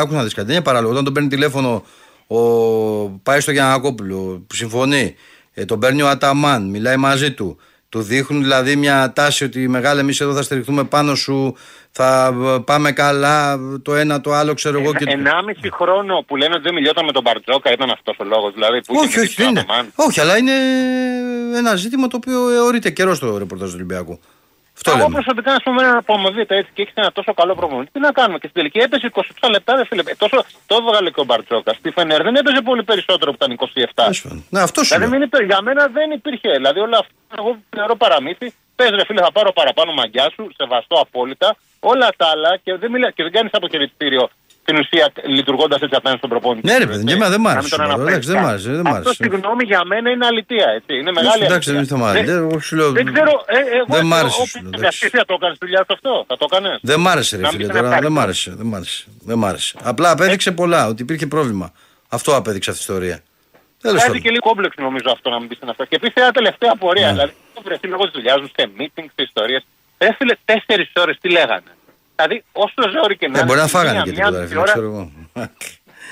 Άκου 0.00 0.14
να 0.14 0.22
δεις 0.22 0.34
κάτι. 0.34 0.46
Δεν 0.46 0.54
είναι 0.56 0.64
παράλογο. 0.64 0.92
Όταν 0.92 1.04
τον 1.04 1.12
παίρνει 1.12 1.28
τηλέφωνο, 1.28 1.84
ο, 2.26 2.38
πάει 3.08 3.40
στο 3.40 3.50
Γιανακόπουλο 3.50 4.44
που 4.48 4.54
συμφωνεί, 4.54 5.16
ε, 5.54 5.64
τον 5.64 5.78
παίρνει 5.78 6.02
ο 6.02 6.08
Αταμάν, 6.08 6.70
μιλάει 6.70 6.96
μαζί 6.96 7.32
του. 7.32 7.58
Του 7.90 8.02
δείχνουν 8.02 8.42
δηλαδή 8.42 8.76
μια 8.76 9.12
τάση 9.12 9.44
ότι 9.44 9.68
μεγάλη 9.68 10.00
εμείς 10.00 10.20
εδώ 10.20 10.34
θα 10.34 10.42
στηριχτούμε 10.42 10.84
πάνω 10.84 11.14
σου, 11.14 11.56
θα 11.90 12.34
ε, 12.44 12.58
πάμε 12.64 12.92
καλά, 12.92 13.58
το 13.82 13.94
ένα 13.94 14.20
το 14.20 14.32
άλλο 14.32 14.54
ξέρω 14.54 14.80
εγώ. 14.80 14.94
Και... 14.94 15.04
Ενάμιση 15.08 15.70
χρόνο 15.72 16.24
που 16.26 16.36
λένε 16.36 16.54
ότι 16.54 16.62
δεν 16.62 16.74
μιλιόταν 16.74 17.04
με 17.04 17.12
τον 17.12 17.22
Μπαρτζόκα 17.22 17.72
ήταν 17.72 17.90
αυτός 17.90 18.16
ο 18.18 18.24
λόγος. 18.24 18.52
Δηλαδή, 18.54 18.80
που 18.80 18.94
όχι, 18.96 19.06
είχε 19.06 19.20
όχι, 19.20 19.34
δεν 19.34 19.48
είναι. 19.48 19.60
Αταμάν. 19.60 19.92
όχι, 19.94 20.20
αλλά 20.20 20.36
είναι 20.36 20.52
ένα 21.56 21.76
ζήτημα 21.76 22.06
το 22.06 22.16
οποίο 22.16 22.50
αιωρείται 22.50 22.90
καιρό 22.90 23.14
στο 23.14 23.38
ρεπορτάζ 23.38 23.68
του 23.68 23.74
Ολυμπιακού. 23.76 24.20
Αυτό 24.82 24.90
Εγώ 24.90 24.98
λέμε. 25.08 25.14
προσωπικά, 25.14 25.52
ας 25.52 25.62
πούμε, 25.62 25.82
να 25.82 25.98
απομοδείτε 25.98 26.56
έτσι 26.56 26.70
και 26.74 26.82
έχεις 26.82 26.94
ένα 26.96 27.12
τόσο 27.12 27.34
καλό 27.34 27.54
προπονητή. 27.54 27.90
Τι 27.92 28.00
να 28.00 28.12
κάνουμε. 28.12 28.38
Και 28.38 28.48
στην 28.48 28.58
τελική 28.60 28.78
έπαιζε 28.78 29.10
27 29.40 29.48
λεπτά, 29.50 29.76
ρε 29.76 29.84
φίλε. 29.84 30.02
Ε, 30.06 30.14
Τόσο 30.18 30.44
το 30.66 30.74
έβγαλε 30.80 31.10
και 31.10 31.20
ο 31.20 31.24
Μπαρτζόκα. 31.24 31.72
Στη 31.72 31.90
Φενέρ 31.90 32.22
δεν 32.22 32.34
έπαιζε 32.34 32.60
πολύ 32.60 32.82
περισσότερο 32.84 33.32
που 33.32 33.38
ήταν 33.40 33.56
27. 33.74 33.84
Τέλος 33.94 34.22
πάντων. 34.22 34.44
Ναι, 34.50 34.60
αυτό 34.60 34.78
σου 34.82 34.86
Δηλαδή 34.94 35.10
λέω. 35.10 35.18
μην 35.18 35.22
υπήρχε, 35.26 35.46
για 35.46 35.60
μένα 35.62 35.86
δεν 35.86 36.10
υπήρχε. 36.10 36.50
Δηλαδή 36.50 36.78
όλα 36.80 36.98
αυτά 36.98 37.12
εγώ 37.38 37.58
θεωρώ 37.70 37.96
παραμύθι. 37.96 38.54
Πες 38.76 38.90
ρε 38.90 39.04
φίλε 39.04 39.20
θα 39.20 39.32
πάρω 39.32 39.52
παραπάνω 39.52 39.92
μαγιά 39.92 40.30
σου, 40.34 40.48
σεβαστό 40.56 40.96
απόλυτα. 41.00 41.56
Όλα 41.80 42.08
τα 42.16 42.26
άλλα 42.26 42.56
και 42.64 42.74
δεν, 42.76 42.90
μιλά, 42.90 43.10
και 43.10 43.22
δεν 43.22 43.32
κάνεις 43.32 43.52
αποχαιρετήριο 43.54 44.30
στην 44.62 44.76
ουσία 44.76 45.12
λειτουργώντας 45.26 45.80
έτσι 45.80 45.94
απέναντι 45.96 46.18
στον 46.18 46.30
προπονητή. 46.30 46.66
Ναι, 46.66 46.76
ρε 46.78 46.86
παιδί, 46.86 47.04
και 47.04 47.12
εμένα 47.12 47.30
δεν 47.30 47.40
μ' 47.40 47.42
Να 47.44 47.48
μην 47.48 47.58
άρεσε. 47.58 47.68
τον 47.68 47.78
σήμερα, 47.78 47.94
αναφέρεις 47.94 48.12
εντάξει, 48.12 48.28
δεν 48.30 48.36
μ' 48.38 48.42
καν. 48.44 48.50
άρεσε, 48.50 48.70
δεν 48.70 48.80
μ' 48.80 48.86
Αυτός 48.86 49.04
άρεσε. 49.06 49.22
συγγνώμη 49.22 49.64
για 49.64 49.80
μένα 49.84 50.10
είναι 50.10 50.26
αλητία. 50.26 50.66
Έτσι. 50.78 50.92
Είναι 51.00 51.12
μεγάλη 51.12 51.44
Εντάξει, 51.44 51.68
δεν 51.70 51.78
αλητεία. 51.78 51.96
είναι 51.96 52.04
θέμα. 52.04 52.06
Δεν- 52.12 52.24
Δεν- 52.26 52.36
εγώ 52.50 52.60
σου 52.60 52.76
λέω- 52.76 52.92
δεν 52.92 53.06
ξέρω, 53.12 53.32
ε, 53.46 53.58
εγώ 53.78 53.84
δεν 53.96 54.06
μ' 54.06 54.12
εγώ- 54.12 54.20
άρεσε, 54.20 54.40
ο- 54.42 54.46
σου 54.46 54.58
λέω, 54.62 54.70
ο- 54.74 54.78
εντάξει. 54.78 54.98
εσύ 55.06 55.16
θα 55.16 55.24
το 55.24 55.34
έκανες 55.38 55.56
δουλειά 55.60 55.78
σε 55.86 55.92
αυτό, 55.96 56.24
θα 56.28 56.36
το 56.36 56.44
έκανες; 56.50 56.78
Δεν 56.82 57.00
μ' 57.00 57.08
άρεσε, 57.08 57.36
ρε 57.36 57.42
Να 57.42 57.48
μην 57.48 57.56
φίλε 57.56 57.66
την 57.68 57.76
τώρα. 57.76 57.86
απάρει. 57.88 58.02
Δεν 58.06 58.12
μ' 58.12 58.20
άρεσε. 58.24 58.50
Δεν 58.58 58.66
μ' 58.66 58.74
άρεσε. 58.74 59.04
Δεν 59.28 59.38
μ' 59.38 59.44
άρεσε. 59.44 59.74
Απλά 59.82 60.08
απέδειξε 60.10 60.50
πολλά 60.52 60.86
ότι 60.86 61.02
υπήρχε 61.02 61.26
πρόβλημα. 61.26 61.72
Αυτό 62.08 62.36
απέδειξε 62.36 62.70
αυτή 62.70 62.82
η 62.82 62.86
ιστορία. 62.88 63.18
Τέλος 63.82 63.96
Κάτι 63.96 64.06
πάντων. 64.06 64.22
και 64.22 64.30
λίγο 64.30 64.42
κόμπλεξ 64.48 64.74
νομίζω 64.76 65.08
αυτό 65.16 65.30
να 65.30 65.38
μην 65.40 65.48
πεις 65.48 65.58
αυτό. 65.68 65.84
Και 65.84 65.96
επίσης 65.96 66.14
ένα 66.14 66.30
τελευταία 66.38 66.70
απορία. 66.72 67.06
Ναι. 67.06 67.12
Δηλαδή, 67.12 67.32
έχω 67.54 67.62
βρεθεί 67.64 67.86
λόγω 67.88 68.04
τη 68.04 68.10
δουλειά 68.14 68.40
μου 68.40 68.46
σε 68.56 68.70
meeting, 68.78 69.04
σε 69.14 69.22
ιστορίες. 69.28 69.62
Έφυλε 69.98 70.34
τέσσερις 70.44 70.90
ώρες 70.96 71.16
τι 71.20 71.28
λέγανε; 71.30 71.70
Δηλαδή, 72.22 72.44
όσο 72.52 72.82
ζόρι 72.94 73.16
και 73.16 73.28
να 73.28 73.38
Ε, 73.38 73.44
μπορεί 73.44 73.56
να 73.56 73.66
είναι, 73.66 73.70
φάγανε 73.76 73.92
μία- 73.94 74.02
και 74.04 74.10
μία 74.10 74.24
τίποτα, 74.24 74.36
ρε 74.36 74.42
μισή 74.42 74.48
φίλε, 74.52 74.60
ώρα, 74.60 74.72
ξέρω 74.72 74.86
εγώ. 74.86 75.02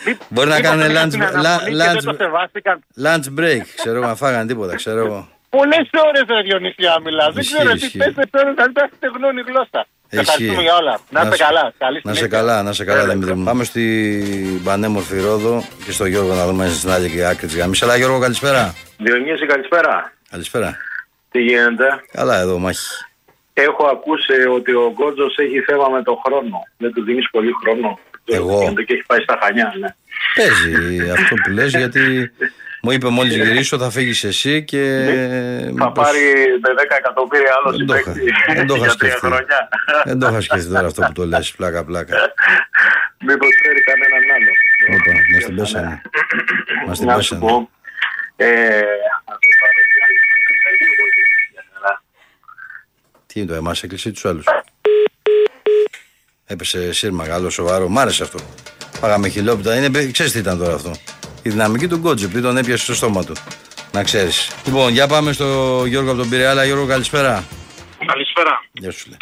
μη- 0.06 0.18
Μπορεί 0.28 0.48
να 0.48 0.54
μήπως 0.56 0.68
κάνουν 0.70 0.90
είχαν 0.90 1.06
lunch- 1.06 1.10
την 1.10 1.22
αναμονή 1.22 1.42
λα- 1.42 1.84
και 1.86 1.90
lunch- 1.90 2.02
Δεν 2.04 2.16
το 2.16 2.24
σεβάστηκαν. 2.24 2.76
Lunch 3.04 3.26
break, 3.38 3.62
ξέρω 3.80 3.96
εγώ, 3.96 4.06
να 4.06 4.14
φάγανε 4.14 4.46
τίποτα, 4.46 4.74
ξέρω 4.74 4.98
εγώ. 5.06 5.28
Πολλές 5.50 5.88
ώρες 6.08 6.24
ρε 6.28 6.42
Διονυσιά 6.42 7.00
μιλά. 7.04 7.30
Δεν 7.30 7.42
Ισχύει, 7.42 7.54
ξέρω 7.54 7.70
τι 7.72 7.76
ισχύει. 7.84 7.98
τέσσερι 7.98 8.30
ώρε 8.40 8.50
να 8.52 8.64
μην 8.64 8.72
τα 8.72 8.88
στεγνώνει 8.96 9.40
η 9.40 9.44
γλώσσα. 9.50 9.80
Ισχύει. 10.10 10.20
Ευχαριστούμε 10.20 10.62
για 10.62 10.74
όλα. 10.74 10.98
Να 11.10 11.20
είστε 11.22 11.36
σε- 11.36 11.44
καλά. 11.44 11.72
Καλή 11.78 12.00
Να 12.04 12.12
σε 12.12 12.16
συνέχεια. 12.16 12.38
καλά, 12.38 12.62
να 12.62 12.72
σε 12.72 12.84
καλά, 12.84 13.00
Έλα, 13.00 13.12
Δημήτρη 13.12 13.34
μου. 13.34 13.44
Πάμε 13.44 13.64
στην 13.64 14.62
πανέμορφη 14.64 15.20
Ρόδο 15.20 15.64
και 15.84 15.92
στο 15.92 16.06
Γιώργο 16.06 16.34
να 16.34 16.46
δούμε 16.46 16.68
στην 16.68 16.90
άλλη 16.90 17.08
και 17.10 17.24
άκρη 17.24 17.46
της 17.46 17.56
γραμμή. 17.56 17.78
Αλλά 17.82 17.96
Γιώργο, 17.96 18.18
καλησπέρα. 18.18 18.74
Διονύση, 18.98 19.46
καλησπέρα. 19.46 20.12
Καλησπέρα. 20.30 20.76
Τι 21.30 21.40
γίνεται; 21.40 21.86
Καλά 22.12 22.38
εδώ, 22.38 22.58
μάχη. 22.58 22.78
Έχω 23.62 23.86
ακούσει 23.86 24.32
ότι 24.56 24.72
ο 24.72 24.92
Γκότζος 24.96 25.36
έχει 25.38 25.60
θέμα 25.60 25.88
με 25.88 26.02
τον 26.02 26.16
χρόνο. 26.26 26.58
Δεν 26.76 26.92
του 26.92 27.02
δίνεις 27.04 27.30
πολύ 27.30 27.52
χρόνο. 27.62 27.98
Εγώ; 28.24 28.58
Γίνεται 28.58 28.82
Και 28.82 28.92
έχει 28.94 29.04
πάει 29.06 29.20
στα 29.20 29.38
χανιά, 29.42 29.74
ναι. 29.80 29.88
Παίζει 30.34 31.10
αυτό 31.10 31.34
που 31.34 31.50
λες 31.50 31.70
γιατί 31.70 32.30
μου 32.82 32.90
είπε 32.90 33.08
μόλις 33.08 33.34
γυρίσω 33.36 33.78
θα 33.78 33.90
φύγεις 33.90 34.24
εσύ 34.24 34.64
και... 34.64 34.82
Θα 35.64 35.70
μήπως- 35.70 35.92
πάρει 35.94 36.20
με 36.62 36.70
10 36.76 36.96
εκατομμύρια 36.98 37.52
άλλος 37.58 37.76
Δεν 37.76 37.86
το 37.86 37.94
είχα- 37.94 38.12
συμπαίκτη 38.12 38.52
δεν 38.54 38.66
το 38.66 38.74
είχα 38.74 38.84
για 38.86 38.94
τρία 38.94 39.10
σκεφτεί. 39.10 39.26
χρόνια. 39.26 39.68
Δεν 40.04 40.18
το 40.18 40.26
είχα 40.28 40.40
σκεφτεί 40.40 40.68
τώρα 40.68 40.86
αυτό 40.86 41.02
που 41.06 41.12
το 41.12 41.24
λες, 41.26 41.52
πλάκα 41.56 41.84
πλάκα. 41.84 42.14
Μήπως 43.26 43.48
φέρει 43.62 43.80
κανέναν 43.90 44.22
άλλο. 44.36 44.52
Όπα, 44.94 45.12
μας 45.34 45.44
την 45.44 45.56
πέσανε. 45.56 46.00
Μας 46.86 46.98
την 46.98 47.06
Να 47.06 47.12
σου 47.12 47.18
πέσανε. 47.18 47.40
πω. 47.40 47.70
Ε, 48.36 48.46
να 49.28 49.34
σου 49.44 49.52
πάρω 49.60 49.80
τι 49.90 49.96
άλλο. 50.04 50.18
Ευχαριστώ 50.54 50.92
πολύ. 51.00 51.22
Γεια 51.52 51.64
χαρά. 51.72 51.92
Τι 53.32 53.40
είναι 53.40 53.48
το 53.48 53.54
εμάς 53.54 53.82
έκλεισε 53.82 54.08
ή 54.08 54.12
τους 54.12 54.24
άλλους. 54.24 54.44
Έπεσε 56.46 56.92
σύρμα 56.92 57.26
καλό 57.26 57.50
σοβαρό, 57.50 57.88
μ' 57.88 57.98
άρεσε 57.98 58.22
αυτό. 58.22 58.38
Πάγαμε 59.00 59.28
χιλόπιτα, 59.28 59.76
είναι, 59.76 60.10
ξέρεις 60.10 60.32
τι 60.32 60.38
ήταν 60.38 60.58
τώρα 60.58 60.74
αυτό. 60.74 60.90
Η 61.42 61.50
δυναμική 61.50 61.88
του 61.88 61.96
Γκότζε, 61.96 62.24
επειδή 62.24 62.42
τον 62.42 62.56
έπιασε 62.56 62.84
στο 62.84 62.94
στόμα 62.94 63.24
του. 63.24 63.34
Να 63.92 64.02
ξέρεις. 64.04 64.50
Λοιπόν, 64.66 64.92
για 64.92 65.06
πάμε 65.06 65.32
στο 65.32 65.46
Γιώργο 65.86 66.10
από 66.10 66.20
τον 66.20 66.28
Πειραιά. 66.28 66.64
Γιώργο, 66.64 66.86
καλησπέρα. 66.86 67.44
Καλησπέρα. 68.06 68.64
Γεια 68.72 68.92
σου, 68.92 69.08
λέει. 69.08 69.18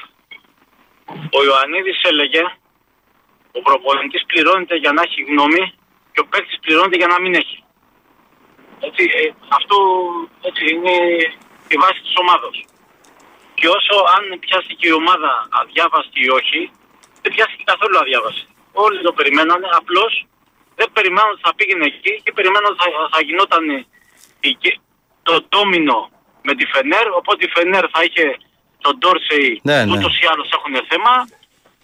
Ο 1.38 1.44
Ιωαννίδης 1.44 2.00
έλεγε 2.10 2.42
ο 3.52 3.60
προπονητής 3.66 4.24
πληρώνεται 4.26 4.76
για 4.76 4.92
να 4.92 5.02
έχει 5.06 5.20
γνώμη 5.30 5.62
και 6.12 6.20
ο 6.24 6.26
παίκτης 6.30 6.58
πληρώνεται 6.64 6.96
για 6.96 7.06
να 7.06 7.20
μην 7.20 7.34
έχει. 7.34 7.58
Έτσι, 8.80 9.02
ε, 9.18 9.22
αυτό 9.58 9.76
έτσι, 10.48 10.62
είναι 10.74 10.94
η 11.74 11.76
βάση 11.82 12.00
της 12.06 12.14
ομάδος. 12.22 12.56
Και 13.58 13.66
όσο 13.76 13.94
αν 14.16 14.22
πιάστηκε 14.44 14.84
η 14.92 14.94
ομάδα 15.02 15.30
αδιάβαστη 15.60 16.18
ή 16.26 16.30
όχι, 16.40 16.60
δεν 17.22 17.30
πιάστηκε 17.34 17.64
καθόλου 17.72 17.96
αδιάβαστη. 18.02 18.44
Όλοι 18.86 18.98
το 19.06 19.12
περιμένανε, 19.18 19.68
απλώς 19.80 20.12
δεν 20.78 20.88
περιμέναν 20.96 21.30
ότι 21.34 21.42
θα 21.48 21.54
πήγαινε 21.58 21.84
εκεί 21.92 22.12
και 22.24 22.32
περιμέναν 22.36 22.68
ότι 22.72 22.78
θα, 22.82 22.88
θα 23.14 23.20
γινόταν 23.26 23.62
η- 24.48 24.56
η- 24.68 24.80
το 25.28 25.34
ντόμινο 25.48 25.98
με 26.46 26.52
τη 26.58 26.64
Φενέρ, 26.72 27.06
οπότε 27.20 27.40
η 27.48 27.50
Φενέρ 27.56 27.84
θα 27.94 28.00
είχε 28.06 28.24
τον 28.84 28.94
Ντόρσεϊ 28.98 29.60
Ναι, 29.68 29.78
που 29.84 29.90
ναι. 29.90 29.96
ούτως 29.98 30.14
ή 30.22 30.26
άλλως 30.32 30.48
έχουν 30.56 30.74
θέμα 30.90 31.12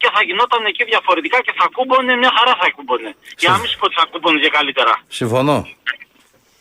και 0.01 0.09
θα 0.15 0.21
γινόταν 0.23 0.65
εκεί 0.71 0.85
διαφορετικά 0.85 1.39
και 1.47 1.53
θα 1.59 1.67
κούμπωνε, 1.77 2.17
μια 2.17 2.33
χαρά 2.37 2.53
θα 2.61 2.71
κούμπωνε. 2.77 3.11
Για 3.39 3.51
να 3.51 3.59
μην 3.59 3.69
σου 3.71 3.79
πω 3.79 3.85
ότι 3.87 3.95
θα 4.01 4.07
κούμπωνε 4.11 4.39
και 4.45 4.49
καλύτερα. 4.49 4.95
Συμφωνώ. 5.09 5.57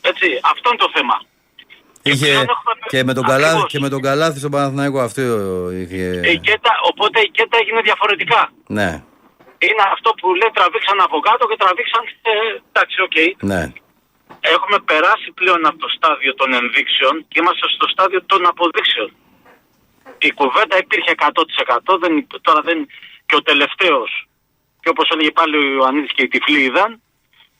Έτσι, 0.02 0.40
αυτό 0.54 0.66
είναι 0.70 0.78
το 0.86 0.92
θέμα. 0.96 1.16
Είχε 2.10 2.26
πλέον 2.26 2.48
έχουμε- 2.56 2.76
και 2.94 3.04
με 3.04 3.14
τον 3.18 3.24
Καλάθη, 3.32 3.46
Ακριβώς. 3.62 3.72
και 3.72 3.80
με 3.86 3.90
τον 3.90 4.02
Καλάθη 4.08 4.38
στον 4.44 4.52
Παναθηναϊκό 4.56 5.00
αυτό 5.08 5.22
είχε. 5.82 6.04
Η 6.34 6.38
Κέτα, 6.48 6.72
οπότε 6.92 7.18
η 7.28 7.30
Κέτα 7.38 7.56
έγινε 7.62 7.82
διαφορετικά. 7.90 8.42
Ναι, 8.78 8.90
Είναι 9.68 9.84
αυτό 9.96 10.10
που 10.20 10.28
λέει 10.40 10.52
τραβήξαν 10.58 10.98
από 11.08 11.18
κάτω 11.28 11.44
και 11.50 11.58
τραβήξαν. 11.64 12.04
Ε, 12.32 12.34
εντάξει, 12.72 12.98
οκ. 13.08 13.18
ναι. 13.52 13.62
Έχουμε 14.56 14.78
περάσει 14.92 15.28
πλέον 15.40 15.62
από 15.70 15.78
το 15.86 15.90
στάδιο 15.96 16.32
των 16.40 16.50
ενδείξεων 16.62 17.14
και 17.30 17.38
είμαστε 17.42 17.66
στο 17.78 17.88
στάδιο 17.94 18.20
των 18.32 18.42
αποδείξεων. 18.52 19.10
Η 20.28 20.30
κουβέντα 20.40 20.76
υπήρχε 20.86 21.12
100%. 21.16 21.98
Δεν, 22.04 22.18
υπ- 22.18 22.42
τώρα 22.48 22.62
δεν, 22.68 22.78
και 23.28 23.36
ο 23.36 23.42
τελευταίος, 23.50 24.12
και 24.82 24.90
όπως 24.94 25.08
έλεγε 25.14 25.32
πάλι 25.40 25.56
ο 25.58 25.62
Ιωαννίδης 25.76 26.12
και 26.16 26.24
οι 26.26 26.28
τυφλοί 26.34 26.62
είδαν, 26.68 27.02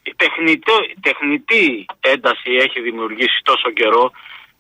η 0.04 0.14
τεχνητή, 0.16 0.78
η 0.96 1.00
τεχνητή 1.02 1.86
ένταση 2.00 2.52
έχει 2.66 2.82
δημιουργήσει 2.82 3.40
τόσο 3.44 3.70
καιρό 3.72 4.12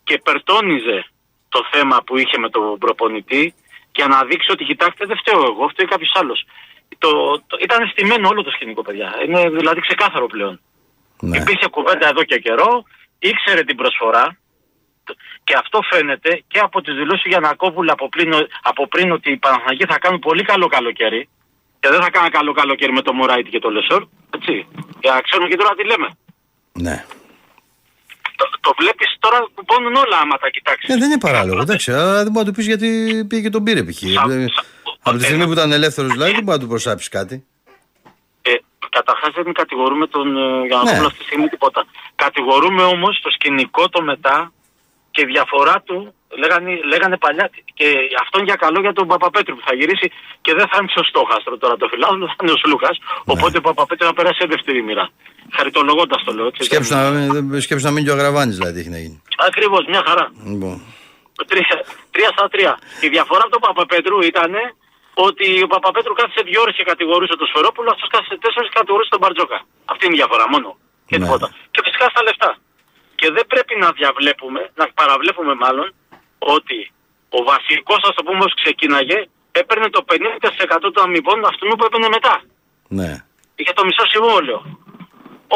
και 0.03 0.17
περτώνιζε 0.23 1.05
το 1.49 1.61
θέμα 1.71 1.97
που 2.05 2.17
είχε 2.17 2.37
με 2.37 2.49
τον 2.49 2.77
προπονητή 2.77 3.53
για 3.91 4.07
να 4.07 4.23
δείξει 4.25 4.51
ότι 4.51 4.63
κοιτάξτε 4.63 5.05
δεν 5.05 5.17
φταίω 5.17 5.41
εγώ, 5.51 5.67
φταίει 5.67 5.85
κάποιος 5.85 6.11
άλλος. 6.15 6.45
Το, 6.97 7.09
το, 7.47 7.57
ήταν 7.61 7.87
στημένο 7.87 8.27
όλο 8.27 8.43
το 8.43 8.51
σκηνικό, 8.51 8.81
παιδιά. 8.81 9.09
Είναι 9.25 9.49
δηλαδή 9.49 9.79
ξεκάθαρο 9.79 10.25
πλέον. 10.25 10.59
ναι. 11.19 11.37
Υπήρχε 11.37 11.67
κουβέντα 11.67 12.07
εδώ 12.07 12.23
και 12.23 12.39
καιρό, 12.39 12.83
ήξερε 13.19 13.63
την 13.63 13.75
προσφορά 13.75 14.37
και 15.43 15.55
αυτό 15.57 15.79
φαίνεται 15.91 16.43
και 16.47 16.59
από 16.59 16.81
τις 16.81 16.95
δηλώσεις 16.95 17.25
για 17.25 17.39
Γιανακόπουλα 17.39 17.93
από 17.93 18.09
πριν, 18.09 18.31
από 18.61 18.87
πριν 18.87 19.11
ότι 19.11 19.31
οι 19.31 19.37
Παναθηναϊκοί 19.37 19.85
θα 19.85 19.97
κάνουν 19.99 20.19
πολύ 20.19 20.43
καλό 20.43 20.67
καλοκαίρι 20.67 21.29
και 21.81 21.89
δεν 21.93 22.01
θα 22.01 22.09
κάνουν 22.09 22.31
καλό 22.31 22.51
καλοκαίρι 22.53 22.93
με 22.93 23.01
το 23.01 23.13
Μωράιτη 23.13 23.49
και 23.49 23.59
το 23.59 23.69
Λεσόρ, 23.69 24.01
έτσι, 24.35 24.53
για 25.03 25.11
να 25.13 25.21
ξέρουμε 25.21 25.47
και 25.49 25.55
τώρα 25.55 25.73
τι 25.75 25.83
λέμε. 25.85 26.07
ναι. 26.85 27.05
Το, 28.35 28.49
το 28.61 28.73
βλέπεις 28.77 29.15
τώρα 29.19 29.37
κουπώνουν 29.55 29.95
όλα 29.95 30.17
άμα 30.21 30.37
τα 30.37 30.49
κοιτάξεις. 30.49 30.89
Ε, 30.89 30.97
δεν 30.97 31.09
είναι 31.09 31.19
παράλογο, 31.19 31.61
εντάξει. 31.61 31.91
Αλλά 31.91 32.23
δεν 32.23 32.31
μπορεί 32.31 32.45
να 32.45 32.51
του 32.51 32.57
πεις 32.57 32.65
γιατί 32.65 32.89
πήγε 33.29 33.41
και 33.41 33.49
τον 33.49 33.63
πήρε 33.63 33.83
π.χ. 33.83 33.97
Σα- 33.99 34.33
Ε, 34.33 34.45
σα- 34.55 35.09
Από 35.09 35.17
τη 35.17 35.23
στιγμή 35.23 35.41
ε, 35.43 35.45
που 35.45 35.51
ήταν 35.51 35.71
ελεύθερος 35.71 36.11
δηλαδή 36.11 36.31
δεν 36.31 36.43
μπορεί 36.43 36.57
να 36.57 36.63
του 36.63 36.69
προσάψεις 36.69 37.09
κάτι. 37.09 37.45
Ε, 38.41 38.51
Καταρχάς 38.89 39.33
δεν 39.43 39.53
κατηγορούμε 39.53 40.07
τον 40.07 40.27
ε, 40.37 40.65
Γιανακόπουλο 40.67 40.99
Ναι. 40.99 41.05
αυτή 41.05 41.17
τη 41.17 41.23
στιγμή 41.25 41.47
τίποτα. 41.47 41.85
Κατηγορούμε 42.15 42.83
όμως 42.83 43.19
το 43.23 43.29
σκηνικό 43.29 43.89
το 43.89 44.01
μετά 44.01 44.51
και 45.11 45.21
η 45.21 45.25
διαφορά 45.25 45.81
του 45.85 46.13
λέγανε, 46.41 46.71
λέγανε 46.91 47.17
παλιά 47.17 47.49
και 47.73 47.87
αυτόν 48.23 48.43
για 48.43 48.55
καλό 48.55 48.79
για 48.85 48.93
τον 48.93 49.07
Παπαπέτρου 49.07 49.55
που 49.57 49.63
θα 49.67 49.73
γυρίσει 49.73 50.07
και 50.41 50.53
δεν 50.53 50.67
θα 50.71 50.77
είναι 50.79 50.91
στο 50.95 51.03
στόχαστρο 51.03 51.57
τώρα 51.57 51.75
το 51.77 51.87
φιλάδο, 51.91 52.25
θα 52.27 52.35
είναι 52.41 52.51
ο 52.51 52.57
Σλούκας. 52.63 52.97
Ναι. 52.99 53.33
Οπότε 53.33 53.57
ο 53.57 53.61
Παπαπέτρου 53.61 54.05
θα 54.07 54.13
περάσει 54.13 54.37
σε 54.41 54.47
δεύτερη 54.53 54.81
μοίρα. 54.87 55.05
Χαριτολογώντας 55.57 56.23
το 56.23 56.31
λέω. 56.33 56.45
Έτσι, 56.45 56.63
Σκέψου 56.63 56.93
να, 56.95 57.09
μην- 57.09 57.61
σκέψου 57.61 57.85
να 57.85 57.91
μείνει 57.91 58.05
και 58.05 58.11
ο 58.11 58.13
Αγραβάνη 58.17 58.51
δηλαδή 58.59 58.79
έχει 58.79 58.89
να 58.89 58.99
γίνει. 59.03 59.17
Ακριβώς, 59.47 59.81
μια 59.93 60.01
χαρά. 60.07 60.25
Λοιπόν, 60.51 60.77
Τρία, 61.51 61.75
τρία 62.15 62.29
στα 62.35 62.47
τρία. 62.53 62.73
Η 63.05 63.07
διαφορά 63.15 63.41
από 63.45 63.51
τον 63.55 63.61
Παπαπέτρου 63.67 64.17
ήταν 64.31 64.51
ότι 65.27 65.47
ο 65.65 65.67
Παπαπέτρου 65.73 66.13
κάθισε 66.19 66.41
δύο 66.49 66.59
ώρες 66.65 66.75
και 66.77 66.85
κατηγορούσε 66.91 67.35
τον 67.41 67.47
Σφερόπουλο, 67.51 67.89
αυτός 67.95 68.07
κάθισε 68.15 68.35
τέσσερις 68.43 68.67
και 68.71 68.77
κατηγορούσε 68.81 69.09
τον 69.15 69.19
Μπαρτζόκα. 69.21 69.57
Αυτή 69.91 70.01
είναι 70.05 70.15
η 70.17 70.19
διαφορά 70.21 70.45
μόνο. 70.53 70.69
Και 71.09 71.17
Ναι. 71.17 71.23
τίποτα. 71.25 71.47
Και 71.73 71.81
φυσικά 71.85 72.05
στα 72.13 72.21
λεφτά. 72.27 72.51
Και 73.19 73.27
δεν 73.35 73.45
πρέπει 73.51 73.73
να 73.83 73.87
διαβλέπουμε, 73.99 74.61
να 74.79 74.85
παραβλέπουμε 74.99 75.53
μάλλον, 75.63 75.87
ότι 76.55 76.91
ο 77.37 77.39
βασικό, 77.51 77.93
ας 78.09 78.15
το 78.17 78.23
πούμε, 78.23 78.41
όσο 78.47 78.57
ξεκίναγε, 78.63 79.17
έπαιρνε 79.51 79.89
το 79.89 80.01
50% 80.11 80.91
των 80.93 81.03
αμοιβών 81.05 81.45
αυτού 81.45 81.63
που 81.77 81.85
έπαιρνε 81.85 82.09
μετά. 82.17 82.35
ναι. 82.99 83.11
Είχε 83.55 83.73
το 83.73 83.85
μισό 83.85 84.05
συμβόλαιο. 84.13 84.59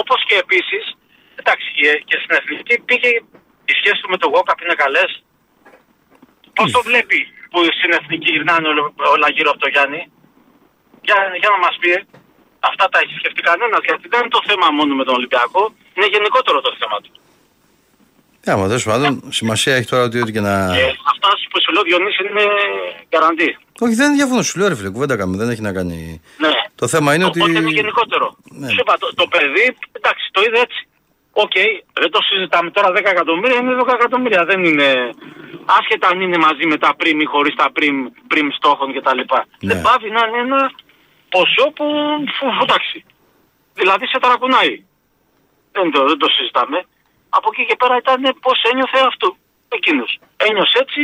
Όπως 0.02 0.20
και 0.28 0.36
επίσης, 0.46 0.84
εντάξει, 1.42 1.68
και- 1.78 2.02
και 2.10 2.18
στην 2.22 2.34
εθνική 2.40 2.76
πήγε 2.88 3.10
η 3.72 3.74
σχέση 3.80 4.00
του 4.02 4.10
με 4.14 4.18
τον 4.18 4.30
Γόκαπ 4.34 4.60
είναι 4.62 4.74
καλές. 4.84 5.12
Πώς 6.58 6.72
το 6.72 6.82
βλέπει 6.90 7.20
που 7.52 7.60
στην 7.78 7.92
εθνική 8.00 8.30
γυρνάνε 8.32 8.68
όλα, 8.68 8.84
όλα 9.16 9.28
γύρω 9.36 9.50
από 9.54 9.60
το 9.60 9.70
Γιάννη; 9.74 10.02
Για, 11.08 11.18
για 11.42 11.50
να 11.54 11.58
μας 11.66 11.76
πει, 11.82 11.90
ε. 11.98 12.00
αυτά 12.70 12.86
τα 12.92 12.98
έχει 13.04 13.14
σκεφτεί 13.22 13.42
κανένας. 13.50 13.82
Γιατί 13.88 14.06
δεν 14.12 14.20
είναι 14.22 14.34
το 14.38 14.42
θέμα 14.48 14.68
μόνο 14.78 14.92
με 15.00 15.04
τον 15.08 15.16
Ολυμπιακό, 15.20 15.64
είναι 15.96 16.08
γενικότερο 16.16 16.58
το 16.62 16.72
θέμα 16.80 16.98
του. 17.04 17.12
Ε, 18.48 18.52
άμα 18.52 18.68
τέλος 18.68 18.84
πάντων 18.84 19.22
σημασία 19.30 19.76
έχει 19.76 19.88
τώρα 19.88 20.04
ότι 20.04 20.22
ό,τι 20.22 20.32
και 20.32 20.40
να. 20.40 20.54
Και 20.76 20.84
αυτά 21.12 21.30
που 21.50 21.62
σου 21.62 21.72
λέω 21.74 21.84
Διονύση 21.84 22.24
είναι 22.30 22.46
γκαραντί. 23.10 23.58
Όχι, 23.80 23.96
δεν 23.96 24.16
διαφωνώ. 24.16 24.42
Σου 24.42 24.60
λέω 24.60 24.68
ρε 24.68 24.76
φίλε, 24.76 24.90
κουβέντα 24.90 25.16
κάνουμε. 25.18 25.38
Δεν 25.38 25.50
έχει 25.50 25.62
να 25.62 25.74
κάνει. 25.74 26.22
Ναι. 26.38 26.52
Το 26.76 26.88
θέμα 26.88 27.14
είναι 27.14 27.26
ότι. 27.26 27.42
Οπότε 27.42 27.60
είναι 27.60 27.70
γενικότερο. 27.70 28.36
Ναι. 28.44 28.70
Σου 28.70 28.78
είπα, 28.80 28.98
το, 28.98 29.14
το 29.16 29.28
παιδί, 29.28 29.78
εντάξει, 29.92 30.30
το 30.32 30.42
είδε 30.46 30.60
έτσι. 30.60 30.88
Οκ, 31.32 31.56
δεν 32.02 32.12
το 32.12 32.20
συζητάμε 32.30 32.70
τώρα 32.72 32.90
10 32.92 32.96
εκατομμύρια, 32.96 33.58
είναι 33.62 33.76
10 33.86 33.94
εκατομμύρια. 34.00 34.46
Δεν 34.46 34.64
είναι. 34.64 34.88
Άσχετα 35.80 36.08
αν 36.08 36.22
είναι 36.22 36.38
μαζί 36.38 36.66
με 36.66 36.78
τα 36.78 36.96
πριμ 36.96 37.20
ή 37.20 37.26
χωρίς 37.26 37.56
τα 37.56 37.72
πριμ, 37.72 37.98
πριμ 38.28 38.48
στόχων 38.52 38.94
κτλ. 38.94 39.18
Ναι. 39.18 39.74
Δεν 39.74 39.82
πάβει 39.82 40.10
να 40.10 40.22
είναι 40.28 40.40
ένα 40.48 40.72
ποσό 41.30 41.66
που. 41.76 41.86
φου, 42.38 42.46
φου, 42.58 42.64
εντάξει. 42.64 43.04
Δηλαδή 43.74 44.06
σε 44.08 44.20
ταρακουνάει. 44.20 44.84
Δεν 45.72 45.92
το, 45.92 46.06
δεν 46.08 46.18
το 46.18 46.28
συζητάμε. 46.36 46.86
Από 47.38 47.48
εκεί 47.52 47.64
και 47.70 47.76
πέρα 47.82 47.96
ήταν 48.04 48.22
πώς 48.46 48.58
ένιωθε 48.72 49.00
αυτό. 49.12 49.28
Εκείνος. 49.78 50.10
Ένιωσε 50.48 50.78
έτσι, 50.84 51.02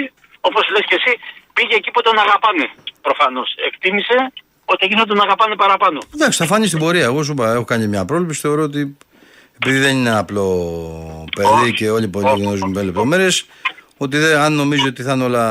όπως 0.47 0.63
λες 0.73 0.85
και 0.89 0.97
εσύ, 0.99 1.13
πήγε 1.55 1.75
εκεί 1.79 1.89
που 1.91 2.01
τον 2.07 2.15
αγαπάνε. 2.25 2.65
Προφανώς. 3.07 3.49
Εκτίμησε 3.67 4.17
ότι 4.65 4.85
εκείνο 4.87 5.03
τον 5.05 5.19
αγαπάνε 5.25 5.55
παραπάνω. 5.55 5.99
Εντάξει, 6.15 6.37
θα 6.41 6.45
φανεί 6.51 6.67
στην 6.67 6.79
πορεία. 6.79 7.03
Εγώ 7.11 7.23
σου 7.23 7.31
είπα, 7.31 7.45
έχω 7.53 7.63
κάνει 7.71 7.87
μια 7.87 8.05
πρόληψη. 8.05 8.39
Θεωρώ 8.39 8.63
ότι 8.63 8.97
επειδή 9.55 9.77
δεν 9.79 9.95
είναι 9.97 10.09
ένα 10.09 10.17
απλό 10.19 10.45
παιδί 11.35 11.61
Όχι. 11.63 11.73
και 11.73 11.89
όλοι 11.89 12.05
οι 12.05 12.07
πολίτες 12.07 12.33
Όχι. 12.33 12.41
γνωρίζουν 12.43 12.71
με 12.71 12.81
λεπτομέρειες, 12.83 13.45
ότι 13.97 14.17
δεν, 14.17 14.37
αν 14.37 14.53
νομίζει 14.53 14.87
ότι 14.87 15.01
θα 15.03 15.13
είναι 15.13 15.23
όλα 15.23 15.45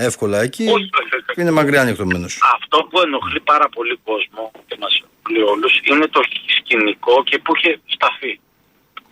εύκολα 0.00 0.40
εκεί, 0.40 0.62
Όχι, 0.62 0.72
όχι, 0.74 1.14
όχι. 1.28 1.40
είναι 1.40 1.50
μακριά 1.50 1.80
ανοιχτωμένος. 1.80 2.38
Αυτό 2.54 2.76
που 2.90 3.00
ενοχλεί 3.00 3.40
πάρα 3.40 3.68
πολύ 3.68 3.98
κόσμο 4.04 4.50
και 4.66 4.76
μας 4.80 4.92
ενοχλεί 5.02 5.50
όλους 5.52 5.80
είναι 5.90 6.06
το 6.06 6.20
σκηνικό 6.58 7.22
και 7.24 7.38
που 7.38 7.52
είχε 7.56 7.80
σταθεί. 7.86 8.40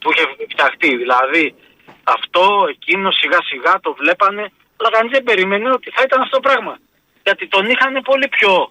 Που 0.07 0.13
είχε 0.13 0.25
φτιαχτεί. 0.53 0.97
Δηλαδή 0.97 1.55
αυτό, 2.03 2.67
εκείνο 2.75 3.11
σιγά 3.11 3.39
σιγά 3.51 3.81
το 3.81 3.95
βλέπανε 3.95 4.45
αλλά 4.77 4.91
κανείς 4.91 5.13
δεν 5.13 5.23
περίμενε 5.23 5.69
ότι 5.71 5.91
θα 5.91 6.03
ήταν 6.07 6.21
αυτό 6.21 6.35
το 6.39 6.45
πράγμα. 6.49 6.75
Γιατί 7.23 7.49
τον 7.49 7.65
είχαν 7.71 7.95
πολύ 8.11 8.29
πιο 8.29 8.69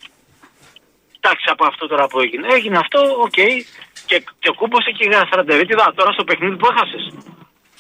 εντάξει 1.18 1.46
από 1.50 1.66
αυτό 1.66 1.88
τώρα 1.88 2.08
που 2.08 2.20
έγινε. 2.20 2.48
Έγινε 2.54 2.78
αυτό, 2.78 3.00
οκ. 3.26 3.40
Και, 4.10 4.18
και 4.40 4.52
κούμπωσε 4.60 4.92
και 4.92 5.04
η 5.08 5.10
γαστρεντερίτιδα 5.14 5.94
τώρα 5.96 6.12
στο 6.12 6.24
παιχνίδι 6.24 6.56
που 6.56 6.68
έχασες. 6.72 7.04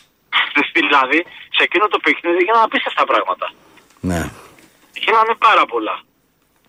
δηλαδή 0.79 1.19
σε 1.55 1.63
εκείνο 1.67 1.87
το 1.87 1.99
παιχνίδι 1.99 2.37
έγιναν 2.37 2.63
απίστευτα 2.63 3.03
πράγματα. 3.05 3.51
Ναι. 3.99 4.21
Γίνανε 5.03 5.33
πάρα 5.47 5.65
πολλά. 5.65 5.95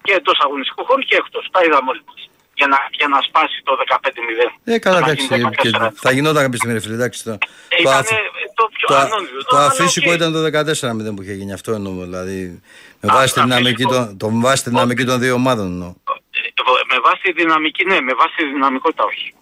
Και 0.03 0.13
εντός 0.13 0.39
αγωνιστικού 0.45 0.85
χώρου 0.85 1.01
και 1.01 1.17
εκτός. 1.17 1.49
Τα 1.51 1.61
είδαμε 1.65 1.91
όλοι 1.91 2.03
μας. 2.09 2.31
Για 2.59 2.67
να, 2.67 2.79
για 2.99 3.09
να 3.09 3.19
σπάσει 3.29 3.57
το 3.65 3.73
15-0. 3.87 4.51
Ε, 4.65 4.79
καλά, 4.79 5.01
Να 5.01 5.07
εντάξει. 5.07 5.27
γίνει 5.27 5.51
και 5.63 5.71
14. 5.73 5.89
θα 5.95 6.11
γινόταν 6.13 6.43
κάποια 6.43 6.57
στιγμή, 6.59 6.75
ρε 6.77 6.83
φίλε. 6.85 6.95
Εντάξει, 6.95 7.25
το, 7.25 7.31
Ε, 7.31 7.37
το, 7.39 7.77
ήτανε 7.81 7.97
αφ- 7.99 8.11
το 8.55 8.65
πιο 8.77 8.87
το, 8.89 8.95
ανώνυμο. 8.97 9.41
το 9.51 9.57
Αλλά 9.57 9.67
αφύσικο 9.67 10.11
οκ. 10.11 10.17
ήταν 10.17 10.33
το 10.33 10.41
14-0 10.45 11.15
που 11.17 11.23
είχε 11.23 11.33
γίνει. 11.33 11.53
Αυτό 11.53 11.71
εννοώ. 11.73 11.93
Δηλαδή, 12.09 12.63
με 13.01 13.09
Α, 13.13 13.15
βάση 13.15 13.33
τη 13.35 13.41
το 13.41 13.47
δυναμική, 13.47 13.83
αφύσικο. 13.85 13.95
των, 14.07 14.17
το, 14.19 14.31
με 14.31 14.41
βάση 14.49 14.63
τη 14.65 14.71
δυναμική 14.71 15.05
των 15.05 15.19
δύο 15.21 15.35
ομάδων 15.35 15.67
εννοώ. 15.67 15.89
Ε, 15.89 16.85
Με 16.93 16.99
βάση 17.07 17.21
τη 17.23 17.33
δυναμική, 17.33 17.85
ναι, 17.85 18.01
με 18.01 18.15
βάση 18.21 18.35
τη 18.37 18.45
δυναμικότητα 18.57 19.05
όχι. 19.05 19.35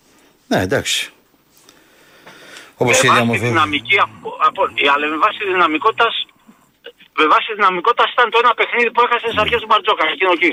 Ναι, 0.50 0.58
εντάξει. 0.66 1.10
Όπως 2.82 2.92
με 2.92 2.98
είχε 2.98 3.06
βάση 3.08 3.08
τη 3.08 3.14
διαμορφωθεί. 3.16 3.48
δυναμική, 3.52 3.96
από, 4.06 4.28
από, 4.48 4.60
ε, 4.84 4.88
αλλά 4.94 5.06
με 5.14 5.16
βάση 5.24 5.38
τη 5.38 5.46
δυναμικότητα. 5.54 6.06
Με 7.20 7.26
βάση 7.32 7.46
τη 7.50 7.54
δυναμικότητας 7.60 8.08
ήταν 8.14 8.26
το 8.32 8.38
ένα 8.44 8.52
παιχνίδι 8.58 8.90
που 8.94 9.00
έχασε 9.06 9.24
στις 9.30 9.38
αρχές 9.44 9.60
του 9.62 9.68
Μπαρτζόκα, 9.70 10.04
εκείνο 10.14 10.30
εκεί. 10.38 10.52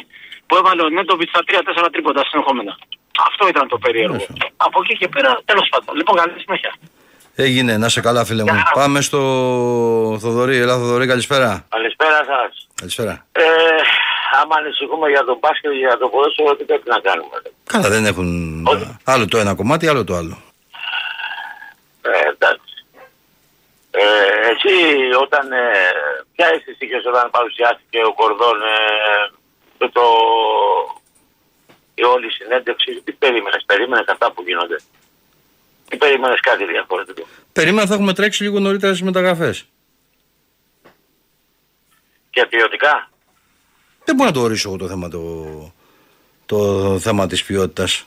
Που 0.51 0.57
έβαλε 0.57 0.81
ο 0.83 0.89
Νέντοβιτς 0.89 1.29
στα 1.29 1.41
3-4 1.85 1.87
τρίποτα 1.91 2.21
συνεχόμενα. 2.29 2.77
Αυτό 3.27 3.47
ήταν 3.47 3.67
το 3.67 3.77
περίεργο. 3.77 4.11
Μάλιστα. 4.11 4.33
Από 4.57 4.79
εκεί 4.83 4.97
και 4.97 5.07
πέρα, 5.07 5.39
τέλος 5.45 5.67
πάντων. 5.71 5.95
Λοιπόν, 5.95 6.15
καλή 6.15 6.39
συνέχεια. 6.39 6.73
Έγινε, 7.35 7.77
να 7.77 7.89
σε 7.89 8.01
καλά, 8.01 8.25
φίλε 8.25 8.43
μου. 8.43 8.53
Γεια. 8.53 8.71
Πάμε 8.73 9.01
στο 9.01 9.19
Θοδωρή. 10.21 10.57
Ελά, 10.57 10.77
Θοδωρή, 10.77 11.07
καλησπέρα. 11.07 11.65
Καλησπέρα 11.69 12.17
σας. 12.31 12.67
Καλησπέρα. 12.75 13.25
Ε, 13.31 13.43
άμα 14.41 14.55
ανησυχούμε 14.57 15.09
για 15.09 15.23
τον 15.23 15.37
μπάσκετ 15.41 15.71
και 15.71 15.77
για 15.77 15.97
το 15.97 16.07
ποδόσφαιρο, 16.07 16.55
τι 16.55 16.63
πρέπει 16.63 16.89
να 16.89 16.99
κάνουμε. 16.99 17.35
Καλά, 17.73 17.89
δεν 17.89 18.05
έχουν 18.05 18.27
Όχι. 18.67 18.97
άλλο 19.03 19.25
το 19.27 19.37
ένα 19.37 19.53
κομμάτι, 19.55 19.87
άλλο 19.87 20.03
το 20.03 20.15
άλλο. 20.15 20.37
Ε, 22.01 22.29
εντάξει. 22.33 22.73
Ε, 23.91 24.03
εσύ 24.51 24.75
όταν, 25.25 25.51
ε, 25.51 25.65
ποια 26.35 26.47
αίσθηση 26.53 26.85
είχες 26.85 27.05
όταν 27.05 27.29
παρουσιάστηκε 27.31 27.99
ο 28.09 28.13
Κορδόν 28.13 28.57
ε, 28.61 28.75
και 29.31 29.40
το, 29.89 30.01
η 31.93 32.03
όλη 32.03 32.31
συνέντευξη, 32.31 33.01
τι 33.03 33.11
περίμενες, 33.11 33.63
περίμενες 33.65 34.05
αυτά 34.07 34.31
που 34.31 34.43
γίνονται; 34.47 34.75
Ή 35.91 35.97
περίμενες 35.97 36.39
κάτι 36.39 36.65
διαφορετικό; 36.65 37.27
Περίμενα 37.53 37.87
θα 37.87 37.93
έχουμε 37.93 38.13
τρέξει 38.13 38.43
λίγο 38.43 38.59
νωρίτερα 38.59 38.93
στις 38.93 39.05
μεταγραφές. 39.05 39.65
Και 42.29 42.45
ποιοτικά; 42.49 43.09
Δεν 44.05 44.15
μπορώ 44.15 44.29
να 44.29 44.35
το 44.35 44.41
ορίσω 44.41 44.67
εγώ 44.69 44.77
το 44.77 44.87
θέμα, 44.87 45.09
το, 45.09 45.73
το 46.45 46.99
θέμα 46.99 47.27
της 47.27 47.43
ποιότητας. 47.43 48.05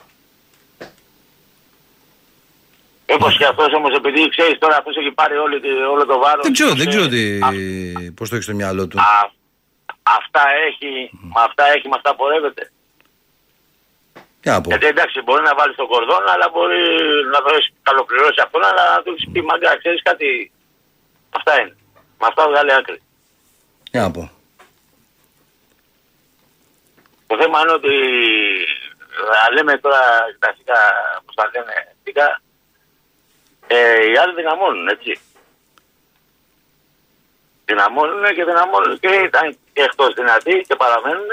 Μήπως 3.09 3.37
και 3.37 3.45
αυτός 3.45 3.73
όμως 3.73 3.95
επειδή 3.95 4.29
ξέρεις 4.29 4.57
τώρα 4.59 4.77
αυτός 4.77 4.95
έχει 4.97 5.11
πάρει 5.11 5.37
όλη, 5.37 5.59
τη- 5.59 5.67
όλο 5.67 6.05
το 6.05 6.17
βάρος. 6.19 6.43
Δεν 6.43 6.53
ξέρω, 6.53 6.73
δεν 6.73 6.87
ε, 6.87 6.89
ξέρω 6.89 7.07
τι, 7.07 7.39
α- 7.41 8.11
πώς 8.15 8.29
το 8.29 8.35
έχεις 8.35 8.47
στο 8.47 8.55
μυαλό 8.55 8.87
του. 8.87 8.99
Α, 8.99 9.31
αυτά 10.05 10.43
έχει, 10.67 11.09
με 11.33 11.41
αυτά 11.47 11.65
έχει, 11.65 11.87
με 11.87 11.95
αυτά 11.95 12.15
πορεύεται. 12.15 12.71
Τι 14.41 14.49
να 14.49 14.61
πω. 14.61 14.69
Γιατί 14.69 14.85
εντάξει, 14.85 15.21
μπορεί 15.21 15.43
να 15.43 15.55
βάλεις 15.55 15.75
τον 15.75 15.87
κορδόν, 15.87 16.29
αλλά 16.29 16.49
μπορεί 16.53 16.81
να 17.33 17.39
το 17.41 17.49
έχεις 17.55 17.73
καλοπληρώσει 17.81 18.41
αυτόν, 18.43 18.63
αλλά 18.63 18.95
να 18.95 19.01
του 19.03 19.15
πει 19.31 19.41
μαγκά, 19.41 19.77
ξέρεις 19.77 20.01
κάτι. 20.01 20.51
Αυτά 21.29 21.61
είναι. 21.61 21.75
Με 22.19 22.27
αυτά 22.29 22.47
βγάλει 22.47 22.73
άκρη. 22.73 23.01
Τι 23.91 23.97
να 23.97 24.11
πω. 24.11 24.31
Το 27.27 27.37
θέμα 27.41 27.59
είναι 27.59 27.71
ότι 27.71 27.93
να 29.31 29.53
λέμε 29.53 29.77
τώρα 29.77 29.99
τα 30.39 30.53
σίκα, 30.57 30.79
πώ 31.25 31.33
τα 31.33 31.51
λένε, 31.53 31.95
σίκα, 32.03 32.41
ε, 33.67 34.09
οι 34.09 34.17
άλλοι 34.17 34.33
δυναμώνουν, 34.35 34.87
έτσι. 34.87 35.19
Δυναμώνουν 37.65 38.25
και 38.35 38.43
δυναμώνουν 38.43 38.99
και 38.99 39.07
ήταν 39.07 39.57
και 39.75 39.81
εκτός 39.81 40.13
δυνατοί 40.13 40.65
και 40.67 40.75
παραμένουν 40.75 41.29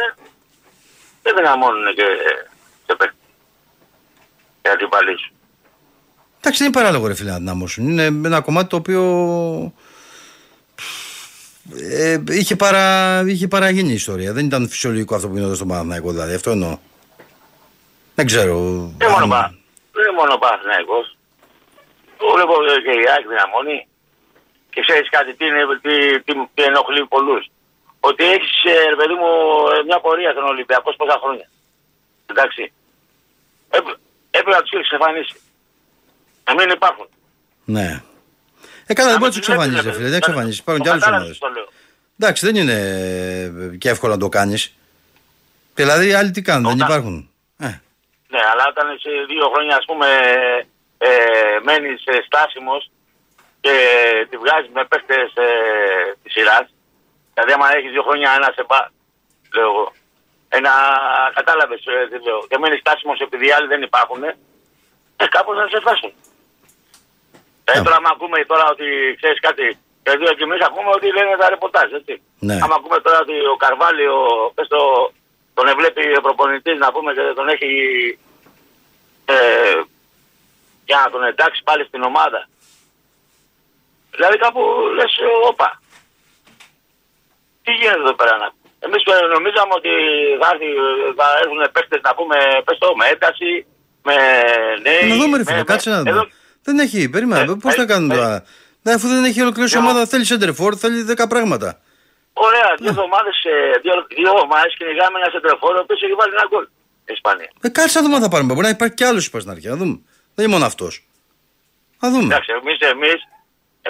και 1.22 1.32
δυναμώνουν 1.36 1.94
και 1.94 2.04
σε 2.86 2.94
παίκτη. 2.98 3.16
Και 4.62 4.68
αντιπαλοί 4.68 5.18
σου. 5.18 5.32
Εντάξει, 6.40 6.58
δεν 6.62 6.66
είναι 6.72 6.76
παράλογο 6.80 7.06
ρε 7.06 7.14
φίλε 7.14 7.30
να 7.30 7.36
δυναμώσουν. 7.38 7.88
Είναι 7.88 8.04
ένα 8.04 8.40
κομμάτι 8.40 8.68
το 8.68 8.76
οποίο 8.76 9.02
ε, 11.76 12.22
είχε, 12.28 12.56
παρα, 12.56 12.86
είχε 13.26 13.48
παραγίνει 13.48 13.90
η 13.90 13.94
ιστορία. 13.94 14.32
Δεν 14.32 14.44
ήταν 14.46 14.68
φυσιολογικό 14.68 15.14
αυτό 15.14 15.28
που 15.28 15.34
γινόταν 15.34 15.56
στον 15.56 15.68
Παναθηναϊκό 15.68 16.10
δηλαδή. 16.10 16.34
Αυτό 16.34 16.50
εννοώ. 16.50 16.78
Δεν 18.14 18.26
ξέρω. 18.26 18.56
Δεν 18.98 19.08
είναι 19.08 19.18
μόνο, 19.18 19.22
αν- 19.24 19.30
πα- 19.30 19.54
δεν 19.92 20.02
είναι 20.04 20.16
μόνο 20.20 20.32
ο 20.34 20.38
Παναθηναϊκός. 20.38 21.16
Βλέπω 22.34 22.52
και 22.84 22.90
η 23.02 23.04
ΑΕΚ 23.12 23.24
δυναμώνει. 23.28 23.86
Και 24.70 24.80
ξέρεις 24.80 25.08
κάτι, 25.10 25.34
τι, 25.34 25.44
είναι, 25.46 25.62
τι, 25.82 26.22
τι, 26.22 26.32
τι 26.54 26.62
ενοχλεί 26.62 27.06
πολλούς. 27.06 27.44
Ότι 28.08 28.24
έχεις, 28.24 28.54
ε, 28.64 28.88
ρε 28.92 28.96
παιδί 28.96 29.14
μου, 29.20 29.30
ε, 29.74 29.82
μια 29.88 30.00
πορεία 30.00 30.30
στον 30.30 30.44
Ολυμπιακό 30.44 30.94
πόσα 30.96 31.18
χρόνια. 31.22 31.46
Εντάξει. 32.30 32.72
Έπρεπε, 33.70 33.98
έπρεπε 34.30 34.56
να 34.56 34.62
τους 34.62 34.72
έχεις 34.72 34.86
εξαφανίσει. 34.90 35.34
Να 36.44 36.52
μην 36.54 36.68
υπάρχουν. 36.70 37.06
Ναι. 37.64 38.02
Ε, 38.86 38.94
καλά, 38.94 39.10
δεν 39.10 39.18
μπορεί 39.18 39.30
να 39.32 39.36
τους 39.38 39.46
τους 39.46 39.46
βλέπεις, 39.46 39.64
εξαφανίσεις, 39.66 39.84
ρε 39.84 39.90
ρε 39.90 39.92
φίλε. 39.96 39.98
παιδί. 39.98 40.08
Δεν 40.10 40.18
εξαφανίσεις. 40.22 40.58
Υπάρχουν 40.60 40.84
Το 40.84 40.88
και 40.88 40.90
άλλες 40.94 41.04
κατάλαβες 41.04 41.38
ομάδες. 41.40 41.54
το 41.54 41.60
λέω. 41.60 41.68
Εντάξει, 42.18 42.46
δεν 42.46 42.56
είναι 42.60 42.76
ε, 43.72 43.76
και 43.76 43.88
εύκολο 43.88 44.12
να 44.12 44.18
το 44.18 44.28
κάνεις. 44.28 44.74
Δηλαδή, 45.74 46.06
οι 46.08 46.12
άλλοι 46.14 46.30
τι 46.30 46.42
κάνουν, 46.42 46.62
δεν 46.64 46.74
Όταν- 46.74 46.88
υπάρχουν. 46.88 47.30
Ε, 47.58 47.66
Ναι, 48.34 48.40
αλλά 48.52 48.64
όταν 48.68 48.86
σε 49.02 49.10
δύο 49.28 49.46
χρόνια, 49.54 49.76
ας 49.76 49.84
πούμε, 49.84 50.06
ε, 50.98 51.08
μένεις 51.62 52.02
ε, 52.04 52.18
στάσιμος 52.26 52.90
και 53.60 53.74
τη 54.30 54.36
βγάζεις 54.36 54.70
με 54.74 54.84
παίχτες 54.84 55.32
ε, 55.34 55.48
της 56.22 56.32
σειράς, 56.32 56.66
δηλαδή 57.34 57.52
άμα 57.52 57.66
έχεις 57.76 57.90
δύο 57.90 58.02
χρόνια 58.02 58.30
ένα 58.38 58.48
σε 58.56 58.64
μπα, 58.68 58.80
λέω 59.54 59.68
εγώ, 59.72 59.92
ένα, 60.48 60.72
κατάλαβες 61.34 61.82
ε, 61.86 62.08
τι 62.10 62.24
λέω, 62.26 62.40
και 62.48 62.58
μένεις 62.58 62.80
στάσιμος 62.80 63.18
επειδή 63.20 63.46
οι 63.46 63.52
άλλοι 63.56 63.66
δεν 63.66 63.82
υπάρχουν, 63.82 64.22
ε, 64.24 65.26
κάπως 65.36 65.56
να 65.56 65.66
σε 65.66 65.80
φτάσουν. 65.80 66.12
Ε, 67.64 67.76
Ναι. 67.76 67.84
τώρα 67.84 67.96
άμα 67.96 68.10
ακούμε 68.12 68.44
τώρα 68.44 68.64
ότι 68.74 68.86
ξέρεις 69.20 69.40
κάτι, 69.40 69.78
και 70.02 70.16
δύο 70.18 70.32
και 70.34 70.42
εμείς 70.48 70.60
ακούμε 70.68 70.90
ότι 70.96 71.12
λένε 71.12 71.36
τα 71.36 71.48
ρεπορτάζ, 71.48 71.92
έτσι. 71.92 72.22
Ναι. 72.38 72.58
Άμα 72.62 72.74
ακούμε 72.78 73.00
τώρα 73.00 73.18
ότι 73.18 73.36
ο 73.52 73.56
Καρβάλη, 73.56 74.06
ο, 74.06 74.52
πες 74.54 74.68
το, 74.68 75.12
τον 75.54 75.66
ευλέπει 75.68 76.16
ο 76.18 76.20
προπονητής 76.20 76.78
να 76.78 76.92
πούμε 76.92 77.12
και 77.12 77.32
τον 77.34 77.48
έχει 77.48 77.68
ε, 79.24 79.80
για 80.84 81.00
να 81.04 81.10
τον 81.10 81.24
εντάξει 81.24 81.62
πάλι 81.62 81.84
στην 81.84 82.02
ομάδα. 82.02 82.48
Δηλαδή 84.10 84.36
κάπου 84.38 84.60
λες, 84.94 85.14
όπα. 85.48 85.81
Τι 87.64 87.70
γίνεται 87.78 88.00
εδώ 88.06 88.14
πέρα 88.20 88.34
να 88.42 88.48
Εμείς 88.86 89.02
ε, 89.04 89.26
νομίζαμε 89.36 89.72
ότι 89.80 89.90
θα, 90.40 90.48
έρθει, 90.52 90.68
θα 91.18 91.26
έρθουν 91.40 91.60
παίκτες 91.74 92.00
να 92.06 92.14
πούμε, 92.18 92.36
πες 92.66 92.78
το, 92.82 92.88
με 93.00 93.06
ένταση, 93.14 93.50
με 94.08 94.14
νέοι. 94.86 95.08
να 95.10 95.14
δούμε, 95.20 95.36
ρε 95.36 95.42
με- 95.42 95.48
φίλε, 95.50 95.56
με- 95.64 95.70
κάτσε 95.72 95.90
να 95.90 95.96
εδώ- 95.96 96.10
δούμε. 96.12 96.28
Δεν 96.66 96.78
έχει, 96.78 97.08
περίμενα. 97.14 97.40
Ε, 97.42 97.56
Πώς 97.64 97.74
θα 97.74 97.82
ε, 97.82 97.90
κάνουν 97.92 98.10
ε, 98.10 98.14
τώρα. 98.14 98.44
Ναι, 98.84 98.92
αφού 98.92 99.06
δεν 99.08 99.24
έχει 99.24 99.40
ολοκληρώσει 99.46 99.74
η 99.76 99.78
ε, 99.78 99.82
ομάδα, 99.84 100.00
θέλει 100.06 100.24
center 100.32 100.50
forward, 100.58 100.76
θέλει 100.84 100.98
10 101.16 101.28
πράγματα. 101.28 101.68
Ωραία, 102.46 102.68
δύο 102.78 102.88
εβδομάδες 102.96 103.36
δύο, 103.82 103.94
δύο 104.18 104.30
εβδομάδες 104.34 104.74
κυνηγάμε 104.78 105.16
ένα 105.22 105.30
σεντρεφόρο 105.34 105.78
που 105.84 105.92
έχει 105.96 106.14
βάλει 106.20 106.32
ένα 106.38 106.46
γκολ. 106.50 106.64
η 107.10 107.12
Ισπανία. 107.18 107.50
Ε, 107.60 107.68
κάτσε 107.68 107.98
να 107.98 108.04
δούμε 108.04 108.16
αν 108.18 108.22
θα 108.22 108.28
πάρουμε. 108.34 108.52
Μπορεί 108.54 108.66
να 108.70 108.74
υπάρχει 108.78 108.94
κι 108.94 109.04
άλλος 109.04 109.24
στην 109.24 109.50
αρχή. 109.50 109.68
Να 109.68 109.76
δούμε. 109.76 109.94
Δεν 110.34 110.44
είναι 110.44 110.54
μόνο 110.54 110.64
αυτός. 110.72 110.92
Να 112.00 112.06
δούμε. 112.10 112.24
Εντάξει, 112.30 112.50
εμείς 112.62 112.78
εμείς, 112.94 113.18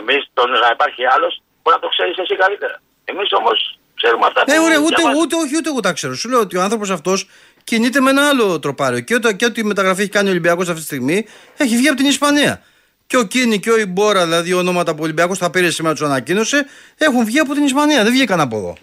εμείς 0.00 0.20
τον 0.38 0.50
να 0.50 0.68
υπάρχει 0.76 1.02
άλλος 1.14 1.32
μπορεί 1.62 1.76
να 1.78 1.82
το 1.84 1.88
ξέρεις 1.94 2.16
εσύ 2.18 2.34
καλύτερα. 2.36 2.76
Εμείς 3.04 3.28
όμως 3.38 3.78
ξέρουμε 3.94 4.26
αυτά 4.26 4.40
Ε, 4.46 4.56
που 4.56 4.62
ωραία, 4.64 4.78
ούτε, 4.78 4.94
διαβάζουμε. 4.96 5.22
ούτε, 5.22 5.36
όχι, 5.36 5.56
ούτε 5.56 5.68
εγώ 5.68 5.80
τα 5.80 5.92
ξέρω. 5.92 6.14
Σου 6.14 6.28
λέω 6.28 6.40
ότι 6.40 6.56
ο 6.56 6.62
άνθρωπος 6.62 6.90
αυτός 6.90 7.28
κινείται 7.64 8.00
με 8.00 8.10
ένα 8.10 8.28
άλλο 8.28 8.58
τροπάριο. 8.58 9.00
Και, 9.00 9.14
ό,τι- 9.14 9.36
και 9.36 9.44
ό,τι 9.44 9.64
μεταγραφή 9.64 10.00
έχει 10.00 10.10
κάνει 10.10 10.28
ο 10.28 10.30
Ολυμπιακός 10.30 10.68
αυτή 10.68 10.80
τη 10.80 10.86
στιγμή 10.86 11.26
έχει 11.56 11.76
βγει 11.76 11.88
από 11.88 11.96
την 11.96 12.06
Ισπανία. 12.06 12.62
Και 13.06 13.16
ο 13.16 13.22
Κίνη 13.24 13.58
και 13.60 13.70
ο 13.70 13.78
Ιμπόρα, 13.78 14.24
δηλαδή 14.24 14.52
ονόματα 14.52 14.92
που 14.92 14.98
ο 15.00 15.04
Ολυμπιακός 15.04 15.38
θα 15.38 15.50
πήρε 15.50 15.70
σήμερα 15.70 15.94
τους 15.94 16.02
ανακοίνωσε, 16.02 16.66
έχουν 16.98 17.24
βγει 17.24 17.38
από 17.38 17.54
την 17.54 17.64
Ισπανία. 17.64 18.02
Δεν 18.02 18.12
βγήκαν 18.12 18.40
από 18.40 18.56
εδώ. 18.56 18.76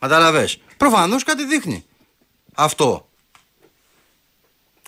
Καταλαβέ. 0.00 0.48
Προφανώς 0.76 1.22
κάτι 1.24 1.44
δείχνει. 1.44 1.84
Αυτό. 2.54 3.08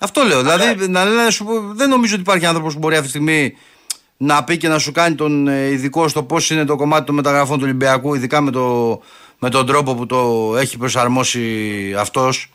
Αυτό 0.00 0.22
λέω. 0.22 0.42
Δηλαδή, 0.42 0.88
να, 0.88 1.04
να 1.04 1.30
σου 1.30 1.44
πω, 1.44 1.61
δεν 1.61 1.88
νομίζω 1.88 2.12
ότι 2.12 2.22
υπάρχει 2.22 2.46
άνθρωπος 2.46 2.72
που 2.72 2.78
μπορεί 2.78 2.94
αυτή 2.94 3.06
τη 3.06 3.12
στιγμή 3.12 3.56
να 4.21 4.45
πει 4.45 4.57
και 4.57 4.69
να 4.69 4.79
σου 4.79 4.93
κάνει 4.93 5.14
τον 5.14 5.49
ε, 5.49 5.66
ειδικό 5.66 6.09
στο 6.09 6.23
πώς 6.23 6.51
είναι 6.51 6.64
το 6.64 6.77
κομμάτι 6.77 7.07
των 7.07 7.14
μεταγραφών 7.14 7.57
του 7.59 7.64
Ολυμπιακού, 7.64 8.14
ειδικά 8.14 8.41
με, 8.41 8.51
το, 8.51 8.66
με 9.39 9.51
τον 9.51 9.66
τρόπο 9.66 9.95
που 9.95 10.07
το 10.07 10.19
έχει 10.57 10.79
προσαρμόσει 10.79 11.45
αυτός. 11.99 12.51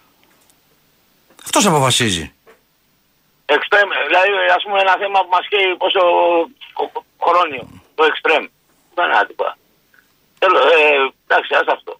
Αυτός 1.44 1.66
αποφασίζει. 1.66 2.34
Εξτρέμ, 3.46 3.90
δηλαδή 4.08 4.30
ας 4.58 4.64
πούμε 4.64 4.80
ένα 4.80 4.96
θέμα 5.02 5.20
που 5.24 5.30
μας 5.32 5.48
καίει 5.52 5.76
πόσο 5.78 6.02
χ- 6.80 7.04
χρόνιο, 7.26 7.64
το 7.96 8.04
εξτρέμ. 8.04 8.44
Δεν 8.96 9.06
είναι 9.06 9.18
άτυπα. 9.22 9.58
Θέλω, 10.40 10.58
ε, 10.58 11.14
εντάξει, 11.28 11.52
ας 11.62 11.68
αυτό. 11.76 11.94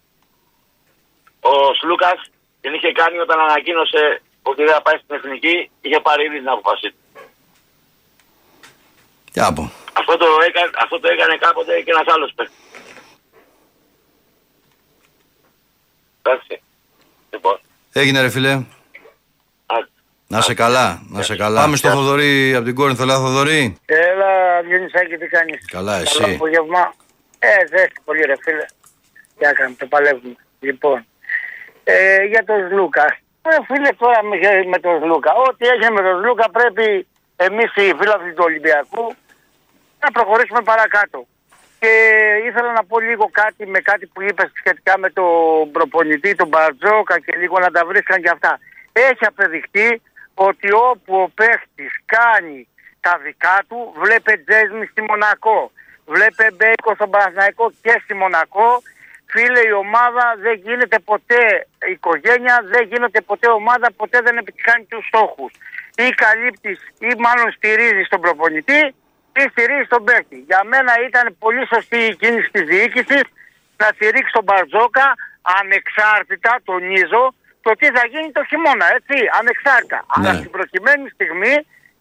Ο 1.40 1.52
Σλούκας 1.80 2.18
την 2.60 2.74
είχε 2.74 2.92
κάνει 3.00 3.18
όταν 3.18 3.38
ανακοίνωσε 3.40 4.22
ότι 4.42 4.60
δεν 4.64 4.72
θα 4.74 4.82
πάει 4.82 4.96
στην 5.02 5.14
εθνική, 5.18 5.70
είχε 5.84 5.98
πάρει 6.06 6.24
ήδη 6.24 6.38
την 6.38 6.48
αποφασή 6.48 6.88
του. 6.94 7.03
Τι 9.34 9.40
να 9.40 9.52
πω. 9.52 9.70
Αυτό 9.92 10.16
το, 10.16 10.26
έκανε, 10.48 10.70
αυτό 10.82 11.00
το 11.00 11.08
έκανε 11.08 11.36
κάποτε 11.36 11.80
και 11.80 11.90
ένας 11.90 12.14
άλλος 12.14 12.32
παίκτης. 12.36 12.56
Εντάξει. 16.22 16.62
Λοιπόν, 17.30 17.60
Έγινε 17.92 18.20
ρε 18.20 18.28
φίλε. 18.30 18.50
άντε. 19.66 19.88
Να 20.26 20.40
σε 20.40 20.54
καλά, 20.54 21.02
να 21.08 21.22
σε 21.22 21.36
καλά. 21.36 21.60
Πάμε 21.60 21.76
στο 21.76 21.88
Θοδωρή 21.90 22.54
από 22.54 22.64
την 22.64 22.74
Κόρινθο, 22.74 23.02
έλα 23.02 23.14
Θοδωρή. 23.16 23.76
Έλα, 23.86 24.62
Διονυσάκη, 24.62 25.16
τι 25.16 25.26
κάνεις; 25.26 25.66
Καλά, 25.70 25.96
εσύ. 25.96 26.20
Καλό 26.20 26.34
απόγευμα. 26.34 26.94
Ε, 27.38 27.66
ζέστη 27.70 28.00
πολύ 28.04 28.22
ρε 28.22 28.34
φίλε. 28.40 28.64
Τι 29.38 29.46
έκαμε, 29.46 29.74
το 29.78 29.86
παλεύουμε. 29.86 30.34
Λοιπόν, 30.60 31.06
ε, 31.84 32.24
για 32.24 32.44
τον 32.44 32.68
Σλούκα. 32.68 33.04
Ε, 33.42 33.56
φίλε, 33.66 33.88
τώρα 33.98 34.22
με, 34.24 34.36
με 34.68 34.78
τον 34.78 35.00
Σλούκα. 35.02 35.32
Ό,τι 35.34 35.66
έγινε 35.66 35.90
με 35.90 36.02
τον 36.02 36.20
Σλούκα 36.20 36.50
πρέπει 36.50 37.06
εμείς 37.36 37.70
οι 37.74 37.80
φίλοι 37.98 38.32
του 38.34 38.44
Ολυμπιακού 38.48 39.14
να 40.04 40.10
προχωρήσουμε 40.10 40.62
παρακάτω. 40.62 41.26
Και 41.80 41.92
ήθελα 42.48 42.72
να 42.72 42.84
πω 42.84 43.00
λίγο 43.00 43.28
κάτι 43.32 43.66
με 43.66 43.80
κάτι 43.80 44.06
που 44.06 44.22
είπες 44.22 44.50
σχετικά 44.54 44.98
με 44.98 45.10
τον 45.10 45.70
προπονητή, 45.72 46.34
τον 46.34 46.48
Μπαρτζόκα 46.48 47.18
και 47.18 47.36
λίγο 47.36 47.58
να 47.58 47.70
τα 47.70 47.84
βρίσκαν 47.84 48.22
και 48.22 48.30
αυτά. 48.30 48.58
Έχει 48.92 49.24
απεδειχτεί 49.26 50.02
ότι 50.34 50.72
όπου 50.72 51.12
ο 51.24 51.28
παίχτης 51.34 51.92
κάνει 52.06 52.68
τα 53.00 53.20
δικά 53.24 53.58
του, 53.68 53.94
βλέπε 54.02 54.32
Τζέσμι 54.36 54.86
στη 54.86 55.02
Μονακό, 55.02 55.70
βλέπε 56.06 56.44
Μπέικο 56.56 56.94
στον 56.94 57.10
Παναθηναϊκό 57.10 57.72
και 57.82 58.00
στη 58.02 58.14
Μονακό, 58.14 58.82
φίλε 59.26 59.60
η 59.60 59.72
ομάδα 59.72 60.24
δεν 60.38 60.54
γίνεται 60.64 60.98
ποτέ 60.98 61.66
οικογένεια, 61.92 62.64
δεν 62.64 62.82
γίνεται 62.90 63.20
ποτέ 63.20 63.48
ομάδα, 63.48 63.86
ποτέ 63.96 64.18
δεν 64.20 64.36
επιτυχάνει 64.36 64.84
τους 64.84 65.06
στόχους. 65.06 65.52
Ή 65.96 66.08
καλύπτεις 66.10 66.78
ή 66.98 67.10
μάλλον 67.18 67.52
στηρίζεις 67.52 68.08
τον 68.08 68.20
προπονητή 68.20 68.94
ή 69.40 69.42
στηρίζεις 69.50 69.88
τον 69.88 70.04
παίκτη. 70.04 70.38
Για 70.50 70.60
μένα 70.64 70.92
ήταν 71.08 71.36
πολύ 71.38 71.66
σωστή 71.66 71.98
η 72.10 72.16
κίνηση 72.16 72.50
της 72.50 72.64
διοίκησης 72.72 73.24
να 73.76 73.86
στηρίξει 73.94 74.32
τον 74.32 74.44
Μπαρτζόκα 74.44 75.06
ανεξάρτητα, 75.60 76.52
τονίζω, 76.64 77.34
το 77.62 77.70
τι 77.78 77.86
θα 77.96 78.04
γίνει 78.12 78.30
το 78.32 78.42
χειμώνα, 78.44 78.86
έτσι, 78.98 79.16
ανεξάρτητα. 79.40 80.00
Αλλά 80.14 80.30
στην 80.38 80.50
προκειμένη 80.50 81.08
στιγμή, 81.16 81.54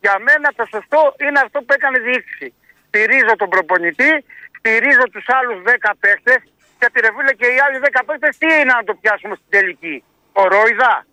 για 0.03 0.15
μένα 0.27 0.47
το 0.57 0.65
σωστό 0.73 1.01
είναι 1.23 1.39
αυτό 1.45 1.57
που 1.61 1.73
έκανε 1.77 1.97
η 1.99 2.03
διοίκηση. 2.07 2.47
Στηρίζω 2.87 3.33
τον 3.41 3.49
προπονητή, 3.49 4.11
στηρίζω 4.57 5.05
τους 5.13 5.25
άλλους 5.37 5.57
10 5.63 5.91
παίχτες, 5.99 6.39
γιατί 6.79 6.95
ρε 6.99 7.11
φίλε 7.15 7.33
και 7.39 7.47
οι 7.53 7.57
άλλοι 7.65 7.77
10 7.79 8.03
παίχτες 8.07 8.37
τι 8.37 8.47
είναι 8.59 8.73
να 8.79 8.83
το 8.83 8.93
πιάσουμε 9.01 9.35
στην 9.35 9.49
τελική. 9.49 10.03
Ο 10.33 10.41
Ρόιδα. 10.53 11.05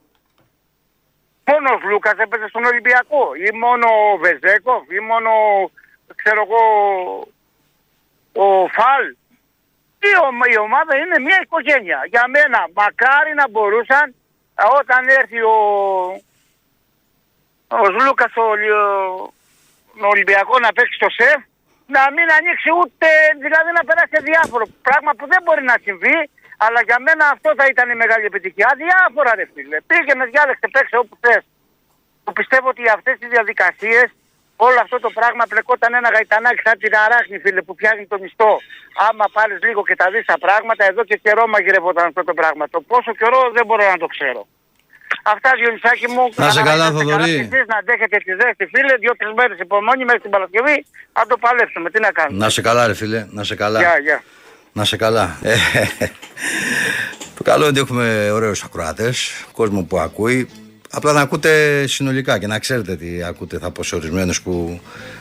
Μόνος 1.51 1.83
ο 1.85 1.89
Λούκας 1.89 2.19
έπαιζε 2.25 2.47
στον 2.49 2.65
Ολυμπιακό 2.65 3.23
ή 3.47 3.49
μόνο 3.65 3.87
ο 4.13 4.17
Βεζέκοφ 4.25 4.83
ή 4.99 5.01
μόνο 5.11 5.31
ξέρω 6.15 6.41
εγώ 6.47 6.63
ο 8.33 8.69
Φαλ. 8.77 9.05
Η, 10.09 10.13
ομα- 10.27 10.51
η 10.55 10.59
ομάδα 10.59 10.97
είναι 10.97 11.19
μια 11.19 11.39
οικογένεια. 11.43 12.01
Για 12.13 12.25
μένα 12.29 12.69
μακάρι 12.75 13.35
να 13.35 13.49
μπορούσαν 13.49 14.15
α, 14.55 14.65
όταν 14.81 15.09
έρθει 15.09 15.41
ο, 15.43 15.57
ο 17.69 17.85
Λούκας 18.05 18.33
ο, 18.37 18.43
ο, 18.43 18.83
ο 20.05 20.07
Ολυμπιακός 20.15 20.61
να 20.61 20.73
παίξει 20.73 20.95
στο 20.95 21.11
ΣΕΦ 21.11 21.41
να 21.97 22.03
μην 22.17 22.27
ανοίξει 22.39 22.69
ούτε, 22.81 23.09
δηλαδή 23.45 23.71
να 23.79 23.83
περάσει 23.89 24.11
σε 24.17 24.21
διάφορο. 24.31 24.65
Πράγμα 24.89 25.13
που 25.19 25.27
δεν 25.33 25.41
μπορεί 25.45 25.63
να 25.73 25.77
συμβεί, 25.85 26.19
αλλά 26.65 26.81
για 26.89 26.99
μένα 27.07 27.25
αυτό 27.35 27.49
θα 27.59 27.67
ήταν 27.73 27.87
η 27.95 27.97
μεγάλη 28.03 28.25
επιτυχία. 28.31 28.69
Διάφορα 28.85 29.31
ρε 29.39 29.47
φίλε. 29.55 29.79
Πήγαινε, 29.91 30.25
διάλεξε, 30.33 30.67
παίξε 30.75 30.97
όπου 31.03 31.15
θες. 31.25 31.45
Που 32.25 32.33
πιστεύω 32.33 32.69
ότι 32.69 32.83
αυτές 32.97 33.15
τις 33.19 33.29
διαδικασίες, 33.35 34.07
όλο 34.67 34.79
αυτό 34.85 34.97
το 35.05 35.11
πράγμα 35.19 35.45
πλεκόταν 35.53 35.91
ένα 36.01 36.09
γαϊτανάκι 36.15 36.61
σαν 36.67 36.77
την 36.83 36.93
αράχνη 37.05 37.37
φίλε 37.45 37.61
που 37.67 37.75
πιάνει 37.81 38.03
το 38.13 38.17
μισθό. 38.23 38.53
Άμα 39.09 39.27
πάρεις 39.37 39.59
λίγο 39.67 39.81
και 39.89 39.97
τα 40.01 40.07
δεις 40.13 40.25
τα 40.33 40.39
πράγματα, 40.45 40.83
εδώ 40.91 41.03
και 41.09 41.17
καιρό 41.25 41.45
μαγειρευόταν 41.55 42.05
αυτό 42.11 42.23
το 42.29 42.35
πράγμα. 42.41 42.65
Το 42.75 42.79
πόσο 42.91 43.11
καιρό 43.21 43.41
δεν 43.57 43.65
μπορώ 43.67 43.85
να 43.95 43.99
το 44.03 44.09
ξέρω. 44.15 44.43
Αυτά 45.35 45.51
Διονυσάκη 45.59 46.07
μου. 46.15 46.25
Να 46.43 46.47
είσαι 46.51 46.63
καλά, 46.71 46.87
είστε 46.87 46.99
Θοδωρή. 46.99 47.35
και 47.37 47.47
εσείς 47.51 47.65
να 47.73 47.77
αντέχετε 47.83 48.17
τη 48.27 48.33
ζέστη 48.41 48.65
φίλε, 48.73 48.95
δύο-τρεις 49.03 49.33
μέρες 49.39 49.59
υπομονή 49.67 50.05
μέχρι 50.05 50.21
την 50.27 50.33
Παρασκευή, 50.37 50.77
να 51.17 51.23
το 51.31 51.37
παλέψουμε. 51.45 51.91
Τι 51.91 51.99
να 52.07 52.11
κάνουμε. 52.19 52.39
Να 52.45 52.49
σε 52.57 52.61
καλά, 52.69 52.83
ρε 52.87 52.95
φίλε, 53.01 53.21
να 53.31 53.43
σε 53.49 53.55
καλά. 53.63 53.79
Γεια, 53.85 53.99
γεια. 54.07 54.19
Να 54.73 54.85
σε 54.85 54.97
καλά. 54.97 55.27
Ε, 55.43 55.55
το 57.37 57.43
καλό 57.43 57.63
είναι 57.67 57.73
ότι 57.73 57.81
έχουμε 57.81 58.31
ωραίους 58.31 58.65
ακροάτε, 58.65 59.13
κόσμο 59.53 59.81
που 59.89 59.99
ακούει. 59.99 60.49
Απλά 60.91 61.13
να 61.13 61.21
ακούτε 61.21 61.85
συνολικά 61.87 62.39
και 62.39 62.47
να 62.47 62.59
ξέρετε 62.59 62.97
τι 62.97 63.23
ακούτε. 63.23 63.59
Θα 63.59 63.71
πω 63.71 63.83
σε 63.83 63.95
ορισμένους 63.95 64.43
που, 64.43 64.81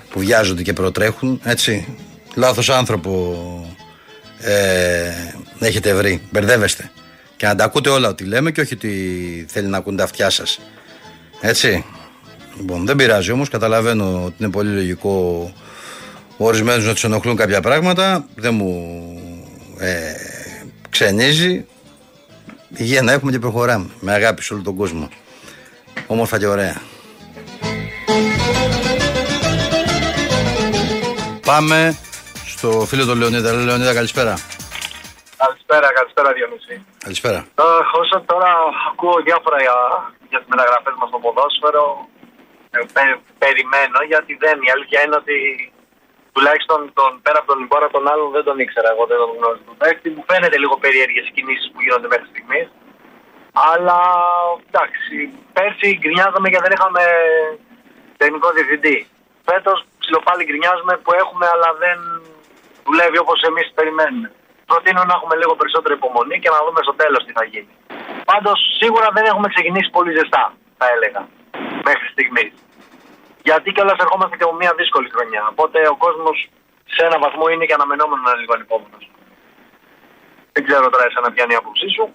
που 0.09 0.19
βιάζονται 0.19 0.61
και 0.61 0.73
προτρέχουν. 0.73 1.39
Έτσι. 1.43 1.97
Λάθος 2.35 2.69
άνθρωπο 2.69 3.35
ε, 4.39 5.11
έχετε 5.59 5.93
βρει. 5.93 6.21
Μπερδεύεστε. 6.31 6.91
Και 7.35 7.45
να 7.45 7.55
τα 7.55 7.63
ακούτε 7.63 7.89
όλα 7.89 8.09
ό,τι 8.09 8.23
λέμε 8.23 8.51
και 8.51 8.61
όχι 8.61 8.73
ότι 8.73 9.45
θέλει 9.49 9.67
να 9.67 9.77
ακούν 9.77 9.95
τα 9.95 10.03
αυτιά 10.03 10.29
σας. 10.29 10.59
Έτσι. 11.41 11.85
Λοιπόν, 12.57 12.85
δεν 12.85 12.95
πειράζει 12.95 13.31
όμως. 13.31 13.49
Καταλαβαίνω 13.49 14.23
ότι 14.25 14.35
είναι 14.37 14.49
πολύ 14.49 14.73
λογικό 14.73 15.53
ορισμένους 16.37 16.85
να 16.85 16.93
τους 16.93 17.03
ενοχλούν 17.03 17.35
κάποια 17.35 17.61
πράγματα. 17.61 18.25
Δεν 18.35 18.53
μου 18.53 18.93
ε, 19.79 20.13
ξενίζει. 20.89 21.65
Υγεία 22.77 23.01
να 23.01 23.11
έχουμε 23.11 23.31
και 23.31 23.39
προχωράμε. 23.39 23.89
Με 23.99 24.13
αγάπη 24.13 24.43
σε 24.43 24.53
όλο 24.53 24.63
τον 24.63 24.75
κόσμο. 24.75 25.09
Όμορφα 26.07 26.39
και 26.39 26.47
ωραία. 26.47 26.75
Πάμε 31.45 31.97
στο 32.53 32.69
φίλο 32.89 33.03
του 33.05 33.15
Λεωνίδα. 33.19 33.49
Ρε, 33.51 33.57
Λεωνίδα, 33.69 33.93
καλησπέρα. 33.99 34.33
Καλησπέρα, 35.43 35.87
καλησπέρα 35.97 36.29
Διονύση. 36.37 36.75
Καλησπέρα. 37.05 37.39
Ε, 37.63 37.63
όσο 38.01 38.15
τώρα 38.31 38.49
ακούω 38.91 39.17
διάφορα 39.27 39.57
για, 39.65 39.77
για 40.31 40.39
τις 40.41 40.49
μεταγραφές 40.53 40.93
μας 40.99 41.07
στο 41.11 41.19
ποδόσφαιρο, 41.23 41.85
ε, 42.75 42.79
πε- 42.95 43.19
περιμένω 43.43 43.99
γιατί 44.11 44.33
δεν. 44.43 44.55
Η 44.67 44.69
αλήθεια 44.75 44.99
είναι 45.03 45.17
ότι 45.23 45.37
τουλάχιστον 46.35 46.79
τον, 46.97 47.09
πέρα 47.25 47.37
από 47.41 47.47
τον 47.51 47.59
Ιμπόρα 47.63 47.87
τον 47.95 48.03
άλλον 48.11 48.27
δεν 48.35 48.43
τον 48.47 48.57
ήξερα 48.63 48.89
εγώ, 48.93 49.03
δεν 49.11 49.17
τον 49.21 49.29
γνώριζα 49.37 49.63
τον 49.69 49.77
παίκτη. 49.81 50.07
Μου 50.15 50.23
φαίνεται 50.29 50.57
λίγο 50.63 50.75
περίεργες 50.83 51.25
οι 51.27 51.33
κινήσεις 51.37 51.67
που 51.71 51.79
γίνονται 51.85 52.09
μέχρι 52.13 52.27
στιγμής. 52.33 52.67
Αλλά 53.67 53.99
εντάξει, 54.67 55.15
πέρσι 55.55 55.87
γκρινιάζαμε 55.99 56.47
γιατί 56.49 56.65
δεν 56.67 56.75
είχαμε 56.77 57.03
τεχνικό 58.21 58.47
διευθυντή. 58.55 58.97
Φέτος 59.49 59.77
ψιλοπάλι 60.01 60.43
γκρινιάζουμε 60.47 60.93
που 61.03 61.11
έχουμε 61.23 61.45
αλλά 61.53 61.69
δεν 61.83 61.97
δουλεύει 62.85 63.17
όπως 63.25 63.39
εμείς 63.49 63.67
περιμένουμε. 63.77 64.29
Προτείνω 64.69 65.01
να 65.09 65.13
έχουμε 65.17 65.35
λίγο 65.41 65.53
περισσότερη 65.59 65.93
υπομονή 65.99 66.37
και 66.43 66.51
να 66.55 66.59
δούμε 66.65 66.79
στο 66.85 66.93
τέλος 67.01 67.21
τι 67.25 67.31
θα 67.37 67.43
γίνει. 67.51 67.73
Πάντως 68.31 68.57
σίγουρα 68.79 69.07
δεν 69.15 69.25
έχουμε 69.31 69.47
ξεκινήσει 69.53 69.89
πολύ 69.97 70.11
ζεστά, 70.17 70.43
θα 70.79 70.85
έλεγα, 70.95 71.21
μέχρι 71.87 72.07
στιγμής. 72.15 72.51
Γιατί 73.47 73.67
κιόλας 73.71 73.99
ερχόμαστε 74.05 74.35
και 74.37 74.45
από 74.47 74.55
μια 74.61 74.73
δύσκολη 74.79 75.09
χρονιά. 75.15 75.43
Οπότε 75.53 75.79
ο 75.93 75.95
κόσμος 76.05 76.37
σε 76.95 77.01
ένα 77.07 77.17
βαθμό 77.23 77.45
είναι 77.53 77.65
και 77.65 77.77
αναμενόμενος 77.79 78.23
να 78.25 78.31
είναι 78.31 78.41
λίγο 78.43 78.53
ανυπόμονος. 78.57 79.03
Δεν 80.53 80.61
ξέρω 80.67 80.85
τώρα 80.93 81.05
εσένα 81.09 81.27
ποια 81.33 81.43
είναι 81.43 81.55
η 81.57 81.61
άποψή 81.61 81.87
σου. 81.95 82.05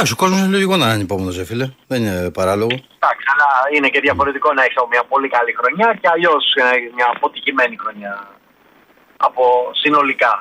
Εντάξει, 0.00 0.16
ο 0.18 0.22
κόσμος 0.22 0.38
είναι 0.40 0.56
λογικό 0.56 0.74
να 0.76 0.84
είναι 0.86 0.96
ανυπόμονο, 0.98 1.30
ρε 1.40 1.46
φίλε. 1.50 1.66
Δεν 1.90 1.98
είναι 2.02 2.30
παράλογο. 2.38 2.74
Εντάξει, 2.98 3.24
αλλά 3.32 3.48
είναι 3.74 3.88
και 3.92 4.00
διαφορετικό 4.06 4.48
να 4.56 4.62
έχεις 4.66 4.78
μια 4.94 5.04
πολύ 5.12 5.28
καλή 5.36 5.52
χρονιά 5.58 5.88
και 6.00 6.08
αλλιώς 6.14 6.44
μια 6.96 7.08
αποτυχημένη 7.14 7.76
χρονιά 7.82 8.14
από 9.26 9.44
συνολικά. 9.82 10.32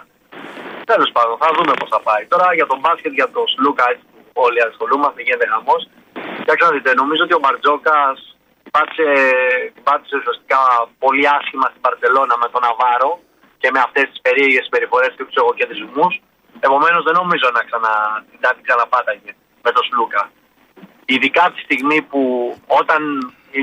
Τέλος 0.91 1.09
πάντων, 1.15 1.35
θα 1.43 1.49
δούμε 1.55 1.73
πώς 1.79 1.89
θα 1.95 2.01
πάει. 2.07 2.23
Τώρα 2.33 2.47
για 2.59 2.67
τον 2.71 2.79
μπάσκετ, 2.81 3.11
για 3.19 3.27
τον 3.35 3.45
Σλούκα, 3.53 3.85
έτσι 3.91 4.03
που 4.33 4.41
όλοι 4.47 4.59
ασχολούμαστε, 4.69 5.19
γίνεται 5.25 5.47
χαμός. 5.53 5.81
Κοιτάξτε 6.39 6.65
να 6.67 6.71
δείτε, 6.75 6.89
νομίζω 7.01 7.21
ότι 7.27 7.35
ο 7.37 7.41
Μπαρτζόκας 7.43 8.17
πάτησε, 8.75 9.07
πάτησε 9.87 10.15
ουσιαστικά 10.19 10.61
πολύ 11.03 11.25
άσχημα 11.37 11.67
στην 11.71 11.81
Παρσελώνα 11.85 12.35
με 12.41 12.47
τον 12.53 12.61
Ναβάρο 12.65 13.11
και 13.61 13.69
με 13.73 13.79
αυτές 13.85 14.05
τις 14.11 14.19
περίεργες 14.25 14.65
περιφορές 14.73 15.11
του 15.17 15.25
ξέρω, 15.29 15.49
και 15.57 15.65
τους 15.69 15.77
ζουμού. 15.81 16.07
Επομένως 16.67 17.01
δεν 17.07 17.15
νομίζω 17.21 17.47
να, 17.57 17.61
ξανα, 17.67 17.91
να 18.43 18.49
την 18.55 18.63
ξαναπάταγε 18.67 19.31
με 19.67 19.71
τον 19.77 19.83
Σλούκα. 19.89 20.23
Ειδικά 21.13 21.43
τη 21.53 21.59
στιγμή 21.65 21.99
που 22.09 22.21
όταν 22.81 23.01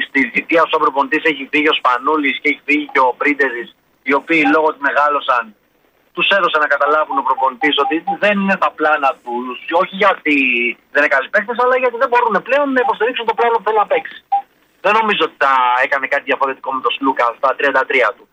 στη 0.07 0.21
θητεία 0.33 0.63
ο 0.77 0.79
προπονητής 0.85 1.23
έχει 1.31 1.45
φύγει 1.53 1.69
ο 1.75 1.77
Σπανούλης 1.81 2.37
και 2.41 2.49
έχει 2.53 2.63
φύγει 2.69 2.87
και 2.93 3.03
ο 3.09 3.11
Πρίντεζης, 3.21 3.69
οι 4.09 4.13
οποίοι 4.21 4.43
λόγω 4.55 4.67
ότι 4.73 4.81
μεγάλωσαν, 4.89 5.45
τους 6.15 6.29
έδωσαν 6.37 6.61
να 6.65 6.69
καταλάβουν 6.75 7.17
ο 7.23 7.25
προπονητής 7.29 7.75
ότι 7.85 7.97
δεν 8.25 8.35
είναι 8.43 8.59
τα 8.65 8.71
πλάνα 8.79 9.11
τους. 9.25 9.59
Όχι 9.83 9.95
γιατί 10.05 10.37
δεν 10.93 11.01
είναι 11.03 11.13
καλοί 11.15 11.29
παίκτες, 11.35 11.59
αλλά 11.63 11.77
γιατί 11.83 11.97
δεν 12.03 12.09
μπορούν 12.11 12.35
πλέον 12.49 12.67
να 12.77 12.81
υποστηρίξουν 12.87 13.27
το 13.31 13.35
πλάνο 13.39 13.55
που 13.57 13.67
θέλει 13.67 13.81
να 13.85 13.91
παίξει. 13.93 14.19
Δεν 14.85 14.93
νομίζω 15.01 15.23
ότι 15.29 15.37
θα 15.45 15.55
έκανε 15.85 16.07
κάτι 16.13 16.25
διαφορετικό 16.31 16.69
με 16.77 16.81
τον 16.85 16.93
Σλούκα 16.97 17.25
στα 17.41 17.51
33 17.59 18.11
του. 18.17 18.25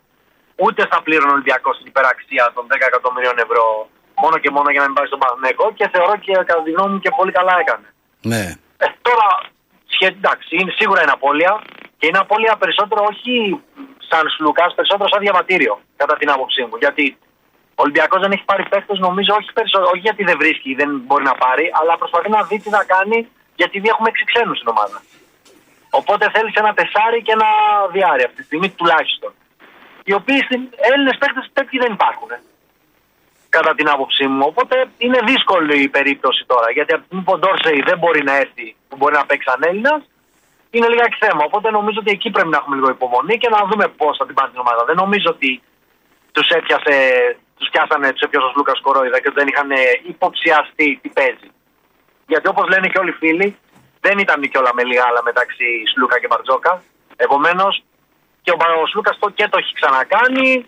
Ούτε 0.64 0.82
θα 0.92 0.98
πλήρωνε 1.06 1.32
ο 1.32 1.38
Ολυμπιακός 1.38 1.76
την 1.78 1.88
υπεραξία 1.94 2.46
των 2.56 2.64
10 2.72 2.76
εκατομμυρίων 2.92 3.38
ευρώ 3.46 3.66
μόνο 4.24 4.36
και 4.44 4.52
μόνο 4.56 4.68
για 4.74 4.82
να 4.82 4.88
μην 4.88 4.96
πάει 4.98 5.10
στον 5.12 5.20
Παναθηναϊκό 5.24 5.66
και 5.78 5.86
θεωρώ 5.94 6.14
και 6.26 6.34
κατά 6.50 6.62
τη 6.66 6.72
γνώμη 6.76 6.92
μου 6.94 7.02
και 7.04 7.12
πολύ 7.20 7.32
καλά 7.38 7.54
έκανε. 7.64 7.88
Ναι. 8.32 8.44
Ε, 8.84 8.88
τώρα, 9.08 9.28
σχετικά, 9.96 10.20
εντάξει, 10.22 10.52
είναι, 10.60 10.72
σίγουρα 10.80 11.00
είναι 11.04 11.16
απώλεια 11.18 11.54
και 11.98 12.06
είναι 12.08 12.22
απώλεια 12.26 12.54
περισσότερο 12.64 13.02
όχι 13.12 13.34
σαν 14.10 14.24
Σλουκάς, 14.36 14.72
περισσότερο 14.78 15.10
σαν 15.14 15.22
διαβατήριο, 15.26 15.74
κατά 16.02 16.16
την 16.20 16.30
άποψή 16.36 16.62
μου. 16.68 16.76
Γιατί 16.84 17.06
ο 17.80 17.82
Ολυμπιακός 17.86 18.20
δεν 18.24 18.32
έχει 18.36 18.46
πάρει 18.52 18.64
παίχτε, 18.72 18.94
νομίζω, 19.08 19.32
όχι, 19.40 19.50
όχι 19.92 20.04
γιατί 20.08 20.22
δεν 20.30 20.38
βρίσκει, 20.42 20.70
δεν 20.82 20.90
μπορεί 21.06 21.24
να 21.32 21.36
πάρει, 21.44 21.66
αλλά 21.80 21.94
προσπαθεί 22.02 22.30
να 22.30 22.42
δει 22.48 22.58
τι 22.64 22.70
θα 22.70 22.84
κάνει, 22.94 23.18
γιατί 23.56 23.76
δεν 23.82 23.90
έχουμε 23.94 24.08
έξι 24.10 24.24
ξένους 24.32 24.58
στην 24.58 24.70
ομάδα. 24.76 24.98
Οπότε 26.00 26.24
θέλεις 26.34 26.54
ένα 26.54 26.72
τεσάρι 26.74 27.20
και 27.26 27.34
ένα 27.38 27.50
διάρρη 27.96 28.24
αυτή 28.28 28.38
τη 28.42 28.44
στιγμή 28.50 28.70
τουλάχιστον. 28.70 29.32
Οι 30.04 30.14
οποίοι 30.14 30.40
στην 30.48 30.62
Έλληνες 30.92 31.18
παίχτε 31.22 31.42
τέτοιοι 31.54 31.78
δεν 31.84 31.92
υπάρχουν. 31.98 32.30
Ε 33.52 33.58
κατά 33.58 33.76
την 33.76 33.88
άποψή 33.90 34.26
μου. 34.28 34.46
Οπότε 34.52 34.76
είναι 34.98 35.20
δύσκολη 35.26 35.82
η 35.82 35.90
περίπτωση 35.98 36.44
τώρα. 36.52 36.72
Γιατί 36.72 36.94
από 36.94 37.02
τη 37.02 37.06
στιγμή 37.06 37.24
που 37.26 37.34
ο 37.36 37.38
Ντόρσεϊ 37.38 37.82
δεν 37.90 37.98
μπορεί 37.98 38.24
να 38.24 38.36
έρθει, 38.44 38.76
που 38.90 38.96
μπορεί 38.98 39.14
να 39.16 39.26
παίξει 39.26 39.48
σαν 39.50 39.62
Έλληνας, 39.70 40.02
είναι 40.70 40.88
λιγάκι 40.88 41.18
θέμα. 41.26 41.42
Οπότε 41.50 41.68
νομίζω 41.78 42.00
ότι 42.04 42.12
εκεί 42.12 42.30
πρέπει 42.36 42.52
να 42.54 42.58
έχουμε 42.58 42.76
λίγο 42.76 42.90
υπομονή 42.90 43.36
και 43.38 43.50
να 43.56 43.60
δούμε 43.70 43.86
πώς 44.00 44.18
θα 44.18 44.26
την 44.26 44.36
πάρει 44.36 44.52
την 44.52 44.60
ομάδα. 44.66 44.82
Δεν 44.90 44.98
νομίζω 45.04 45.28
ότι 45.36 45.62
τους 46.36 46.48
έπιασε, 46.58 46.96
τους 47.58 47.70
πιάσανε, 47.72 48.08
τους 48.14 48.24
έπιασε 48.26 48.46
ο 48.48 48.54
Λούκας 48.56 48.80
Κορόιδα 48.86 49.20
και 49.24 49.32
δεν 49.38 49.48
είχαν 49.48 49.70
υποψιαστεί 50.14 50.88
τι 51.02 51.10
παίζει. 51.18 51.50
Γιατί 52.32 52.48
όπως 52.54 52.66
λένε 52.72 52.88
και 52.88 53.00
όλοι 53.02 53.14
οι 53.16 53.20
φίλοι, 53.24 53.48
δεν 54.06 54.16
ήταν 54.26 54.42
και 54.52 54.58
όλα 54.62 54.72
με 54.74 54.84
λίγα 54.84 55.04
άλλα 55.10 55.22
μεταξύ 55.30 55.68
Σλούκα 55.92 56.20
και 56.20 56.28
Μπαρτζόκα. 56.30 56.74
Επομένως 57.16 57.84
και 58.44 58.52
ο, 58.52 58.58
ο 58.84 58.88
Σλούκας 58.92 59.18
το 59.20 59.30
και 59.30 59.48
το 59.52 59.58
έχει 59.62 59.74
ξανακάνει. 59.80 60.66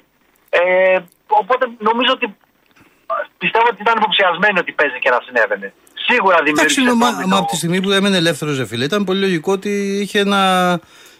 Ε, 0.49 0.99
οπότε 1.27 1.63
νομίζω 1.89 2.11
ότι 2.17 2.27
πιστεύω 3.38 3.68
ότι 3.72 3.82
ήταν 3.82 3.95
υποψιασμένοι 3.97 4.59
ότι 4.59 4.72
παίζει 4.72 4.99
και 4.99 5.09
να 5.09 5.20
συνέβαινε. 5.26 5.74
Σίγουρα 6.07 6.38
δημιουργήσε. 6.43 6.82
Εντάξει, 6.82 6.97
μα, 7.03 7.09
μα 7.28 7.38
από 7.38 7.47
τη 7.47 7.55
στιγμή 7.55 7.82
που 7.82 7.91
έμενε 7.91 8.18
ελεύθερος, 8.18 8.57
ρε 8.57 8.66
φίλε, 8.66 8.86
ήταν 8.86 9.03
πολύ 9.03 9.20
λογικό 9.20 9.51
ότι 9.51 9.72
είχε, 10.01 10.20
ένα, 10.20 10.41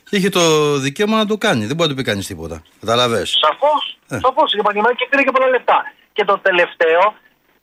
είχε 0.10 0.30
το 0.30 0.44
δικαίωμα 0.86 1.18
να 1.18 1.26
το 1.26 1.38
κάνει. 1.38 1.66
Δεν 1.66 1.76
μπορεί 1.76 1.89
να 1.89 1.96
του 1.96 2.02
πει 2.02 2.10
κανείς 2.10 2.28
τίποτα. 2.28 2.64
Καταλαβέ. 2.80 3.22
Σαφώς. 3.26 3.98
Ε. 4.10 4.20
Σαφώς. 4.26 4.52
Και 4.98 5.08
πήρε 5.10 5.24
και 5.24 5.32
πολλά 5.32 5.48
λεφτά. 5.48 5.78
Και 6.14 6.24
το 6.26 6.39
τελευταίο, 6.48 7.02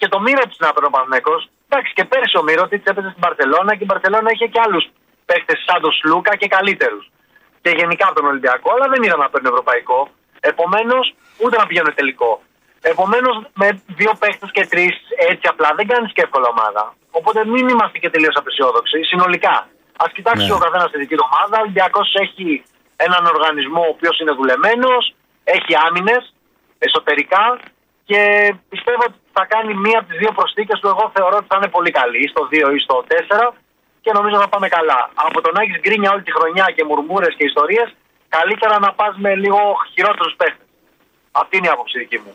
και 0.00 0.08
το 0.08 0.18
μύρο 0.26 0.42
της 0.50 0.58
να 0.58 0.68
ο 0.68 0.90
Παναγενικό. 0.94 1.34
Εντάξει, 1.68 1.90
και 1.96 2.04
πέρυσι 2.10 2.36
ο 2.42 2.42
Μύρο 2.48 2.64
της 2.70 2.82
έπαιζε 2.90 3.10
στην 3.14 3.22
Παρσελώνα 3.26 3.72
και 3.76 3.84
η 3.86 3.90
Παρσελώνα 3.92 4.28
είχε 4.34 4.46
και 4.52 4.60
άλλους 4.64 4.84
παίχτες 5.28 5.58
σαν 5.66 5.78
τον 5.84 5.92
Σλούκα 5.98 6.32
και 6.40 6.48
καλύτερους. 6.56 7.04
Και 7.62 7.70
γενικά 7.80 8.04
από 8.08 8.16
τον 8.18 8.26
Ολυμπιακό, 8.30 8.68
αλλά 8.74 8.86
δεν 8.92 9.00
είδα 9.04 9.16
να 9.22 9.28
παίρνει 9.30 9.48
ευρωπαϊκό. 9.54 9.98
Επομένως, 10.50 11.04
ούτε 11.42 11.54
να 11.60 11.66
πηγαίνει 11.68 11.92
τελικό. 12.00 12.32
Επομένως, 12.82 13.34
με 13.54 13.82
δύο 13.86 14.12
παίχτες 14.18 14.50
και 14.52 14.66
τρεις 14.66 14.94
έτσι 15.28 15.46
απλά 15.52 15.68
δεν 15.76 15.86
κάνεις 15.86 16.12
και 16.12 16.22
εύκολα 16.22 16.48
ομάδα. 16.48 16.94
Οπότε 17.10 17.46
μην 17.46 17.68
είμαστε 17.68 17.98
και 17.98 18.10
τελείως 18.10 18.36
απεσιόδοξοι. 18.36 19.02
Συνολικά, 19.02 19.68
ας 19.96 20.12
κοιτάξει 20.12 20.46
ναι. 20.46 20.52
ο 20.52 20.58
καθένας 20.58 20.90
τη 20.90 20.98
δική 20.98 21.14
του 21.16 21.28
ομάδα. 21.30 21.56
Ο 21.58 21.60
Ολυμπιακός 21.60 22.14
έχει 22.24 22.62
έναν 22.96 23.22
οργανισμό 23.26 23.82
ο 23.82 23.92
οποίος 23.94 24.20
είναι 24.20 24.32
δουλεμένος, 24.40 25.14
έχει 25.44 25.72
άμυνες 25.86 26.34
εσωτερικά 26.78 27.58
και 28.04 28.20
πιστεύω 28.68 29.02
ότι 29.08 29.18
θα 29.32 29.44
κάνει 29.44 29.74
μία 29.74 29.98
από 29.98 30.08
τις 30.08 30.18
δύο 30.18 30.32
προσθήκες 30.38 30.80
του. 30.80 30.88
Εγώ 30.94 31.04
θεωρώ 31.14 31.36
ότι 31.36 31.46
θα 31.50 31.56
είναι 31.58 31.70
πολύ 31.76 31.90
καλή, 31.90 32.28
στο 32.28 32.42
2 32.50 32.74
ή 32.76 32.78
στο 32.78 33.04
4 33.08 33.54
και 34.00 34.12
νομίζω 34.12 34.36
θα 34.40 34.48
πάμε 34.48 34.68
καλά. 34.68 35.10
Από 35.14 35.40
το 35.40 35.50
να 35.54 35.62
έχει 35.62 35.78
γκρίνια 35.82 36.10
όλη 36.12 36.22
τη 36.22 36.32
χρονιά 36.32 36.66
και 36.74 36.84
μουρμούρες 36.84 37.34
και 37.36 37.44
ιστορίες, 37.44 37.88
καλύτερα 38.28 38.78
να 38.78 38.92
πας 38.92 39.14
με 39.24 39.34
λίγο 39.34 39.60
χειρότερους 39.92 40.34
παίχτες. 40.36 40.66
Αυτή 41.32 41.56
είναι 41.56 41.66
η 41.66 41.70
άποψη 41.70 41.98
δική 41.98 42.18
μου. 42.18 42.32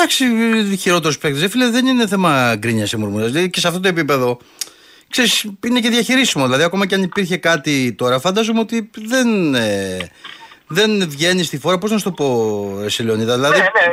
Εντάξει, 0.00 0.24
χειρότερος 0.76 1.18
παίκτης. 1.18 1.50
Φίλε, 1.50 1.70
δεν 1.70 1.86
είναι 1.86 2.06
θέμα 2.06 2.54
γκρίνιας 2.56 2.92
ή 2.92 2.96
μουρμούρας. 2.96 3.30
Δηλαδή 3.30 3.50
και 3.50 3.60
σε 3.60 3.68
αυτό 3.68 3.80
το 3.80 3.88
επίπεδο. 3.88 4.38
Ξέρεις, 5.10 5.46
είναι 5.64 5.80
και 5.80 5.88
διαχειρίσιμο. 5.88 6.44
Δηλαδή, 6.44 6.62
ακόμα 6.62 6.86
και 6.86 6.94
αν 6.94 7.02
υπήρχε 7.02 7.36
κάτι 7.36 7.94
τώρα, 7.98 8.20
φαντάζομαι 8.20 8.60
ότι 8.60 8.90
δεν, 8.96 9.54
ε, 9.54 10.10
δεν 10.66 11.08
βγαίνει 11.08 11.42
στη 11.42 11.58
φόρα. 11.58 11.78
Πώς 11.78 11.90
να 11.90 11.98
σου 11.98 12.04
το 12.04 12.10
πω, 12.10 12.28
εσύ 12.84 13.02
Λεωνίδα. 13.02 13.34
Δηλαδή, 13.34 13.58
ναι, 13.58 13.64
ναι. 13.64 13.92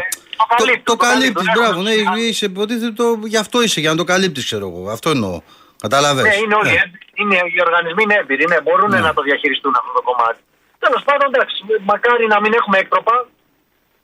Το, 0.58 0.66
το, 0.66 0.82
το 0.84 0.96
καλύπτει, 0.96 1.44
μπράβο. 1.56 1.82
Ναι, 1.82 1.92
είσαι, 2.20 2.50
το, 2.96 3.20
γι' 3.24 3.38
αυτό 3.38 3.62
είσαι, 3.62 3.80
για 3.80 3.90
να 3.90 3.96
το 3.96 4.04
καλύπτεις, 4.04 4.46
ξέρω 4.46 4.68
εγώ. 4.68 4.90
Αυτό 4.90 5.10
εννοώ. 5.10 5.42
Κατάλαβε. 5.82 6.22
Ναι, 6.22 6.36
είναι 6.44 6.56
όλοι. 6.56 6.70
Ναι. 6.70 6.84
Είναι, 7.14 7.36
οι 7.36 7.62
οργανισμοί 7.68 8.04
είναι 8.04 8.18
έμπειροι, 8.22 8.46
ναι, 8.48 8.62
μπορούν 8.62 8.90
ναι. 8.90 9.00
να 9.00 9.14
το 9.14 9.22
διαχειριστούν 9.22 9.74
αυτό 9.80 9.92
το 9.98 10.02
κομμάτι. 10.02 10.40
Τέλος 10.80 11.02
πάντων, 11.08 11.28
εντάξει, 11.34 11.56
μακάρι 11.92 12.28
να 12.28 12.42
μην 12.42 12.54
έχουμε 12.54 12.78
έκτροπα. 12.78 13.28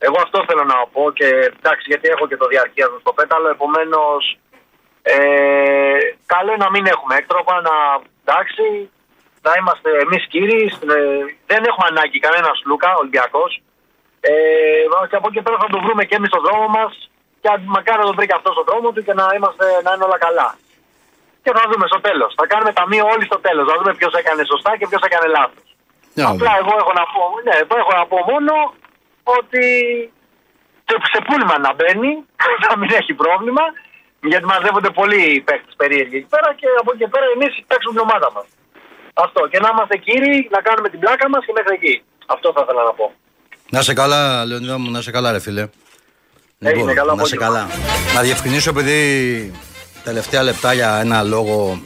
Εγώ 0.06 0.18
αυτό 0.26 0.38
θέλω 0.48 0.64
να 0.74 0.78
πω 0.94 1.04
και 1.18 1.28
εντάξει 1.58 1.86
γιατί 1.92 2.08
έχω 2.14 2.26
και 2.28 2.42
το 2.42 2.48
διαρκεία 2.54 2.88
μου 2.92 3.00
στο 3.04 3.12
πέταλο, 3.20 3.48
επομένως 3.56 4.22
ε, 5.02 5.16
καλό 6.34 6.50
είναι 6.54 6.66
να 6.66 6.74
μην 6.74 6.86
έχουμε 6.94 7.14
έκτροπα, 7.20 7.56
να 7.68 7.76
εντάξει, 8.24 8.66
να 9.46 9.52
είμαστε 9.58 9.90
εμείς 10.06 10.24
κύριοι, 10.34 10.64
ε, 10.96 11.24
δεν 11.52 11.62
έχουμε 11.70 11.88
ανάγκη 11.92 12.20
κανένας 12.26 12.58
Λούκα, 12.68 12.90
Ολυμπιακός. 13.02 13.52
Ε, 14.20 14.34
και 15.10 15.20
από 15.20 15.28
εκεί 15.32 15.42
πέρα 15.46 15.58
θα 15.64 15.70
το 15.74 15.80
βρούμε 15.86 16.04
και 16.06 16.16
εμείς 16.16 16.30
στον 16.34 16.44
δρόμο 16.48 16.68
μας 16.78 16.92
και 17.42 17.50
μακάρι 17.76 18.00
να 18.02 18.08
το 18.10 18.16
βρει 18.18 18.26
και 18.28 18.38
αυτός 18.40 18.54
στον 18.56 18.66
δρόμο 18.70 18.88
του 18.92 19.04
και 19.08 19.14
να, 19.20 19.26
είμαστε, 19.36 19.66
να 19.86 19.90
είναι 19.94 20.06
όλα 20.08 20.20
καλά. 20.26 20.50
Και 21.44 21.52
θα 21.58 21.64
δούμε 21.70 21.86
στο 21.92 22.00
τέλος. 22.08 22.32
Θα 22.40 22.46
κάνουμε 22.52 22.72
ταμείο 22.80 23.06
όλοι 23.14 23.26
στο 23.30 23.40
τέλος. 23.46 23.64
Θα 23.70 23.76
δούμε 23.80 23.94
ποιος 24.00 24.14
έκανε 24.22 24.44
σωστά 24.52 24.72
και 24.78 24.88
ποιος 24.90 25.04
έκανε 25.08 25.28
λάθος. 25.38 25.68
Απλά 26.32 26.52
εγώ 26.62 26.74
έχω 26.82 26.94
να 27.00 27.06
πω, 27.14 27.22
ναι, 27.46 27.56
εγώ 27.64 27.76
έχω 27.82 27.94
να 28.00 28.06
πω 28.12 28.18
μόνο 28.32 28.54
ότι 29.24 29.66
σε 31.12 31.20
πούλμα 31.28 31.56
να 31.66 31.72
μπαίνει, 31.74 32.12
να 32.68 32.72
μην 32.80 32.90
έχει 33.00 33.14
πρόβλημα, 33.14 33.64
γιατί 34.32 34.46
μαζεύονται 34.46 34.92
πολλοί 35.00 35.24
παίχτε 35.48 35.72
περίεργοι 35.82 36.16
εκεί 36.22 36.30
πέρα 36.36 36.50
και 36.60 36.68
από 36.82 36.90
εκεί 36.96 37.08
πέρα 37.14 37.26
εμείς 37.36 37.52
παίξουμε 37.68 37.94
την 37.96 38.04
ομάδα 38.08 38.30
μας. 38.36 38.48
Αυτό. 39.14 39.42
Και 39.52 39.60
να 39.64 39.70
είμαστε 39.74 39.98
κύριοι, 39.98 40.36
να 40.56 40.60
κάνουμε 40.68 40.90
την 40.90 41.00
πλάκα 41.00 41.30
μας 41.30 41.42
και 41.46 41.54
μέχρι 41.58 41.74
εκεί. 41.80 41.96
Αυτό 42.26 42.48
θα 42.56 42.62
ήθελα 42.64 42.84
να 42.84 42.94
πω. 43.00 43.06
Να 43.70 43.82
σε 43.82 43.94
καλά, 43.94 44.46
Λεωνίδα 44.46 44.78
μου, 44.78 44.92
να 44.92 45.02
σε 45.02 45.12
καλά, 45.12 45.32
ρε 45.32 45.40
φίλε. 45.40 45.68
Λοιπόν, 46.58 46.94
καλά, 46.94 47.16
να 47.16 47.26
σε 47.26 47.36
καλά. 47.36 47.68
Να 48.16 48.22
διευκρινίσω 48.22 48.70
επειδή 48.70 49.00
τελευταία 50.04 50.44
λεπτά 50.44 50.74
για 50.74 51.00
ένα 51.00 51.24
λόγο, 51.24 51.82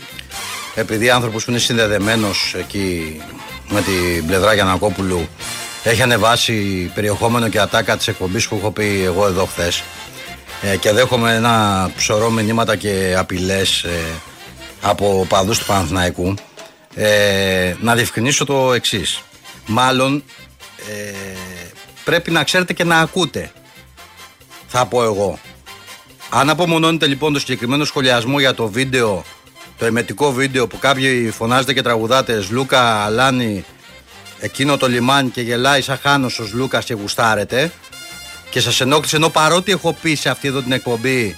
επειδή 0.76 1.10
άνθρωπος 1.10 1.44
που 1.46 1.50
είναι 1.52 1.60
συνδεδεμένος 1.60 2.54
εκεί 2.58 3.22
με 3.70 3.82
την 3.82 4.28
πλευρά 4.28 4.54
Γιανακόπουλου 4.54 5.28
έχει 5.90 6.02
ανεβάσει 6.02 6.92
περιεχόμενο 6.94 7.50
και 7.50 7.60
ατάκα 7.60 7.98
της 7.98 8.08
εκπομπής 8.08 8.48
που 8.48 8.56
έχω 8.56 8.72
πει 8.72 9.04
εγώ 9.04 9.28
εδώ 9.28 9.46
χθες. 9.46 9.84
Ε, 10.62 10.78
και 10.78 10.92
δέχομαι 10.92 11.36
ένα 11.36 11.90
ψωρό 11.96 12.30
μηνύματα 12.30 12.76
και 12.76 13.16
απειλές 13.18 13.84
ε, 13.84 14.00
από 14.82 15.26
παδού 15.30 15.52
του 15.52 15.66
Παναθηναϊκού. 15.66 16.34
Ε, 16.96 17.76
να 17.80 17.96
διευκρινίσω 17.96 18.46
το 18.46 18.74
εξής. 18.74 19.22
Μάλλον 19.66 20.24
ε, 20.90 21.14
πρέπει 22.04 22.32
να 22.32 22.44
ξέρετε 22.44 22.74
και 22.74 22.84
να 22.84 23.00
ακούτε. 23.00 23.52
Θα 24.68 24.86
πω 24.86 25.04
εγώ. 25.04 25.40
Αν 26.30 26.50
απομονώνετε 26.50 27.08
λοιπόν 27.08 27.34
το 27.34 27.40
συγκεκριμένο 27.40 27.86
σχολιασμό 27.86 28.40
για 28.40 28.54
το 28.54 28.68
βίντεο, 28.68 29.24
το 29.78 29.86
εμετικό 29.86 30.32
βίντεο 30.32 30.68
που 30.68 30.80
κάποιοι 30.80 31.30
φωνάζετε 31.30 31.74
και 31.74 31.82
τραγουδάτε 31.82 32.46
Λούκα, 32.50 33.04
Αλάνη, 33.04 33.66
εκείνο 34.40 34.78
το 34.78 34.88
λιμάνι 34.88 35.30
και 35.30 35.42
γελάει 35.42 35.82
σαν 35.82 36.00
χάνος 36.02 36.40
ο 36.40 36.50
Λούκας 36.54 36.86
και 36.86 36.94
γουστάρετε 36.94 37.72
και 38.50 38.60
σας 38.60 38.82
ενόχλησε 38.82 39.16
ενώ 39.16 39.30
παρότι 39.30 39.72
έχω 39.72 39.94
πει 40.02 40.16
σε 40.16 40.30
αυτή 40.30 40.48
εδώ 40.48 40.62
την 40.62 40.72
εκπομπή 40.72 41.36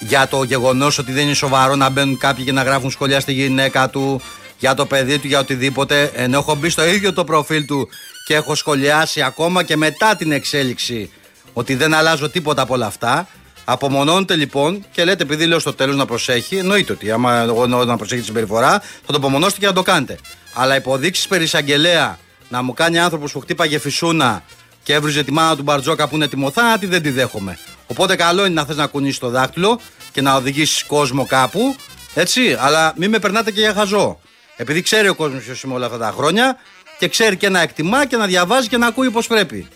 για 0.00 0.28
το 0.28 0.42
γεγονός 0.42 0.98
ότι 0.98 1.12
δεν 1.12 1.24
είναι 1.24 1.34
σοβαρό 1.34 1.76
να 1.76 1.88
μπαίνουν 1.88 2.18
κάποιοι 2.18 2.44
και 2.44 2.52
να 2.52 2.62
γράφουν 2.62 2.90
σχολεία 2.90 3.20
στη 3.20 3.32
γυναίκα 3.32 3.88
του, 3.90 4.20
για 4.58 4.74
το 4.74 4.86
παιδί 4.86 5.18
του, 5.18 5.26
για 5.26 5.38
οτιδήποτε. 5.38 6.10
Ενώ 6.14 6.38
έχω 6.38 6.54
μπει 6.54 6.68
στο 6.68 6.86
ίδιο 6.86 7.12
το 7.12 7.24
προφίλ 7.24 7.64
του 7.64 7.88
και 8.26 8.34
έχω 8.34 8.54
σχολιάσει 8.54 9.22
ακόμα 9.22 9.62
και 9.62 9.76
μετά 9.76 10.16
την 10.16 10.32
εξέλιξη 10.32 11.10
ότι 11.52 11.74
δεν 11.74 11.94
αλλάζω 11.94 12.30
τίποτα 12.30 12.62
από 12.62 12.74
όλα 12.74 12.86
αυτά. 12.86 13.28
Απομονώνεται 13.70 14.36
λοιπόν 14.36 14.84
και 14.90 15.04
λέτε, 15.04 15.22
επειδή 15.22 15.46
λέω 15.46 15.58
στο 15.58 15.74
τέλος 15.74 15.96
να 15.96 16.06
προσέχει, 16.06 16.56
εννοείται 16.56 16.92
ότι 16.92 17.10
άμα 17.10 17.36
εγώ 17.36 17.62
εννοώ 17.62 17.84
να 17.84 17.96
προσέχει 17.96 18.20
τη 18.20 18.26
συμπεριφορά, 18.26 18.70
θα 18.80 19.12
το 19.12 19.16
απομονώσετε 19.16 19.60
και 19.60 19.66
να 19.66 19.72
το 19.72 19.82
κάνετε. 19.82 20.18
Αλλά 20.54 20.76
υποδείξεις 20.76 21.26
περί 21.28 21.44
εισαγγελέα 21.44 22.18
να 22.48 22.62
μου 22.62 22.72
κάνει 22.72 22.98
άνθρωπος 22.98 23.32
που 23.32 23.40
χτύπαγε 23.40 23.78
φυσούνα 23.78 24.42
και 24.82 24.92
έβριζε 24.92 25.22
τη 25.22 25.32
μάνα 25.32 25.56
του 25.56 25.62
Μπαρτζόκα 25.62 26.08
που 26.08 26.14
είναι 26.14 26.28
τιμωθάτη, 26.28 26.86
δεν 26.86 27.02
τη 27.02 27.10
δέχομαι. 27.10 27.58
Οπότε 27.86 28.16
καλό 28.16 28.44
είναι 28.44 28.54
να 28.54 28.64
θες 28.64 28.76
να 28.76 28.86
κουνήσεις 28.86 29.18
το 29.18 29.28
δάχτυλο 29.28 29.80
και 30.12 30.20
να 30.20 30.34
οδηγήσει 30.34 30.84
κόσμο 30.86 31.26
κάπου, 31.26 31.76
έτσι, 32.14 32.56
αλλά 32.58 32.92
μην 32.96 33.10
με 33.10 33.18
περνάτε 33.18 33.50
και 33.50 33.60
για 33.60 33.72
χαζό. 33.72 34.20
Επειδή 34.56 34.82
ξέρει 34.82 35.08
ο 35.08 35.14
κόσμος 35.14 35.42
ποιος 35.42 35.62
είμαι 35.62 35.74
όλα 35.74 35.86
αυτά 35.86 35.98
τα 35.98 36.14
χρόνια 36.16 36.56
και 36.98 37.08
ξέρει 37.08 37.36
και 37.36 37.48
να 37.48 37.60
εκτιμά 37.60 38.06
και 38.06 38.16
να 38.16 38.26
διαβάζει 38.26 38.68
και 38.68 38.76
να 38.76 38.86
ακούει 38.86 39.10
πώς 39.10 39.26
πρέπει. 39.26 39.68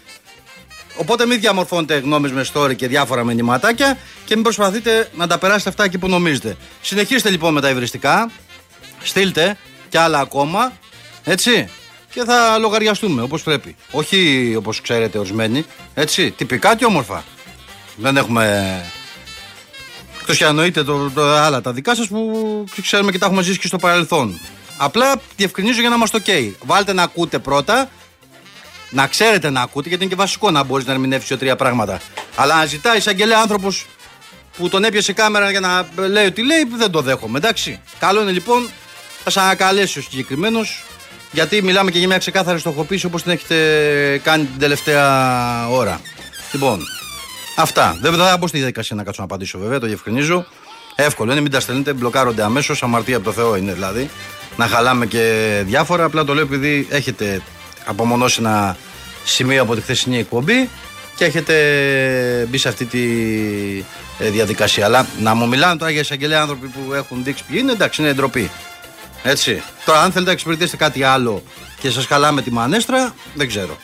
Οπότε 0.96 1.26
μην 1.26 1.40
διαμορφώνετε 1.40 1.98
γνώμες 1.98 2.32
με 2.32 2.46
story 2.52 2.76
και 2.76 2.88
διάφορα 2.88 3.24
μηνυματάκια 3.24 3.98
και 4.24 4.34
μην 4.34 4.42
προσπαθείτε 4.42 5.10
να 5.14 5.26
τα 5.26 5.38
περάσετε 5.38 5.68
αυτά 5.68 5.84
εκεί 5.84 5.98
που 5.98 6.08
νομίζετε. 6.08 6.56
Συνεχίστε 6.80 7.30
λοιπόν 7.30 7.52
με 7.52 7.60
τα 7.60 7.70
υβριστικά. 7.70 8.30
Στείλτε 9.02 9.56
και 9.88 9.98
άλλα 9.98 10.18
ακόμα. 10.18 10.72
Έτσι. 11.24 11.68
Και 12.12 12.24
θα 12.24 12.58
λογαριαστούμε 12.58 13.22
όπως 13.22 13.42
πρέπει. 13.42 13.76
Όχι 13.90 14.52
όπως 14.56 14.80
ξέρετε 14.80 15.18
ορισμένοι. 15.18 15.64
Έτσι. 15.94 16.30
Τυπικά 16.30 16.76
και 16.76 16.84
όμορφα. 16.84 17.24
Δεν 17.96 18.16
έχουμε. 18.16 18.76
Εκτός 20.20 20.36
και 20.36 20.44
αν 20.44 20.50
εννοείται 20.50 20.84
το, 20.84 21.10
το, 21.10 21.22
άλλα 21.22 21.60
τα 21.60 21.72
δικά 21.72 21.94
σας 21.94 22.08
που 22.08 22.64
ξέρουμε 22.82 23.10
και 23.10 23.18
τα 23.18 23.26
έχουμε 23.26 23.42
ζήσει 23.42 23.58
και 23.58 23.66
στο 23.66 23.78
παρελθόν. 23.78 24.40
Απλά 24.76 25.20
διευκρινίζω 25.36 25.80
για 25.80 25.88
να 25.88 25.94
είμαστε 25.94 26.22
OK. 26.26 26.52
Βάλτε 26.64 26.92
να 26.92 27.02
ακούτε 27.02 27.38
πρώτα 27.38 27.90
να 28.92 29.06
ξέρετε 29.06 29.50
να 29.50 29.60
ακούτε, 29.60 29.88
γιατί 29.88 30.04
είναι 30.04 30.12
και 30.14 30.18
βασικό 30.20 30.50
να 30.50 30.62
μπορείς 30.62 30.86
να 30.86 30.92
ερμηνεύσεις 30.92 31.28
δύο-τρία 31.28 31.56
πράγματα. 31.56 32.00
Αλλά 32.36 32.56
να 32.56 32.64
ζητάει 32.66 32.96
εισαγγελέα 32.96 33.38
άνθρωπος 33.38 33.86
που 34.56 34.68
τον 34.68 34.84
έπιασε 34.84 35.12
κάμερα 35.12 35.50
για 35.50 35.60
να 35.60 35.88
λέει 36.08 36.26
ότι 36.26 36.42
λέει, 36.42 36.68
δεν 36.76 36.90
το 36.90 37.00
δέχομαι. 37.00 37.38
Εντάξει. 37.38 37.80
Καλό 37.98 38.22
είναι 38.22 38.30
λοιπόν, 38.30 38.68
θα 39.24 39.30
σα 39.30 39.42
ανακαλέσει 39.42 39.98
ο 39.98 40.02
συγκεκριμένος, 40.02 40.84
γιατί 41.32 41.62
μιλάμε 41.62 41.90
και 41.90 41.98
για 41.98 42.06
μια 42.06 42.18
ξεκάθαρη 42.18 42.58
στοχοποίηση 42.58 43.06
όπως 43.06 43.22
την 43.22 43.32
έχετε 43.32 44.20
κάνει 44.24 44.44
την 44.44 44.58
τελευταία 44.58 45.68
ώρα. 45.68 46.00
Λοιπόν, 46.52 46.80
αυτά. 47.56 47.98
Δεν 48.00 48.14
θα 48.14 48.36
μπω 48.36 48.46
στη 48.46 48.56
διαδικασία 48.56 48.96
να 48.96 49.04
κάτσω 49.04 49.20
να 49.20 49.26
απαντήσω 49.26 49.58
βέβαια, 49.58 49.78
το 49.78 49.86
διευκρινίζω. 49.86 50.46
Εύκολο 50.94 51.32
είναι, 51.32 51.40
μην 51.40 51.50
τα 51.50 51.60
στέλνετε, 51.60 51.92
μπλοκάρονται 51.92 52.42
αμέσως. 52.42 52.82
Αμαρτία 52.82 53.16
από 53.16 53.24
το 53.24 53.32
Θεό 53.32 53.56
είναι 53.56 53.72
δηλαδή. 53.72 54.10
Να 54.56 54.66
χαλάμε 54.66 55.06
και 55.06 55.62
διάφορα. 55.64 56.04
Απλά 56.04 56.24
το 56.24 56.34
λέω 56.34 56.44
επειδή 56.44 56.86
έχετε 56.90 57.42
απομονώσει 57.84 58.36
ένα 58.40 58.76
σημείο 59.24 59.62
από 59.62 59.74
τη 59.74 59.80
χθεσινή 59.80 60.18
εκπομπή 60.18 60.68
και 61.16 61.24
έχετε 61.24 61.54
μπει 62.48 62.58
σε 62.58 62.68
αυτή 62.68 62.84
τη 62.84 63.02
ε, 64.18 64.30
διαδικασία. 64.30 64.84
Αλλά 64.84 65.06
να 65.20 65.34
μου 65.34 65.48
μιλάνε 65.48 65.76
τώρα 65.76 65.90
για 65.90 66.00
εισαγγελέα 66.00 66.40
άνθρωποι 66.40 66.66
που 66.66 66.94
έχουν 66.94 67.24
δείξει 67.24 67.44
ποιοι 67.48 67.56
είναι, 67.60 67.72
εντάξει, 67.72 68.02
είναι 68.02 68.12
ντροπή. 68.12 68.50
Έτσι. 69.22 69.62
Τώρα, 69.84 69.98
αν 69.98 70.04
θέλετε 70.04 70.24
να 70.24 70.32
εξυπηρετήσετε 70.32 70.76
κάτι 70.76 71.02
άλλο 71.02 71.42
και 71.80 71.90
σας 71.90 72.06
χαλάμε 72.06 72.42
τη 72.42 72.50
μανέστρα, 72.50 73.14
δεν 73.34 73.48
ξέρω. 73.48 73.76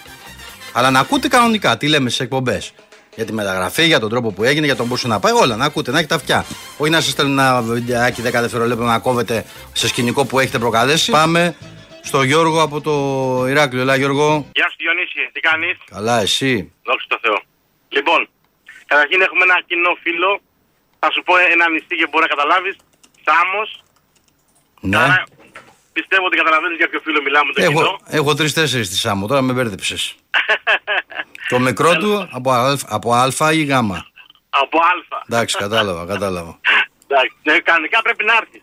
Αλλά 0.72 0.90
να 0.90 1.00
ακούτε 1.00 1.28
κανονικά 1.28 1.76
τι 1.76 1.88
λέμε 1.88 2.08
στις 2.08 2.20
εκπομπές. 2.20 2.72
Για 3.14 3.26
τη 3.26 3.32
μεταγραφή, 3.32 3.86
για 3.86 4.00
τον 4.00 4.08
τρόπο 4.08 4.32
που 4.32 4.44
έγινε, 4.44 4.66
για 4.66 4.76
τον 4.76 4.88
πώς 4.88 5.04
να 5.04 5.18
πάει, 5.18 5.32
όλα 5.32 5.56
να 5.56 5.64
ακούτε, 5.64 5.90
να 5.90 5.98
έχετε 5.98 6.14
αυτιά. 6.14 6.44
Όχι 6.76 6.90
να 6.90 7.00
σας 7.00 7.10
στέλνουν 7.12 7.38
ένα 7.38 7.62
βιντεάκι 7.62 8.22
10 8.22 8.30
δευτερολέπτα 8.30 8.84
να 8.84 8.98
κόβετε 8.98 9.44
σε 9.72 9.88
σκηνικό 9.88 10.24
που 10.24 10.38
έχετε 10.38 10.58
προκαλέσει. 10.58 11.10
Πάμε 11.10 11.54
στο 12.08 12.22
Γιώργο 12.22 12.62
από 12.62 12.80
το 12.80 12.94
Ηράκλειο. 13.52 13.82
Ελά, 13.82 13.96
Γιώργο. 13.96 14.28
Γεια 14.58 14.68
σου 14.70 14.76
Διονύση, 14.78 15.22
τι 15.32 15.40
κάνεις; 15.40 15.76
Καλά, 15.94 16.20
εσύ; 16.20 16.72
Δόξα 16.84 17.06
τω 17.08 17.18
Θεώ. 17.22 17.38
Λοιπόν, 17.88 18.28
καταρχήν 18.86 19.20
έχουμε 19.20 19.42
ένα 19.48 19.56
κοινό 19.66 19.92
φίλο. 20.02 20.40
Θα 20.98 21.08
σου 21.12 21.22
πω 21.22 21.32
ένα 21.36 21.68
νηστή 21.70 21.94
και 21.96 22.06
μπορεί 22.10 22.22
να 22.26 22.32
καταλάβεις. 22.34 22.76
Σάμος. 23.26 23.68
Ναι. 24.80 24.96
Άρα, 24.96 25.24
πιστεύω 25.92 26.24
ότι 26.26 26.36
καταλαβαίνεις 26.36 26.76
για 26.76 26.88
ποιο 26.88 27.00
φίλο 27.04 27.22
μιλάμε 27.22 27.52
το 27.52 27.60
κοινό. 27.60 27.80
Έχω, 27.80 27.98
έχω 28.18 28.34
τρει-τέσσερι 28.34 28.84
στη 28.84 28.96
Σάμο, 28.96 29.26
τώρα 29.26 29.42
με 29.42 29.52
μπέρδεψες. 29.52 30.14
το 31.52 31.58
μικρό 31.58 31.96
του 31.96 32.28
από, 32.32 32.52
α, 32.52 32.78
από 32.88 33.14
Α 33.14 33.52
ή 33.52 33.62
Γ. 33.62 33.72
Από 34.50 34.78
Α. 34.78 34.92
Εντάξει, 35.28 35.56
κατάλαβα, 35.56 36.06
κατάλαβα. 36.06 36.60
Εντάξει, 37.06 37.34
ναι, 37.42 37.58
κανονικά 37.58 38.02
πρέπει 38.02 38.24
να 38.24 38.34
έρθεις. 38.40 38.62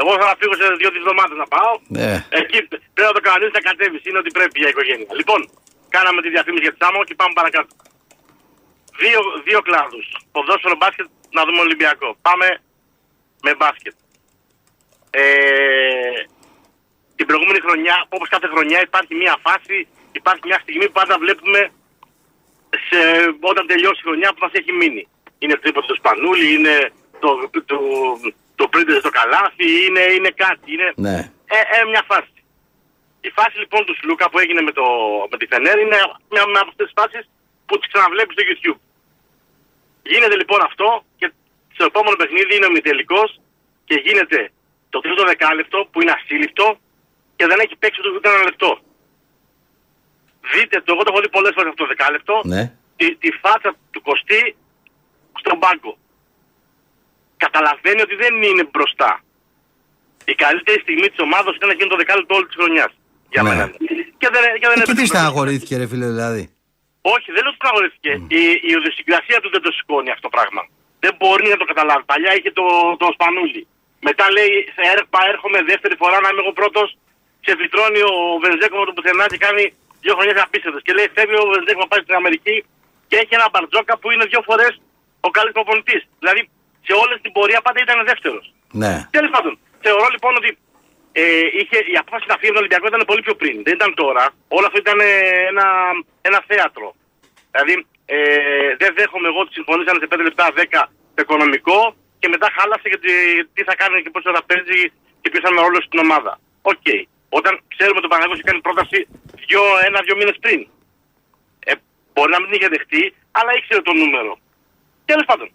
Εγώ 0.00 0.12
θα 0.20 0.36
φύγω 0.40 0.54
σε 0.60 0.64
δύο-τρεις 0.80 1.02
εβδομάδες 1.04 1.36
να 1.42 1.46
πάω. 1.54 1.72
Ναι. 1.98 2.10
Εκεί 2.40 2.58
πρέπει 2.94 3.08
να 3.10 3.16
το 3.18 3.22
κανονίσει 3.26 3.54
να 3.58 3.64
κατέβεις. 3.68 4.00
Είναι 4.06 4.20
ότι 4.22 4.30
πρέπει 4.36 4.56
για 4.62 4.70
οικογένεια. 4.72 5.06
Λοιπόν, 5.20 5.40
κάναμε 5.96 6.18
τη 6.24 6.28
διαφήμιση 6.34 6.62
για 6.66 6.72
τη 6.74 6.78
Σάμο 6.82 7.00
και 7.08 7.14
πάμε 7.20 7.32
παρακάτω. 7.40 7.72
Δύο, 9.02 9.20
δύο 9.48 9.60
κλάδους. 9.66 10.06
Ποδόσφαιρο 10.32 10.76
μπάσκετ 10.80 11.06
να 11.36 11.42
δούμε 11.46 11.60
Ολυμπιακό. 11.66 12.08
Πάμε 12.26 12.46
με 13.46 13.52
μπάσκετ. 13.58 13.94
Ε, 15.10 15.24
την 17.16 17.26
προηγούμενη 17.26 17.60
χρονιά, 17.66 17.96
όπως 18.08 18.28
κάθε 18.28 18.48
χρονιά, 18.52 18.78
υπάρχει 18.88 19.14
μια 19.22 19.34
φάση, 19.46 19.76
υπάρχει 20.12 20.44
μια 20.50 20.58
στιγμή 20.64 20.86
που 20.86 20.96
πάντα 21.00 21.14
βλέπουμε 21.24 21.60
σε, 22.86 22.98
όταν 23.40 23.66
τελειώσει 23.66 24.00
η 24.02 24.06
χρονιά 24.08 24.28
που 24.32 24.40
μας 24.44 24.52
έχει 24.52 24.72
μείνει. 24.72 25.08
Είναι 25.38 25.56
τρίποτο 25.56 25.86
του 25.86 26.00
Σπανούλη, 26.00 26.54
είναι 26.54 26.92
το, 27.22 27.28
το, 27.70 27.78
το 28.54 28.68
πρίντε 28.68 28.98
στο 28.98 29.10
καλάθι, 29.18 29.68
είναι, 29.86 30.00
είναι 30.16 30.30
κάτι. 30.44 30.72
Είναι 30.74 30.88
Ναι. 30.96 31.16
ε, 31.56 31.58
ε, 31.76 31.84
μια 31.92 32.02
φάση. 32.10 32.32
Η 33.20 33.30
φάση 33.30 33.58
λοιπόν 33.58 33.84
του 33.84 33.94
Σλούκα 34.00 34.30
που 34.30 34.38
έγινε 34.38 34.60
με, 34.60 34.72
το, 34.78 34.84
με 35.30 35.36
τη 35.38 35.46
Φενέρ 35.46 35.76
είναι 35.78 35.96
μια, 36.30 36.42
μια 36.50 36.60
από 36.64 36.70
αυτές 36.74 36.86
τις 36.86 36.94
φάσεις 37.00 37.24
που 37.66 37.78
τις 37.78 37.88
ξαναβλέπει 37.92 38.32
στο 38.36 38.42
YouTube. 38.48 38.78
Γίνεται 40.12 40.36
λοιπόν 40.36 40.60
αυτό 40.68 41.04
και 41.16 41.32
στο 41.74 41.84
επόμενο 41.84 42.16
παιχνίδι 42.16 42.56
είναι 42.56 42.66
ο 42.66 42.70
μητελικό 42.70 43.22
και 43.88 43.96
γίνεται 44.06 44.50
το 44.90 45.00
τρίτο 45.00 45.22
δεκάλεπτο 45.24 45.78
που 45.90 46.00
είναι 46.02 46.14
ασύλληπτο 46.18 46.66
και 47.36 47.46
δεν 47.46 47.58
έχει 47.64 47.76
παίξει 47.76 48.00
ούτε 48.16 48.28
ένα 48.28 48.42
λεπτό. 48.42 48.70
Δείτε 50.54 50.76
το, 50.80 50.92
εγώ 50.94 51.02
το 51.02 51.10
έχω 51.12 51.20
δει 51.20 51.28
πολλές 51.28 51.52
φορές 51.54 51.70
αυτό 51.70 51.82
το 51.82 51.88
δεκάλεπτο, 51.88 52.40
Ναι. 52.44 52.62
τη, 52.96 53.16
τη 53.16 53.30
φάτσα 53.42 53.70
του 53.90 54.02
Κωστή 54.02 54.56
στον 55.42 55.58
πάγκο. 55.58 55.98
Καταλαβαίνει 57.46 58.00
ότι 58.06 58.14
δεν 58.22 58.34
είναι 58.48 58.64
μπροστά. 58.72 59.10
Η 60.32 60.34
καλύτερη 60.44 60.78
στιγμή 60.86 61.08
της 61.12 61.20
ομάδας 61.26 61.52
ήταν 61.58 61.68
να 61.72 61.74
γίνει 61.78 61.90
το 61.94 61.98
δεκάλεπτο 62.02 62.32
όλη 62.38 62.46
της 62.50 62.56
χρονιάς. 62.60 62.92
Για 63.32 63.42
Ναι. 63.42 63.48
μένα. 63.48 63.64
Και 64.20 64.28
δεν, 64.34 64.42
και 64.60 64.68
δεν 64.70 64.78
Ε, 64.80 64.84
και 64.84 64.84
τι 64.84 64.90
έπαιξε. 64.90 65.12
στεναχωρήθηκε, 65.12 65.74
ρε 65.80 65.86
φίλε, 65.90 66.06
δηλαδή; 66.16 66.42
Όχι, 67.14 67.28
δεν 67.34 67.40
λέω 67.44 67.52
ότι 67.54 67.58
στεναχωρήθηκε. 67.60 68.10
Η, 68.40 68.42
η 68.70 68.72
οδοσυγκρασία 68.80 69.38
του 69.42 69.50
δεν 69.54 69.62
το 69.66 69.70
σηκώνει 69.76 70.10
αυτό 70.14 70.24
το 70.28 70.32
πράγμα. 70.36 70.62
Δεν 71.04 71.12
μπορεί 71.18 71.46
να 71.54 71.58
το 71.60 71.66
καταλάβει. 71.70 72.04
Παλιά 72.12 72.32
είχε 72.36 72.50
το, 72.58 72.64
το 73.02 73.06
σπανούλι. 73.16 73.62
Μετά 74.08 74.24
λέει, 74.36 74.52
«Θα 74.76 74.82
έρχομαι, 74.94 75.24
έρχομαι 75.34 75.58
δεύτερη 75.70 75.94
φορά 76.02 76.16
να 76.24 76.28
είμαι 76.30 76.40
εγώ 76.44 76.52
πρώτος. 76.60 76.88
Σε 77.46 77.52
φυτρώνει 77.60 78.00
ο 78.12 78.14
Βενζέκο 78.44 78.74
με 78.82 78.86
το 78.88 78.92
πουθενά 78.96 79.24
και 79.32 79.40
κάνει 79.46 79.62
δύο 80.04 80.14
χρονιές 80.16 80.38
απίστευτες. 80.46 80.82
Και 80.86 80.92
λέει, 80.98 81.08
φεύγει 81.16 81.36
ο 81.44 81.46
Βενζέκο 81.54 81.80
να 81.84 81.88
πάει 81.92 82.02
στην 82.06 82.16
Αμερική 82.20 82.56
και 83.08 83.16
έχει 83.22 83.32
ένα 83.38 83.46
μπαρτζόκα 83.52 83.94
που 84.00 84.08
είναι 84.12 84.24
δύο 84.32 84.42
φορές 84.48 84.72
ο 85.26 85.28
καλύτερος 85.36 85.56
προπονητής. 85.58 86.02
Δηλαδή 86.20 86.40
σε 86.86 86.92
όλη 87.02 87.14
την 87.24 87.32
πορεία 87.36 87.60
πάντα 87.66 87.80
ήταν 87.86 87.98
δεύτερος. 88.10 88.44
Ναι. 88.82 88.94
Τέλος 89.16 89.30
πάντων, 89.34 89.52
θεωρώ 89.84 90.06
λοιπόν 90.14 90.32
ότι 90.40 90.50
ε, 91.12 91.22
είχε, 91.58 91.78
η 91.92 91.96
απόφαση 92.02 92.26
να 92.32 92.36
φύγει 92.38 92.50
από 92.50 92.56
τον 92.58 92.64
Ολυμπιακό 92.64 92.86
ήταν 92.92 93.02
πολύ 93.10 93.22
πιο 93.26 93.34
πριν. 93.40 93.56
Δεν 93.66 93.74
ήταν 93.78 93.90
τώρα. 94.02 94.24
Όλο 94.56 94.66
αυτό 94.68 94.78
ήταν 94.84 94.98
ε, 95.00 95.10
ένα, 95.50 95.66
ένα 96.28 96.38
θέατρο. 96.48 96.88
Δηλαδή, 97.52 97.74
ε, 98.14 98.18
δεν 98.80 98.90
δέχομαι 98.98 99.28
εγώ 99.30 99.40
ότι 99.44 99.52
συμφωνήσανε 99.58 99.98
σε 100.02 100.08
5 100.12 100.18
λεπτά 100.28 100.44
10 100.56 100.82
το 101.14 101.20
οικονομικό 101.24 101.78
και 102.20 102.28
μετά 102.34 102.48
χάλασε 102.56 102.86
γιατί 102.92 103.12
τι 103.54 103.62
θα 103.68 103.74
κάνει 103.80 104.02
και 104.02 104.10
πώς 104.14 104.20
θα 104.20 104.42
παίζει 104.48 104.80
και 105.20 105.28
ποιος 105.30 105.42
θα 105.44 105.48
είναι 105.50 105.60
ο 105.60 105.64
ρόλος 105.66 105.84
στην 105.88 105.98
ομάδα. 106.06 106.32
Οκ. 106.72 106.86
Όταν 107.38 107.52
ξέρουμε 107.72 107.98
ότι 108.00 108.08
ο 108.08 108.12
Παναθηναϊκός 108.12 108.36
είχε 108.36 108.48
κάνει 108.50 108.60
πρόταση 108.68 108.98
δυο, 109.46 109.62
ένα-δύο 109.88 110.16
μήνες 110.20 110.36
πριν. 110.44 110.60
Ε, 111.68 111.72
μπορεί 112.12 112.30
να 112.36 112.40
μην 112.40 112.50
είχε 112.54 112.68
δεχτεί, 112.74 113.02
αλλά 113.38 113.50
ήξερε 113.58 113.82
το 113.88 113.92
νούμερο. 114.00 114.32
Τέλος 115.10 115.24
πάντων, 115.30 115.48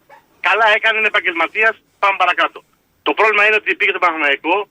καλά 0.48 0.66
έκανε, 0.76 0.98
είναι 0.98 1.10
επαγγελματίας, 1.14 1.74
πάμε 2.02 2.16
παρακάτω. 2.22 2.58
Το 3.06 3.12
πρόβλημα 3.18 3.42
είναι 3.46 3.58
ότι 3.60 3.76
πήγε 3.78 3.90
στο 3.94 4.02
Παναγιώτο 4.04 4.68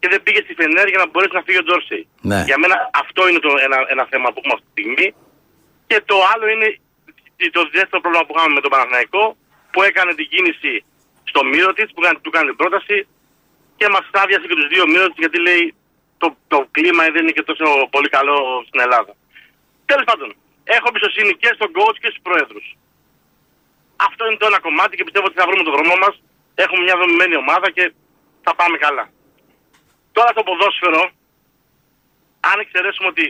και 0.00 0.08
δεν 0.12 0.22
πήγε 0.22 0.40
στη 0.46 0.52
Φενέρ 0.58 0.86
για 0.92 1.00
να 1.02 1.06
μπορέσει 1.10 1.34
να 1.38 1.42
φύγει 1.46 1.58
ο 1.62 1.64
Τζόρσεϊ. 1.66 2.02
Ναι. 2.30 2.40
Για 2.48 2.58
μένα 2.62 2.76
αυτό 3.02 3.20
είναι 3.28 3.40
το, 3.46 3.50
ένα, 3.66 3.78
ένα 3.94 4.04
θέμα 4.12 4.26
που 4.32 4.38
έχουμε 4.40 4.54
αυτή 4.56 4.66
τη 4.68 4.72
στιγμή. 4.76 5.06
Και 5.88 5.98
το 6.10 6.16
άλλο 6.32 6.46
είναι 6.54 6.68
το 7.58 7.62
δεύτερο 7.76 8.00
πρόβλημα 8.04 8.24
που 8.26 8.34
είχαμε 8.36 8.52
με 8.58 8.62
τον 8.64 8.70
Παναθηναϊκό 8.74 9.24
που 9.72 9.80
έκανε 9.88 10.10
την 10.18 10.26
κίνηση 10.32 10.72
στο 11.30 11.40
μύρο 11.52 11.72
της, 11.76 11.86
που 11.92 12.00
έκανε- 12.02 12.20
του 12.22 12.30
έκανε 12.32 12.46
την 12.52 12.58
πρόταση 12.62 12.96
και 13.78 13.86
μας 13.94 14.04
άδειασε 14.22 14.46
και 14.48 14.56
τους 14.60 14.68
δύο 14.74 14.84
μύρο 14.92 15.06
γιατί 15.22 15.38
λέει 15.48 15.64
το, 16.22 16.26
το 16.52 16.58
κλίμα 16.74 17.02
δεν 17.14 17.22
είναι 17.24 17.36
και 17.38 17.46
τόσο 17.50 17.66
πολύ 17.94 18.08
καλό 18.16 18.36
στην 18.68 18.80
Ελλάδα. 18.84 19.12
Τέλος 19.90 20.04
πάντων, 20.10 20.28
έχω 20.76 20.86
εμπιστοσύνη 20.90 21.32
και 21.42 21.50
στον 21.58 21.70
coach 21.76 21.96
και 22.02 22.10
στους 22.12 22.22
προέδρου. 22.26 22.62
Αυτό 24.08 24.22
είναι 24.26 24.40
το 24.42 24.46
ένα 24.50 24.60
κομμάτι 24.66 24.96
και 24.96 25.04
πιστεύω 25.06 25.26
ότι 25.30 25.38
θα 25.40 25.46
βρούμε 25.48 25.62
τον 25.68 25.74
δρόμο 25.76 25.94
μας. 26.04 26.14
Έχουμε 26.54 26.82
μια 26.86 26.96
δομημένη 27.00 27.36
ομάδα 27.44 27.68
και 27.76 27.84
θα 28.44 28.52
πάμε 28.60 28.76
καλά. 28.84 29.04
Τώρα 30.16 30.30
το 30.36 30.42
ποδόσφαιρο, 30.48 31.02
αν 32.50 32.56
εξαιρέσουμε 32.64 33.08
ότι 33.12 33.24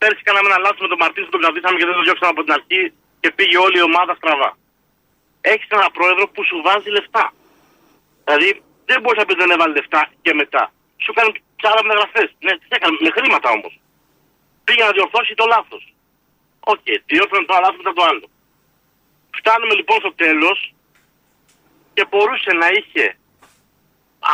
πέρσι 0.00 0.22
κάναμε 0.28 0.48
ένα 0.50 0.58
λάθος 0.64 0.82
με 0.84 0.88
τον 0.92 1.00
Μαρτίνο 1.02 1.24
που 1.26 1.34
τον 1.36 1.42
κρατήσαμε 1.44 1.76
και 1.78 1.86
δεν 1.88 1.94
τον 1.98 2.04
διώξαμε 2.06 2.32
από 2.34 2.42
την 2.44 2.52
αρχή 2.58 2.82
και 3.20 3.30
πήγε 3.36 3.56
όλη 3.66 3.76
η 3.82 3.84
ομάδα 3.90 4.12
στραβά. 4.20 4.50
Έχεις 5.52 5.68
ένα 5.78 5.90
πρόεδρο 5.96 6.24
που 6.32 6.40
σου 6.48 6.56
βάζει 6.66 6.90
λεφτά. 6.96 7.24
Δηλαδή 8.24 8.50
δεν 8.88 8.98
μπορείς 9.00 9.18
να 9.20 9.26
πεις 9.26 9.36
δεν 9.42 9.50
έβαλε 9.54 9.72
λεφτά 9.78 10.02
και 10.24 10.32
μετά. 10.40 10.62
Σου 11.04 11.12
κάνει 11.12 11.30
ψάρα 11.58 11.80
μεταγραφές. 11.84 12.28
Ναι, 12.44 12.52
τι 12.60 12.66
έκανε, 12.76 12.96
με 13.04 13.10
χρήματα 13.16 13.48
όμως. 13.56 13.72
Πήγε 14.64 14.82
να 14.84 14.92
διορθώσει 14.96 15.32
το 15.40 15.46
λάθος. 15.54 15.82
OK, 16.72 16.78
okay, 16.78 16.98
διόρθωνε 17.10 17.44
το 17.50 17.54
λάθος 17.64 17.76
μετά 17.82 17.92
το 17.98 18.02
άλλο. 18.10 18.26
Φτάνουμε 19.38 19.74
λοιπόν 19.74 19.98
στο 19.98 20.12
τέλος 20.14 20.58
και 21.94 22.04
μπορούσε 22.10 22.52
να 22.62 22.66
είχε, 22.78 23.04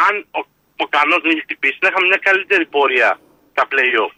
αν 0.09 0.15
ο, 0.39 0.41
ο 0.85 0.87
Κάνααν 0.97 1.19
δεν 1.23 1.31
είχε 1.31 1.41
χτυπήσει, 1.41 1.79
να 1.83 1.89
είχαμε 1.89 2.07
μια 2.07 2.21
καλύτερη 2.29 2.67
πορεία 2.67 3.11
στα 3.53 3.65
play-off. 3.71 4.15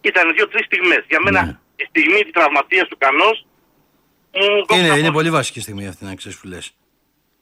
Ήταν 0.00 0.34
δύο-τρεις 0.34 0.64
στιγμές. 0.66 1.02
Για 1.08 1.20
μένα 1.20 1.42
Ναι. 1.44 1.58
η 1.76 1.84
στιγμή 1.84 2.20
τη 2.24 2.30
τραυματίας 2.30 2.88
του 2.88 2.98
κανός 2.98 3.46
μου 4.34 4.42
Είναι, 4.44 4.60
κόψε 4.66 4.82
είναι 4.98 5.08
από- 5.08 5.12
πολύ 5.18 5.30
βασική 5.30 5.60
στιγμή 5.60 5.86
αυτή 5.88 6.04
να 6.04 6.14
ξέρεις 6.14 6.38
που 6.38 6.46
λες. 6.52 6.66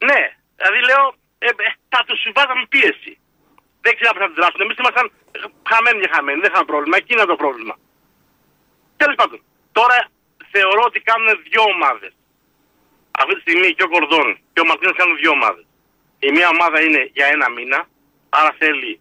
Ναι, 0.09 0.21
δηλαδή 0.57 0.79
λέω, 0.91 1.05
ε, 1.39 1.47
ε, 1.47 1.69
θα 1.93 2.01
τους 2.07 2.21
βάζαμε 2.35 2.65
πίεση. 2.69 3.13
Δεν 3.85 3.93
ξέρω 3.99 4.13
πώ 4.15 4.21
θα 4.25 4.29
του 4.31 4.39
δράσουν. 4.41 4.61
Εμείς 4.61 4.77
ήμασταν 4.83 5.07
χαμένοι 5.71 5.99
και 6.03 6.11
χαμένοι. 6.15 6.39
Δεν 6.41 6.51
είχαμε 6.51 6.69
πρόβλημα. 6.73 6.97
Εκεί 7.01 7.13
είναι 7.13 7.25
το 7.35 7.37
πρόβλημα. 7.43 7.75
Τέλος 9.01 9.15
πάντων, 9.21 9.39
τώρα 9.79 9.99
θεωρώ 10.55 10.83
ότι 10.91 10.99
κάνουν 11.01 11.29
δύο 11.49 11.63
ομάδες. 11.75 12.13
Αυτή 13.23 13.35
τη 13.37 13.41
στιγμή 13.47 13.69
και 13.77 13.85
ο 13.89 13.91
Κορδόν 13.95 14.29
και 14.53 14.61
ο 14.65 14.67
Μαρτίνος 14.69 14.97
κάνουν 15.01 15.17
δύο 15.23 15.31
ομάδες. 15.39 15.65
Η 16.27 16.29
μία 16.37 16.49
ομάδα 16.55 16.79
είναι 16.87 17.03
για 17.17 17.27
ένα 17.35 17.47
μήνα, 17.57 17.79
άρα 18.39 18.51
θέλει 18.61 18.93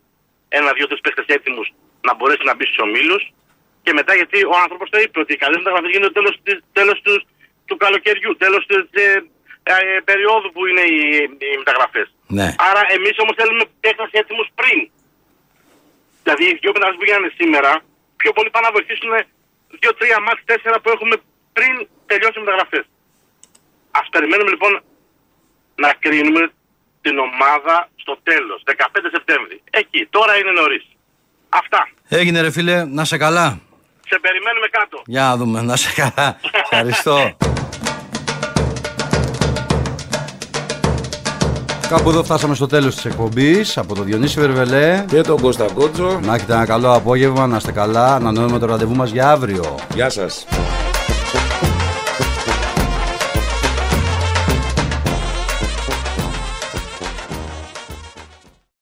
ένα, 0.58 0.70
δύο, 0.78 0.86
τρεις 0.88 1.02
παίχτε 1.04 1.24
έτοιμους 1.38 1.68
να 2.08 2.12
μπορέσει 2.16 2.44
να 2.50 2.54
μπει 2.56 2.66
στους 2.66 2.82
ομίλους. 2.86 3.24
Και 3.84 3.94
μετά 4.00 4.14
γιατί 4.20 4.38
ο 4.54 4.56
άνθρωπος 4.64 4.90
το 4.90 4.98
είπε 5.04 5.18
ότι 5.24 5.34
οι 5.34 5.42
καλές 5.44 5.58
μεταγραφές 5.62 5.92
γίνονται 5.94 6.16
τέλος 6.18 6.36
τέλος 6.80 6.98
τους, 7.06 7.22
του 7.68 7.78
καλοκαιριού, 7.84 8.32
τέλος 8.44 8.62
της 8.66 8.78
ε, 8.92 9.24
ε, 9.64 10.00
περίοδου 10.10 10.50
που 10.54 10.62
είναι 10.70 10.86
οι, 10.94 11.00
οι 11.52 11.58
μεταγραφές. 11.62 12.08
Ναι. 12.38 12.48
Άρα 12.70 12.82
εμείς 12.96 13.16
όμως 13.24 13.36
θέλουμε 13.40 13.64
παίχτε 13.84 14.06
έτοιμους 14.22 14.48
πριν. 14.60 14.80
Δηλαδή 16.24 16.44
οι 16.50 16.58
δύο 16.62 16.72
μεταγραφές 16.76 17.00
που 17.00 17.08
γίνανε 17.10 17.32
σήμερα, 17.40 17.72
πιο 18.22 18.32
πολύ 18.36 18.50
πάνε 18.54 18.66
να 18.68 18.76
βοηθήσουν 18.78 19.12
δύο-τρία 19.80 20.20
μάτς 20.26 20.42
τέσσερα 20.50 20.78
που 20.82 20.90
έχουμε 20.96 21.16
πριν 21.56 21.74
τελειώσει 22.10 22.38
οι 22.40 22.44
μεταγραφές. 22.46 22.86
Α 23.92 24.02
περιμένουμε 24.10 24.50
λοιπόν 24.50 24.82
να 25.76 25.94
κρίνουμε 26.00 26.52
την 27.02 27.18
ομάδα 27.18 27.90
στο 27.96 28.18
τέλος, 28.24 28.64
15 28.66 28.74
Σεπτέμβρη. 29.12 29.62
Εκεί, 29.70 30.08
τώρα 30.10 30.38
είναι 30.38 30.52
νωρίς. 30.52 30.86
Αυτά. 31.50 31.90
Έγινε 32.08 32.42
ρε 32.42 32.52
φίλε, 32.52 32.86
να 32.86 33.06
σε 33.06 33.18
καλά. 33.18 33.60
Σε 34.08 34.20
περιμένουμε 34.20 34.68
κάτω. 34.68 35.02
Για 35.06 35.22
να 35.22 35.38
δούμε, 35.38 35.62
να 35.62 35.76
σε 35.76 35.94
καλά. 36.02 36.40
Ευχαριστώ. 36.64 37.38
Κάπου 41.90 42.10
εδώ 42.10 42.24
φτάσαμε 42.24 42.56
στο 42.56 42.68
τέλος 42.68 42.96
της 42.96 43.06
εκπομπής 43.06 43.78
από 43.78 43.96
τον 43.96 44.06
Διονύση 44.06 44.40
Βερβελέ 44.40 45.06
Και 45.08 45.22
τον 45.22 45.42
Κώστα 45.42 45.66
Κότσο. 45.74 46.20
Να 46.24 46.36
έχετε 46.36 46.54
ένα 46.54 46.66
καλό 46.66 46.94
απόγευμα, 46.94 47.48
να 47.48 47.58
είστε 47.58 47.72
καλά, 47.72 48.20
να 48.20 48.32
νοούμε 48.32 48.60
το 48.60 48.66
ραντεβού 48.66 48.96
μας 48.96 49.12
για 49.12 49.30
αύριο. 49.30 49.76
Γεια 49.94 50.10
σας. 50.10 50.46